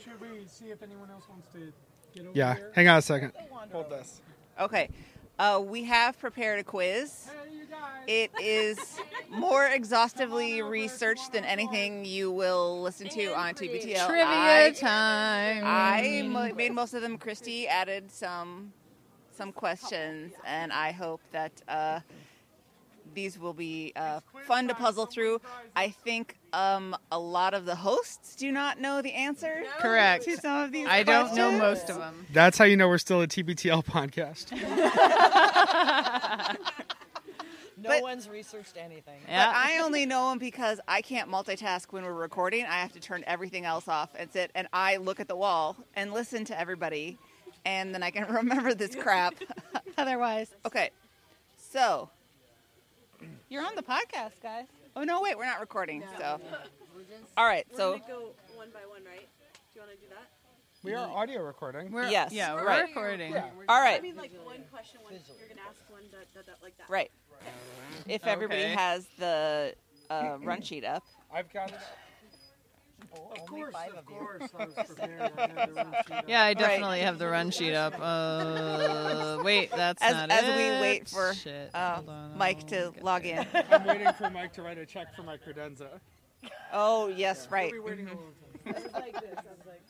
[0.04, 1.72] Should we see if anyone else wants to
[2.14, 2.72] get over yeah, here?
[2.76, 3.32] hang on a second.
[3.72, 4.22] Hold this.
[4.60, 4.90] Okay.
[5.40, 7.28] Uh, we have prepared a quiz.
[8.08, 8.78] It is
[9.30, 14.08] more exhaustively researched than anything you will listen to on TBTL.
[14.08, 15.64] Trivia I, time.
[15.66, 17.18] I mo- made most of them.
[17.18, 18.74] Christy added some
[19.36, 22.02] some questions, and I hope that uh,
[23.14, 25.42] these will be uh, fun to puzzle through.
[25.76, 30.26] I think um, a lot of the hosts do not know the answer Correct.
[30.26, 30.88] to some of these.
[30.88, 32.26] I don't know most of them.
[32.32, 34.52] That's how you know we're still a TBTL podcast.
[37.76, 39.20] No But- one's researched anything.
[39.28, 42.64] But I only know them because I can't multitask when we're recording.
[42.66, 45.76] I have to turn everything else off and sit and I look at the wall
[45.96, 47.18] and listen to everybody,
[47.66, 49.34] and then I can remember this crap.
[49.98, 50.92] Otherwise, okay.
[51.58, 52.10] So
[53.54, 54.66] you're on the podcast, guys.
[54.96, 56.04] Oh no, wait, we're not recording.
[56.18, 56.40] So
[57.38, 59.28] all right, so go one by one, right?
[59.74, 60.28] Do you want to do that?
[60.84, 61.92] We are audio recording.
[61.92, 62.88] We're, Yes, Yeah, we're right.
[62.88, 63.36] recording.
[63.38, 66.58] all right, I mean, like one question, one, you're gonna ask one, that, that, that,
[66.64, 66.90] like that.
[66.90, 67.12] right.
[68.08, 68.74] If everybody Okay.
[68.74, 69.76] has the
[70.10, 71.78] uh, run sheet up, I've got it.
[73.14, 75.32] Of course, of course, I was prepared.
[75.38, 76.26] I had the run sheet up.
[76.28, 77.94] Yeah, I definitely have the run sheet up.
[78.04, 80.56] Uh, wait, that's as not as it.
[80.56, 81.70] we wait for Shit.
[81.74, 83.46] uh, Hold on, Mike I'll to get log in.
[83.72, 86.00] I'm waiting for Mike to write a check for my credenza.
[86.72, 87.72] Oh yes, right.
[87.72, 88.24] We'll be waiting a little
[88.66, 88.76] time.
[88.76, 89.24] It was like this.
[89.38, 89.82] I was like,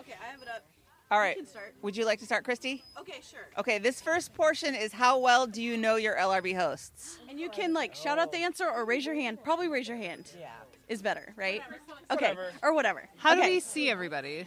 [0.00, 0.64] okay, I have it up.
[1.10, 1.36] All right.
[1.36, 1.74] You can start.
[1.82, 2.82] Would you like to start, Christy?
[2.98, 3.48] Okay, sure.
[3.58, 7.18] Okay, this first portion is how well do you know your LRB hosts?
[7.28, 9.42] And you can like shout out the answer or raise your hand.
[9.44, 10.30] Probably raise your hand.
[10.38, 10.48] Yeah.
[10.92, 11.62] Is better, right?
[12.10, 12.34] Okay.
[12.34, 12.52] Whatever.
[12.62, 13.08] Or whatever.
[13.16, 13.54] How do okay.
[13.54, 14.46] we see everybody?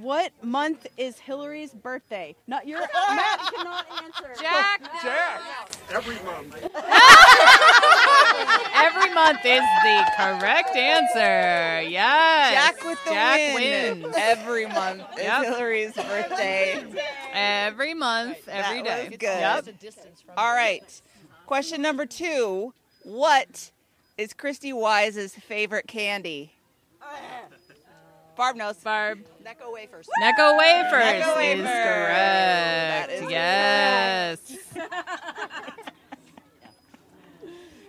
[0.00, 2.34] What month is Hillary's birthday?
[2.46, 2.80] Not your.
[3.10, 4.32] Matt cannot answer.
[4.40, 4.80] Jack.
[5.02, 5.42] Jack!
[5.92, 6.54] Every month.
[8.74, 11.88] Every month month is the correct answer.
[11.88, 12.52] Yes.
[12.52, 14.02] Jack with the Jack win.
[14.02, 14.14] wins.
[14.18, 15.44] Every month is Yep.
[15.44, 16.84] Hillary's birthday.
[17.32, 19.08] Every month, every That day.
[19.08, 19.42] was good.
[20.36, 21.00] All right.
[21.46, 22.72] Question number two.
[23.02, 23.70] What
[24.16, 26.52] is Christy Wise's favorite candy?
[28.36, 28.76] Barb knows.
[28.78, 29.20] Barb.
[29.44, 30.08] Necco wafers.
[30.20, 31.64] Necco wafers Necco wafers.
[31.64, 33.22] That correct.
[33.22, 34.58] is yes.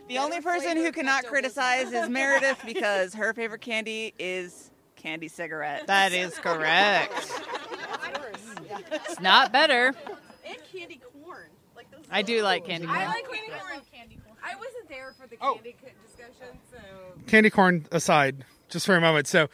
[0.07, 5.87] The only person who cannot criticize is Meredith because her favorite candy is candy cigarette.
[5.87, 7.11] That is correct.
[8.91, 9.95] It's not better.
[10.45, 11.47] And candy corn.
[11.75, 12.99] Like those I do like candy corn.
[12.99, 13.25] I like
[13.91, 14.24] candy corn.
[14.45, 15.55] I wasn't there for the Oh.
[15.55, 16.77] candy co- discussion, so.
[17.27, 19.27] candy corn aside, just for a moment.
[19.27, 19.49] So,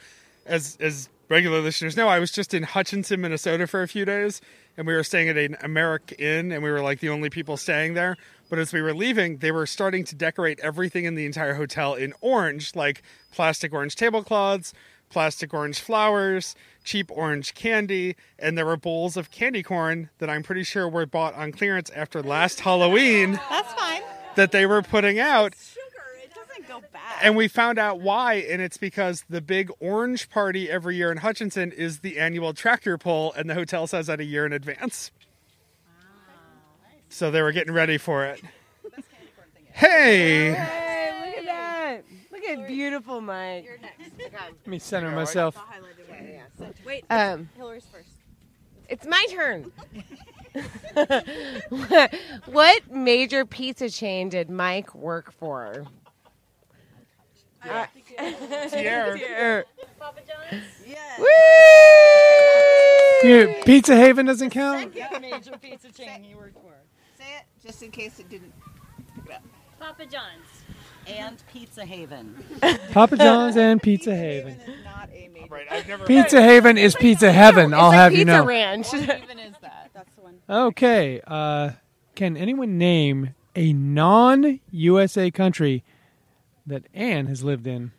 [0.46, 4.40] as as regular listeners know, I was just in Hutchinson, Minnesota for a few days,
[4.76, 7.94] and we were staying at an AmericInn, and we were like the only people staying
[7.94, 8.16] there.
[8.50, 11.94] But as we were leaving, they were starting to decorate everything in the entire hotel
[11.94, 13.02] in orange, like
[13.32, 14.74] plastic orange tablecloths,
[15.08, 16.54] plastic orange flowers,
[16.84, 21.06] cheap orange candy, and there were bowls of candy corn that I'm pretty sure were
[21.06, 24.02] bought on clearance after last Halloween That's fine.
[24.36, 25.54] That they were putting out.
[25.54, 25.82] sugar.
[26.22, 27.00] It doesn't go bad.
[27.22, 31.18] And we found out why, and it's because the big orange party every year in
[31.18, 35.10] Hutchinson is the annual tractor pull, and the hotel says that a year in advance.
[37.08, 38.40] So they were getting ready for it.
[39.72, 40.52] Hey!
[40.54, 42.04] Hey, look at that.
[42.30, 43.64] Look at beautiful Mike.
[43.64, 44.12] You're next.
[44.32, 45.56] Let me center myself.
[46.86, 48.08] Wait, Um, Hillary's first.
[48.88, 49.72] it's my turn.
[52.46, 55.84] what major pizza chain did Mike work for?
[57.68, 57.86] Uh,
[58.18, 59.64] Pierre.
[59.98, 60.64] Papa John's?
[61.18, 61.26] Woo!
[63.28, 64.94] You- Pizza Haven doesn't count.
[65.20, 66.74] major pizza chain he worked for.
[67.18, 68.52] Say it just in case it didn't.
[69.78, 70.46] Papa John's
[71.06, 72.34] and Pizza Haven.
[72.92, 74.58] Papa John's and Pizza Haven.
[74.84, 75.46] Not a major.
[75.48, 77.74] Right, I've never Pizza Haven is Pizza Heaven.
[77.74, 78.44] I'll like have you Pizza know.
[78.44, 78.94] Ranch.
[78.94, 79.90] even is that?
[79.92, 80.30] That's the one.
[80.48, 81.20] Okay.
[81.26, 81.70] Uh,
[82.14, 85.84] can anyone name a non-USA country
[86.66, 87.92] that Anne has lived in?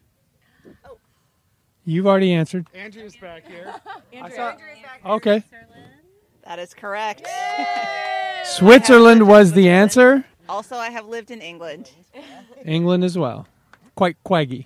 [1.85, 2.67] You've already answered.
[2.73, 3.73] Andrew's back here.
[5.05, 5.43] Okay.
[6.45, 7.27] That is correct.
[8.45, 10.25] Switzerland was the answer.
[10.47, 11.91] Also, I have lived in England.
[12.65, 13.47] England as well.
[13.95, 14.65] Quite quaggy.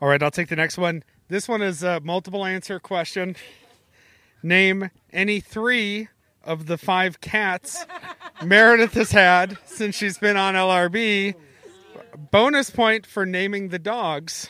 [0.00, 1.02] All right, I'll take the next one.
[1.28, 3.36] This one is a multiple answer question.
[4.42, 6.08] Name any three
[6.44, 7.84] of the five cats
[8.42, 11.34] Meredith has had since she's been on LRB.
[12.30, 14.48] Bonus point for naming the dogs.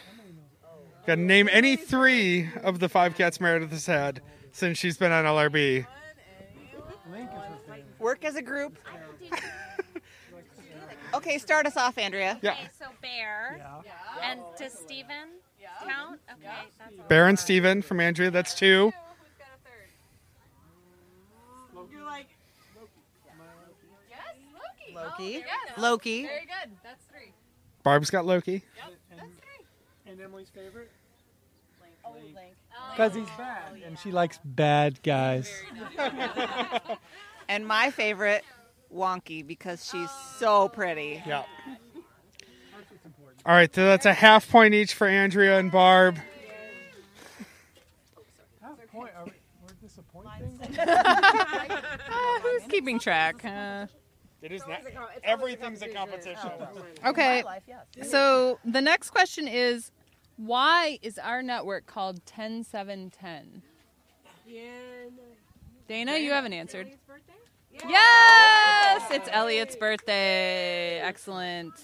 [1.06, 4.20] Got to name any three of the five cats Meredith has had
[4.52, 5.86] since she's been on LRB.
[7.98, 8.78] Work as a group.
[11.14, 12.38] okay, start us off, Andrea.
[12.42, 12.52] Yeah.
[12.52, 13.60] Okay, so Bear.
[14.22, 15.28] And does Steven
[15.86, 16.20] count?
[16.32, 16.48] Okay,
[16.78, 18.92] that's Baron Steven from Andrea, that's two.
[25.18, 25.44] Loki.
[25.76, 26.22] Loki.
[26.22, 26.72] Very good.
[26.82, 27.32] That's three.
[27.82, 28.62] Barb's got Loki.
[28.76, 29.20] Yep.
[30.06, 30.90] And Emily's favorite?
[32.92, 33.72] Because he's bad.
[33.84, 35.50] And she likes bad guys.
[37.48, 38.44] And my favorite,
[38.92, 41.22] Wonky, because she's so pretty.
[41.24, 41.44] Yeah.
[43.44, 46.18] All right, so that's a half point each for Andrea and Barb.
[48.60, 49.12] Half point.
[49.14, 49.30] We're
[50.88, 53.44] Uh, who's keeping track?
[53.44, 53.86] Uh,
[54.46, 54.80] It is not.
[55.24, 56.50] Everything's a competition.
[57.04, 57.42] okay.
[58.02, 59.90] So the next question is
[60.36, 63.62] why is our network called 10710?
[65.88, 66.92] Dana, you haven't answered.
[67.88, 71.00] Yes, it's Elliot's birthday.
[71.00, 71.74] Excellent.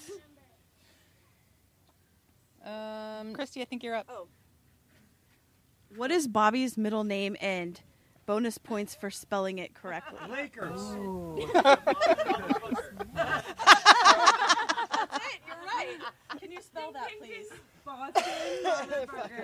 [2.65, 4.07] Um, Christy, I think you're up.
[5.97, 7.79] What is Bobby's middle name and
[8.25, 10.19] bonus points for spelling it correctly?
[10.29, 10.79] Lakers.
[10.79, 11.35] Oh.
[11.37, 11.53] You're
[15.65, 15.97] right.
[16.39, 17.47] Can you spell that, please?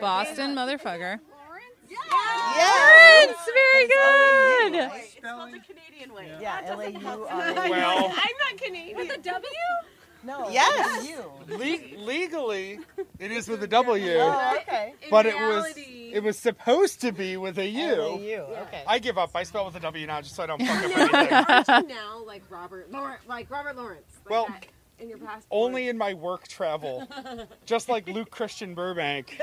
[0.01, 1.19] Boston motherfucker.
[1.30, 1.89] Lawrence?
[1.89, 4.91] Yes, very good.
[4.95, 6.31] It's spelled the Canadian way.
[6.41, 7.18] Yeah, L A U R.
[7.27, 8.97] Well, I'm not Canadian.
[8.97, 9.49] With a W?
[10.24, 10.50] No.
[10.50, 11.08] Yes.
[11.48, 12.80] le- legally,
[13.20, 14.94] it is with a W, Oh, okay.
[15.10, 18.20] but it was it was supposed to be with a U.
[18.20, 18.46] You.
[18.68, 18.84] Okay.
[18.86, 19.32] I give up.
[19.36, 21.34] I spell with a W now, just so I don't fuck up anything.
[21.34, 23.22] Aren't you now like Robert Lawrence?
[23.28, 24.04] Like Robert Lawrence?
[24.26, 24.66] Like Well, that
[25.00, 25.46] in your passport.
[25.52, 27.08] Only in my work travel,
[27.66, 29.40] just like Luke Christian Burbank.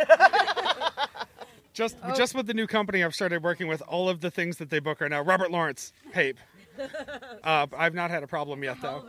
[1.73, 4.70] Just just with the new company I've started working with, all of the things that
[4.70, 6.39] they book are now Robert Lawrence Pape.
[7.43, 9.03] Uh, I've not had a problem yet though.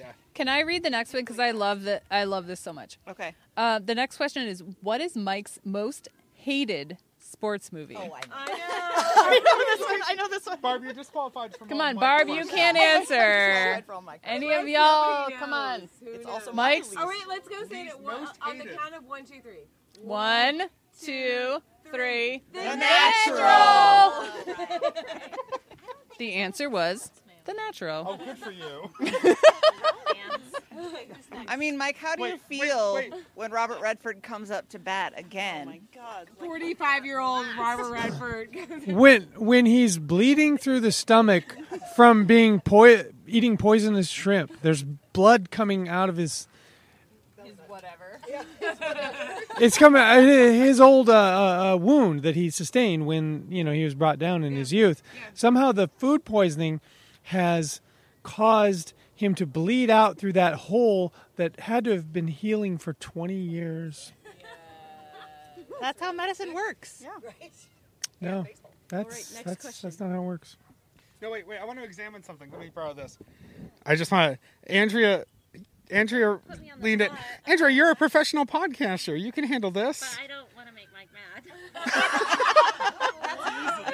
[0.00, 0.22] Hell of a name.
[0.30, 0.34] Yeah.
[0.34, 2.98] Can I read the next one because I love that I love this so much.
[3.08, 3.34] Okay.
[3.56, 7.96] Uh, the next question is what is Mike's most hated sports movie?
[7.96, 8.34] Oh, I know.
[8.36, 10.00] I know this one.
[10.06, 10.60] I know this one.
[10.60, 11.68] Barb, you're disqualified from.
[11.68, 13.14] Come all on, my Barb, you can't answer.
[13.14, 15.30] Disqualified from all my Any of y'all?
[15.38, 15.88] Come on.
[16.02, 19.04] It's also Mike's All right, let's go say it one, most on the count of
[19.04, 19.66] one, two, three.
[20.02, 20.62] One,
[21.02, 21.58] two,
[21.92, 22.42] three.
[22.52, 24.26] The Natural.
[26.18, 27.10] The answer was
[27.44, 28.06] The Natural.
[28.08, 28.90] Oh, good for you.
[31.48, 33.12] I mean, Mike, how do you Wait, wait, feel wait.
[33.34, 35.66] when Robert Redford comes up to bat again?
[35.66, 36.28] My God.
[36.38, 38.56] Forty-five-year-old Robert Redford.
[38.86, 41.56] when when he's bleeding through the stomach
[41.96, 46.46] from being poi- eating poisonous shrimp, there's blood coming out of his.
[47.42, 48.20] His Whatever.
[49.60, 53.72] It's coming uh, his old uh, uh, uh, wound that he sustained when you know
[53.72, 55.02] he was brought down in his youth.
[55.34, 56.80] Somehow the food poisoning
[57.24, 57.80] has
[58.22, 62.94] caused him to bleed out through that hole that had to have been healing for
[62.94, 64.12] 20 years.
[65.80, 67.00] That's how medicine works.
[67.02, 67.10] Yeah.
[67.24, 67.52] Right.
[68.20, 68.46] No,
[68.88, 69.88] that's next that's question.
[69.88, 70.56] that's not how it works.
[71.22, 71.58] No, wait, wait.
[71.58, 72.50] I want to examine something.
[72.50, 73.18] Let me borrow this.
[73.86, 74.72] I just want to.
[74.72, 75.24] Andrea.
[75.90, 77.10] Andrea Put me leaned it.
[77.46, 79.18] Andrea, you're a professional podcaster.
[79.20, 80.00] You can handle this.
[80.00, 81.42] But I don't want to make Mike mad.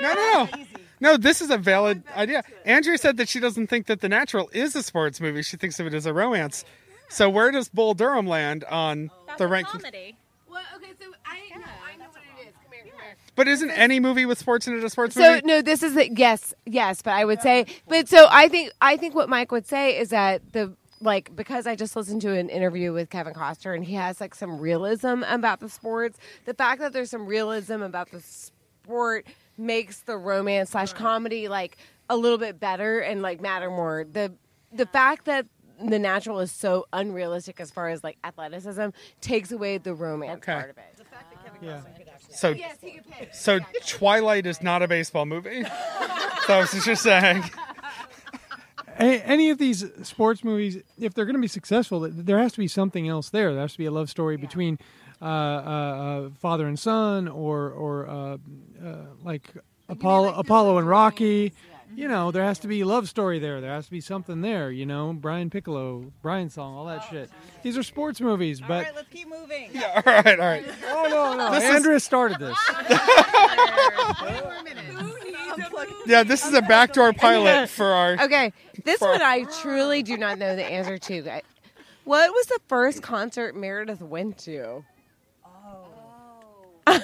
[0.03, 0.65] No, no, no.
[1.01, 2.43] No, this is a valid idea.
[2.65, 5.43] Andrea said that she doesn't think that The Natural is a sports movie.
[5.43, 6.65] She thinks of it as a romance.
[7.09, 9.81] So where does Bull Durham land on oh, That's the a ranking?
[9.81, 10.17] comedy.
[10.51, 12.55] well, okay, so I know, I know what it is.
[12.63, 13.17] Come here, come here.
[13.37, 15.43] But isn't any movie with sports in it a sports So movie?
[15.45, 18.97] no, this is the, yes, yes, but I would say, but so I think I
[18.97, 22.49] think what Mike would say is that the like because I just listened to an
[22.49, 26.19] interview with Kevin Costner and he has like some realism about the sports.
[26.47, 29.27] The fact that there's some realism about the sport
[29.59, 31.77] makes the romance slash comedy like
[32.11, 34.05] a little bit better and like matter more.
[34.11, 34.33] The
[34.73, 35.47] the fact that
[35.83, 38.89] the natural is so unrealistic as far as like athleticism
[39.21, 40.53] takes away the romance Okay.
[40.55, 40.85] part of it.
[41.63, 41.81] Yeah.
[42.31, 43.35] So, Yes, he could pick.
[43.35, 45.65] so Twilight is not a baseball movie.
[45.65, 47.43] so I was just saying.
[48.99, 52.69] Any of these sports movies, if they're going to be successful, there has to be
[52.69, 53.53] something else there.
[53.53, 58.07] There has to be a love story between uh, uh, father and son, or or
[58.09, 58.37] uh,
[58.85, 59.51] uh, like
[59.89, 61.53] Apollo, Apollo and Rocky.
[61.95, 63.61] You know, there has to be a love story there.
[63.61, 64.71] There has to be something there.
[64.73, 67.31] You know, Brian Piccolo, Brian song, all that shit.
[67.63, 69.71] These are sports movies, but right, let's keep moving.
[69.73, 70.65] Yeah, all right, all right.
[70.89, 72.59] oh no, no, This is- started this.
[76.07, 78.13] Yeah, this is a backdoor pilot for our.
[78.23, 78.53] Okay,
[78.85, 81.41] this one I truly do not know the answer to.
[82.05, 84.85] What was the first concert Meredith went to?
[86.87, 86.99] I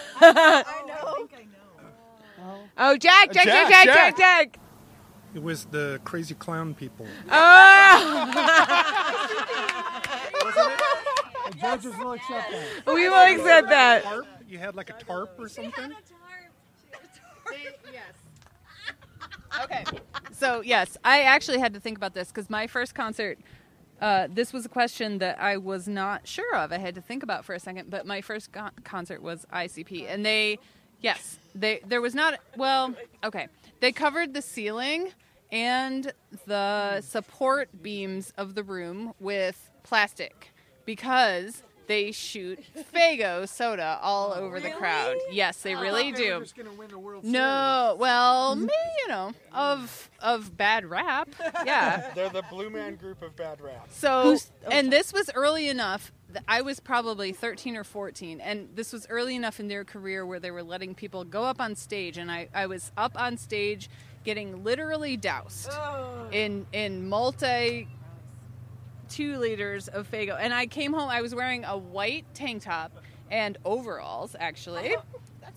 [0.86, 0.94] know.
[0.94, 2.58] I I know.
[2.78, 3.94] Oh, Jack, Jack, Jack, Jack, Jack, Jack.
[3.94, 4.58] Jack, Jack.
[5.34, 7.06] It was the crazy clown people.
[7.30, 8.32] Oh,
[11.50, 12.94] The judges will accept that.
[12.94, 14.02] we will accept that.
[14.04, 14.26] Tarp?
[14.48, 15.92] You had like a tarp or something?
[19.64, 19.84] Okay.
[20.32, 23.38] So yes, I actually had to think about this because my first concert.
[24.02, 26.72] Uh, this was a question that I was not sure of.
[26.72, 27.88] I had to think about for a second.
[27.88, 30.58] But my first co- concert was ICP, and they,
[31.00, 32.94] yes, they there was not well.
[33.22, 33.46] Okay,
[33.78, 35.12] they covered the ceiling
[35.52, 36.12] and
[36.46, 40.50] the support beams of the room with plastic
[40.84, 41.62] because
[41.92, 42.58] they shoot
[42.94, 45.14] Faygo soda all over the crowd.
[45.30, 46.42] Yes, they really do.
[47.22, 51.28] No, well, me, you know, of of bad rap.
[51.66, 52.10] Yeah.
[52.14, 53.88] They're the Blue Man Group of bad rap.
[53.90, 54.38] So,
[54.70, 56.12] and this was early enough.
[56.48, 60.40] I was probably 13 or 14, and this was early enough in their career where
[60.40, 63.90] they were letting people go up on stage, and I, I was up on stage
[64.24, 65.70] getting literally doused
[66.30, 67.86] in in multi
[69.12, 71.08] two liters of Faygo, and I came home.
[71.08, 72.92] I was wearing a white tank top
[73.30, 74.96] and overalls, actually.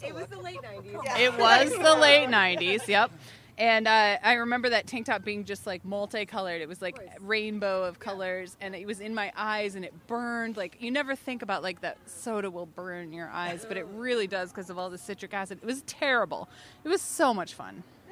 [0.04, 0.96] It was the late nineties.
[1.18, 3.12] It was the late 90s, yep.
[3.58, 6.62] And uh, I remember that tank top being just like multicolored.
[6.62, 10.58] It was like rainbow of colors, and it was in my eyes, and it burned.
[10.58, 14.28] Like you never think about like that soda will burn your eyes, but it really
[14.28, 15.60] does because of all the citric acid.
[15.62, 16.50] It was terrible.
[16.84, 17.84] It was so much fun.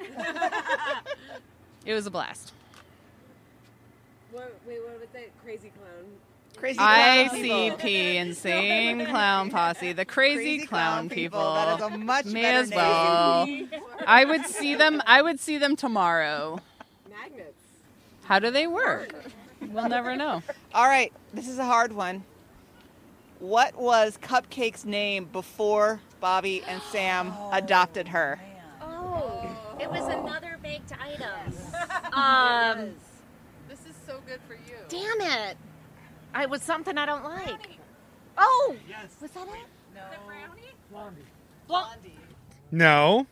[1.84, 2.52] it was a blast.
[4.34, 6.06] What, wait, what was that crazy clown?
[6.56, 7.78] Crazy clown people.
[7.78, 11.38] ICP, Insane Clown Posse, the crazy, Crazy clown, Clown people.
[11.38, 11.54] People.
[11.54, 13.48] That is a much May better as well.
[14.08, 15.00] I would see them.
[15.06, 16.58] I would see them tomorrow.
[17.08, 17.62] Magnets.
[18.24, 19.14] How do they work?
[19.60, 20.42] We'll never know.
[20.74, 22.24] All right, this is a hard one.
[23.38, 28.40] What was Cupcake's name before Bobby and Sam adopted her?
[28.82, 31.52] Oh, it was another baked item.
[32.14, 33.03] Um, This is
[34.06, 34.76] so good for you.
[34.88, 35.56] Damn it!
[36.34, 37.78] I was something I don't like.
[38.36, 39.14] Oh, yes.
[39.20, 39.54] was that it?
[39.94, 40.00] No.
[40.10, 40.62] The brownie.
[40.90, 41.22] Blondie.
[41.68, 42.18] Blondie.
[42.72, 43.26] No,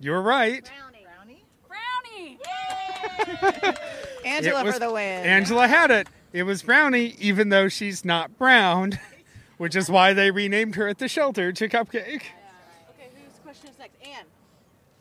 [0.00, 0.70] you're right.
[0.78, 1.42] Brownie.
[1.66, 2.38] Brownie.
[2.38, 3.74] Brownie.
[4.24, 5.24] Angela was- for the win.
[5.24, 6.08] Angela had it.
[6.32, 8.98] It was Brownie, even though she's not brown,
[9.56, 12.06] which is why they renamed her at the shelter to Cupcake.
[12.06, 13.96] Okay, whose question is next?
[14.06, 14.24] Anne,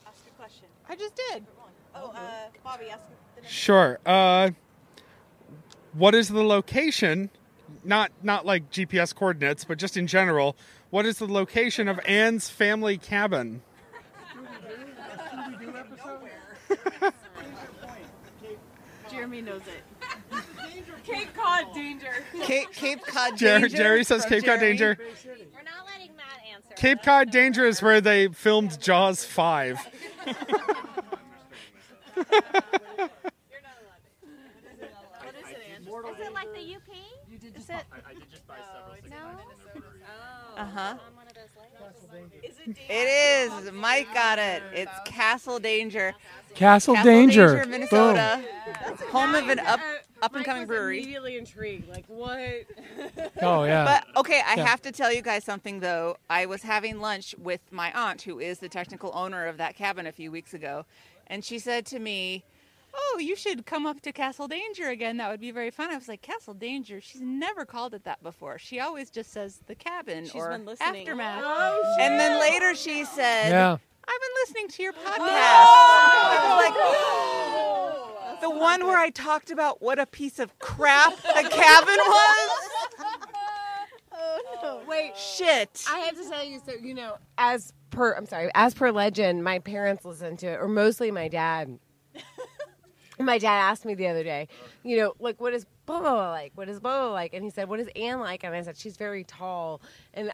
[0.08, 0.66] ask a question.
[0.90, 1.46] I just did.
[1.94, 2.22] Oh, uh,
[2.64, 3.02] Bobby, ask
[3.36, 3.54] the next.
[3.54, 4.00] Sure.
[4.06, 4.52] Uh,
[5.98, 7.30] what is the location?
[7.84, 10.56] Not not like GPS coordinates, but just in general.
[10.90, 13.62] What is the location of Anne's family cabin?
[19.10, 19.84] Jeremy knows it.
[21.04, 22.14] Cape Cod danger.
[22.44, 23.78] Cape, Cape Cod Jer- Danger.
[23.78, 24.72] Jerry says from Cape Cod Jerry.
[24.72, 24.98] Danger.
[25.00, 26.76] We're not letting Matt answer.
[26.76, 29.80] Cape Cod Danger is where they filmed Jaws 5.
[36.20, 36.82] Is it like the UP?
[37.30, 37.70] You did just.
[37.70, 37.86] Is it?
[38.06, 38.96] I did just buy several.
[39.10, 39.82] No.
[40.58, 40.80] Uh huh.
[41.08, 42.80] On one of those lights.
[42.90, 43.72] It is.
[43.72, 44.64] Mike got it.
[44.74, 46.14] It's Castle Danger.
[46.56, 47.66] Castle Danger.
[47.68, 48.42] Minnesota.
[49.12, 49.80] Home of an up
[50.22, 50.98] up and coming brewery.
[50.98, 51.88] Immediately intrigued.
[51.90, 52.66] Like what?
[53.42, 53.86] Oh, yeah.
[53.86, 54.66] But okay, I Yeah.
[54.66, 56.18] have to tell you guys something though.
[56.30, 60.08] I was having lunch with my aunt, who is the technical owner of that cabin,
[60.08, 60.86] a few weeks ago,
[61.28, 62.44] and she said to me,
[62.94, 65.18] "Oh, you should come up to Castle Danger again.
[65.18, 67.00] That would be very fun." I was like, "Castle Danger?
[67.02, 68.58] She's never called it that before.
[68.58, 71.02] She always just says the cabin She's or been listening.
[71.02, 73.78] aftermath." Oh, and then later she said, Yeah.
[74.10, 75.20] I've been listening to your podcast.
[75.20, 81.50] I was like, the one where I talked about what a piece of crap the
[81.50, 82.50] cabin was.
[84.64, 85.84] Oh, Wait, Shit.
[85.90, 86.60] I have to tell you.
[86.66, 90.60] So you know, as per I'm sorry, as per legend, my parents listened to it,
[90.62, 91.78] or mostly my dad.
[93.26, 94.48] My dad asked me the other day,
[94.84, 96.52] you know, like what is blah blah blah like?
[96.56, 97.34] What is blah blah like?
[97.34, 98.44] And he said, what is Anne like?
[98.44, 99.82] And I said, she's very tall
[100.14, 100.32] and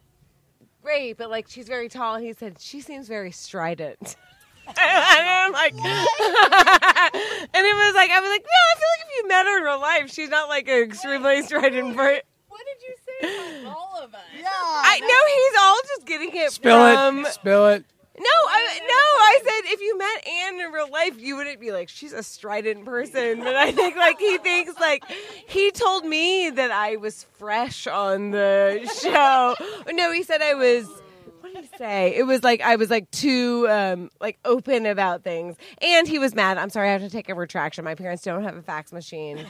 [0.81, 2.15] great, but like she's very tall.
[2.15, 4.15] And he said, she seems very strident.
[4.68, 9.18] and I'm like, and it was like I was like, no, I feel like if
[9.18, 12.22] you met her in real life, she's not like an extremely strident person.
[12.47, 14.22] What did you say about all of us?
[14.38, 14.45] Yeah.
[14.49, 17.26] I know he's all just getting it Spill from.
[17.26, 17.34] it.
[17.34, 17.85] Spill it.
[18.15, 21.72] No, I, no, I said if you met Anne in real life, you wouldn't be
[21.72, 23.40] like she's a strident person.
[23.40, 25.03] But I think like he thinks like
[25.48, 29.56] he told me that I was fresh on the show.
[29.91, 30.88] No, he said I was.
[31.41, 32.15] What did he say?
[32.15, 36.35] It was like I was like too um, like open about things, and he was
[36.35, 36.60] mad.
[36.60, 37.84] I'm sorry, I have to take a retraction.
[37.84, 39.45] My parents don't have a fax machine.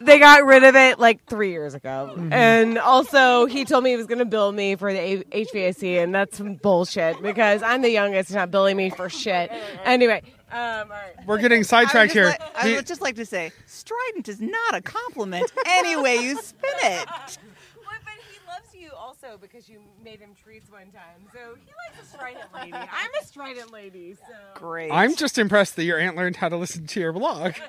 [0.00, 2.14] They got rid of it like three years ago.
[2.30, 6.02] And also, he told me he was going to bill me for the A- HVAC,
[6.02, 9.50] and that's some bullshit because I'm the youngest, he's not billing me for shit.
[9.84, 11.14] Anyway, um, all right.
[11.26, 12.26] We're getting sidetracked just here.
[12.26, 15.50] like- I would just like to say, strident is not a compliment.
[15.66, 17.08] Any way you spin it.
[17.86, 21.22] What, but he loves you also because you made him treats one time.
[21.32, 22.72] So he likes a strident lady.
[22.72, 24.34] I'm a strident lady, so.
[24.54, 24.90] Great.
[24.90, 27.52] I'm just impressed that your aunt learned how to listen to your blog.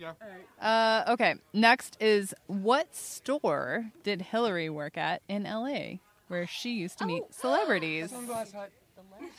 [0.00, 0.64] you go.
[0.64, 1.34] Uh, okay.
[1.52, 5.98] Next is what store did Hillary work at in LA,
[6.28, 8.12] where she used to meet celebrities?
[8.12, 8.70] Sunglass Hut.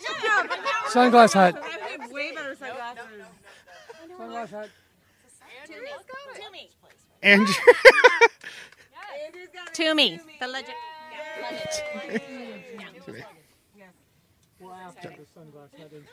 [0.02, 0.50] Sunglass
[0.92, 1.64] Sunglass Hut.
[1.64, 3.04] I have way better sunglasses.
[4.20, 4.70] Sunglass Hut.
[6.36, 6.70] Toomey.
[7.24, 7.48] And
[9.74, 10.20] Toomey.
[10.40, 10.74] The legend.
[14.60, 16.06] Well, after the Sunglass Hut incident.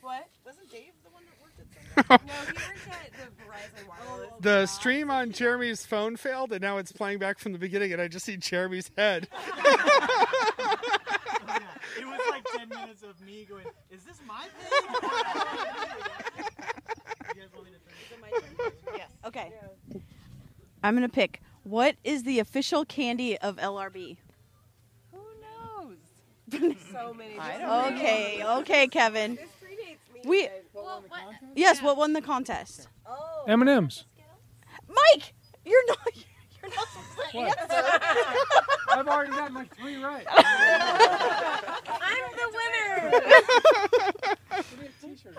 [0.00, 0.28] What?
[0.46, 1.66] Wasn't Dave the one that worked at
[2.08, 3.28] No, he worked at the
[4.40, 8.00] the stream on Jeremy's phone failed, and now it's playing back from the beginning, and
[8.00, 9.28] I just see Jeremy's head.
[11.50, 11.56] Oh,
[11.98, 14.70] it was like 10 minutes of me going, is this my thing?
[17.34, 17.78] you guys want me to
[18.18, 19.08] turn Yes.
[19.24, 19.50] Okay.
[20.82, 21.40] I'm gonna pick.
[21.64, 24.18] What is the official candy of LRB?
[25.12, 26.76] Who knows?
[26.92, 27.38] so many.
[27.38, 29.36] Okay, okay, Kevin.
[29.36, 29.48] This
[30.88, 31.48] predates me.
[31.54, 31.80] We yes.
[31.82, 32.88] What won the contest?
[33.06, 34.04] Oh, M and M's.
[34.88, 35.34] Mike,
[35.64, 35.98] you're not.
[36.60, 38.00] You're not supposed to answer.
[38.90, 40.26] I've already got my three right.
[41.88, 43.00] I'm the winner.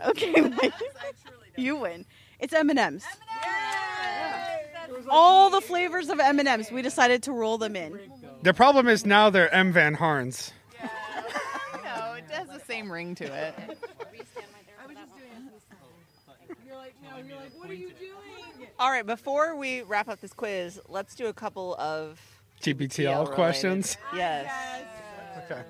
[0.07, 0.71] Okay, Mike.
[1.57, 2.05] You win.
[2.39, 3.03] It's M and M's.
[5.09, 6.71] All the flavors of M and M's.
[6.71, 7.99] We decided to roll them in.
[8.43, 9.73] The problem is now they're M.
[9.73, 10.53] Van Harns.
[11.83, 13.53] No, it has the same ring to it.
[17.09, 18.69] You're like, no, you're like, what are you doing?
[18.79, 22.19] All right, before we wrap up this quiz, let's do a couple of
[22.61, 23.97] TBTL related- questions.
[24.15, 24.85] Yes.
[25.45, 25.61] Okay.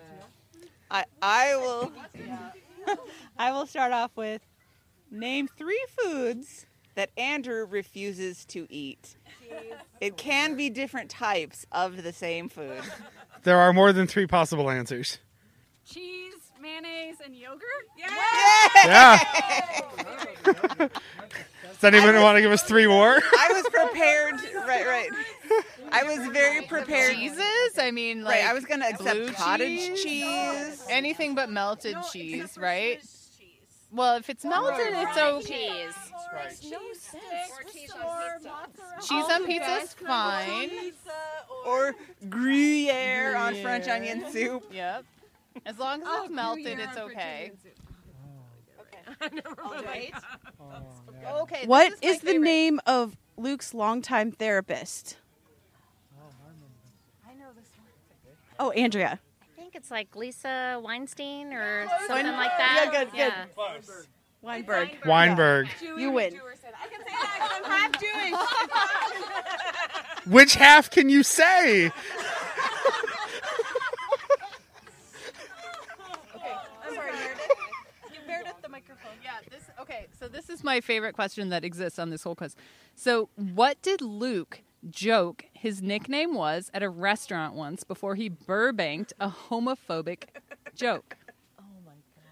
[0.91, 1.91] I I will
[3.37, 4.41] I will start off with
[5.11, 9.15] name three foods that Andrew refuses to eat.
[10.01, 12.81] It can be different types of the same food.
[13.43, 15.19] There are more than three possible answers.
[15.85, 16.33] Cheese,
[16.69, 17.63] mayonnaise, and yogurt?
[17.97, 19.19] Yeah.
[21.79, 23.15] Does anyone want to give us three more?
[23.15, 24.35] I was prepared.
[24.67, 25.09] Right, right.
[25.91, 27.15] I was very prepared.
[27.15, 27.77] Cheeses?
[27.79, 30.85] I mean, like Right, I was gonna accept blue cottage cheese.
[30.89, 33.01] anything but melted cheese, right?
[33.91, 35.87] Well, if it's melted, it's okay.
[36.61, 36.75] Cheese.
[39.07, 40.69] Cheese on is fine.
[41.65, 41.95] Or
[42.29, 44.63] Gruyere on French onion soup.
[44.71, 45.05] Yep.
[45.65, 47.51] As long as it's melted, it's okay.
[51.27, 51.65] Okay.
[51.65, 52.45] What this is, my is the favorite.
[52.45, 55.17] name of Luke's longtime therapist?
[58.59, 59.19] Oh, Andrea.
[59.41, 62.37] I think it's like Lisa Weinstein or Close something enough.
[62.37, 62.89] like that.
[62.93, 63.17] Yeah, good, good.
[63.17, 63.45] Yeah.
[64.41, 64.89] Weinberg.
[65.05, 65.67] Weinberg.
[65.81, 66.39] You win.
[66.81, 68.39] I'm half Jewish.
[70.33, 71.85] Which half can you say?
[71.85, 71.91] I'm
[76.95, 77.47] sorry, Meredith.
[78.11, 79.11] Give Meredith the microphone.
[79.23, 82.55] Yeah, this okay, so this is my favorite question that exists on this whole quiz.
[82.95, 89.13] So, what did Luke joke his nickname was at a restaurant once before he burbanked
[89.19, 90.23] a homophobic
[90.75, 91.15] joke?
[91.59, 92.23] Oh my god!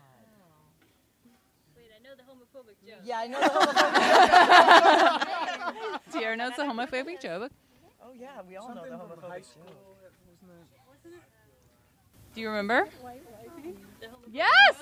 [1.75, 3.01] Wait, I know the homophobic joke.
[3.03, 3.39] Yeah, I know
[6.11, 7.51] the Tierra knows the homophobic joke.
[8.03, 9.43] Oh yeah, we all know the homophobic
[12.37, 12.87] Do you remember?
[14.31, 14.75] Yes.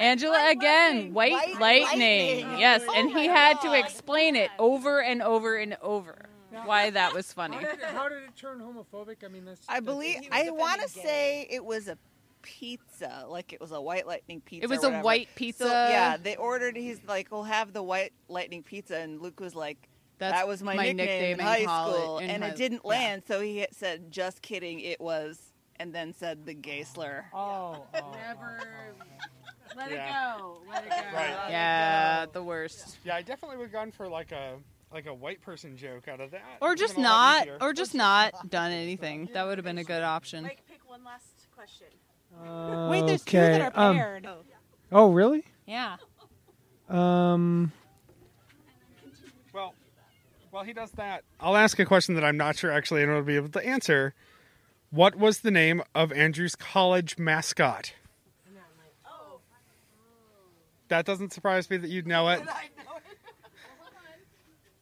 [0.00, 2.40] Angela again, white, White lightning.
[2.46, 2.58] lightning.
[2.58, 6.16] Yes, Oh and he oh my had to explain it over and over and over
[6.64, 7.54] why that was funny.
[7.54, 9.24] How did, it, how did it turn homophobic?
[9.24, 9.64] I mean, that's.
[9.68, 11.96] I believe I want to say it was a
[12.42, 14.64] pizza, like it was a white lightning pizza.
[14.64, 15.04] It was a whatever.
[15.04, 15.64] white So, pizza.
[15.90, 16.76] yeah, they ordered.
[16.76, 20.60] He's like, "We'll have the white lightning pizza," and Luke was like, That's "That was
[20.60, 22.90] my, my nickname, nickname in in high college- school," in and high- it didn't yeah.
[22.90, 23.22] land.
[23.28, 25.51] So he said, "Just kidding, it was,"
[25.82, 27.24] and then said the gay slur.
[27.34, 27.84] Oh.
[27.92, 28.60] Never.
[29.76, 30.34] Let Yeah.
[30.36, 30.58] it go.
[30.70, 30.96] Let it go.
[31.16, 31.36] Right.
[31.50, 32.98] Yeah, the worst.
[33.04, 34.58] Yeah, I definitely would have gone for like a
[34.92, 36.42] like a white person joke out of that.
[36.60, 37.58] Or just would've been a lot not, easier.
[37.60, 39.28] or just not done anything.
[39.32, 40.44] That would have been a good option.
[40.44, 41.86] pick one last question.
[42.90, 44.28] Wait, there's two that are um, paired.
[44.92, 45.44] Oh, really?
[45.66, 45.96] Yeah.
[46.88, 47.72] Um.
[49.54, 49.74] Well,
[50.50, 53.24] while he does that, I'll ask a question that I'm not sure actually anyone will
[53.26, 54.14] be able to answer.
[54.92, 57.94] What was the name of Andrew's college mascot?
[60.88, 62.42] That doesn't surprise me that you'd know it.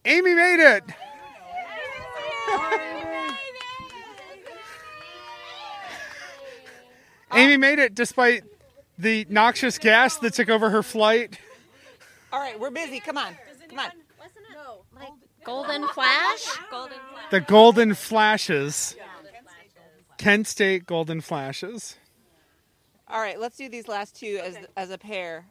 [0.05, 0.83] Amy made it.
[7.33, 8.43] Amy made it despite
[8.99, 11.39] the noxious gas that took over her flight.
[12.33, 12.99] All right, we're busy.
[12.99, 13.37] Come on,
[13.69, 13.91] come on.
[14.93, 15.13] Like
[15.45, 16.47] Golden Flash?
[16.69, 17.31] Golden Flash.
[17.31, 18.97] The Golden Flashes.
[20.21, 21.97] Kent State Golden Flashes.
[23.09, 25.47] All right, let's do these last two as as a pair.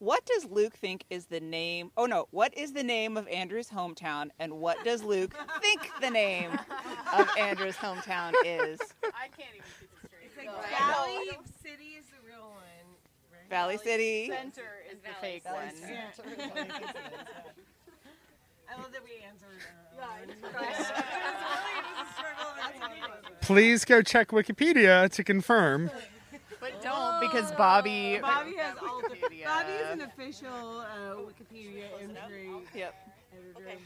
[0.00, 1.92] What does Luke think is the name?
[1.96, 5.32] Oh no, what is the name of Andrew's hometown, and what does Luke
[5.62, 6.50] think the name
[7.16, 8.78] of Andrew's hometown is?
[9.02, 10.50] I can't even keep it straight.
[10.78, 11.30] Valley
[11.62, 12.96] City is the real one.
[13.48, 14.28] Valley City.
[14.28, 14.60] Center
[14.92, 15.72] is the fake one.
[18.68, 19.48] I love that we answered.
[23.42, 25.90] Please go check Wikipedia to confirm.
[26.60, 28.18] But don't because Bobby.
[28.22, 29.08] Bobby has all the.
[29.08, 29.44] Wikipedia.
[29.44, 32.50] Bobby is an official uh, Wikipedia entry.
[32.74, 32.94] Yep.
[33.56, 33.78] editor.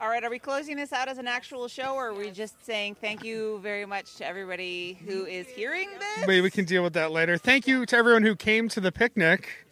[0.00, 2.64] All right, are we closing this out as an actual show, or are we just
[2.64, 6.26] saying thank you very much to everybody who is hearing this?
[6.26, 7.36] Maybe we can deal with that later.
[7.36, 9.66] Thank you to everyone who came to the picnic.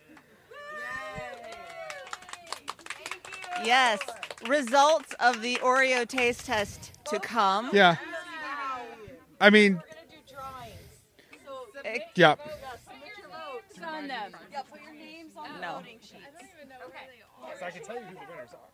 [3.64, 3.98] Yes.
[4.46, 7.70] Results of the Oreo taste test to come.
[7.72, 7.96] Yeah.
[9.40, 9.80] I mean,
[11.84, 12.34] Eh, yeah.
[13.86, 14.32] on them.
[14.52, 15.74] Yeah, put your names on the No.
[15.78, 16.22] voting sheets.
[17.58, 18.68] So I can tell you who the winners are.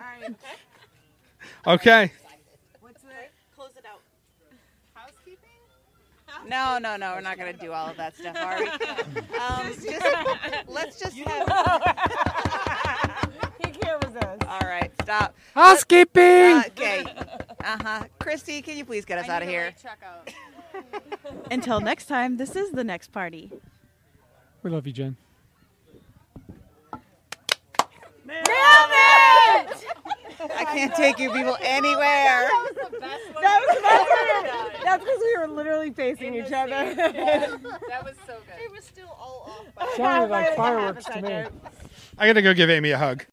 [0.00, 0.36] All right.
[1.66, 2.12] Okay.
[2.80, 3.08] What's the?
[3.56, 4.00] Close it out.
[4.94, 5.36] Housekeeping?
[6.48, 7.14] No, no, no.
[7.14, 8.68] We're not going to do all of that stuff, are we?
[9.40, 11.48] Um, just, let's just have.
[13.64, 14.38] He cameras us.
[14.46, 15.34] All right, stop.
[15.54, 16.22] Housekeeping.
[16.22, 17.04] Uh, okay.
[17.64, 18.04] Uh huh.
[18.18, 19.74] Christy, can you please get us out of here?
[19.80, 20.32] Check out.
[21.50, 23.50] Until next time, this is the next party.
[24.62, 25.16] We love you, Jen.
[30.42, 32.48] I can't take you people anywhere.
[32.48, 36.94] That was the best That was that's that's because we were literally facing each other.
[36.94, 38.64] that was so good.
[38.64, 39.96] It was still all off.
[39.96, 41.44] Sounded like fireworks to me.
[42.18, 43.24] I gotta go give Amy a hug.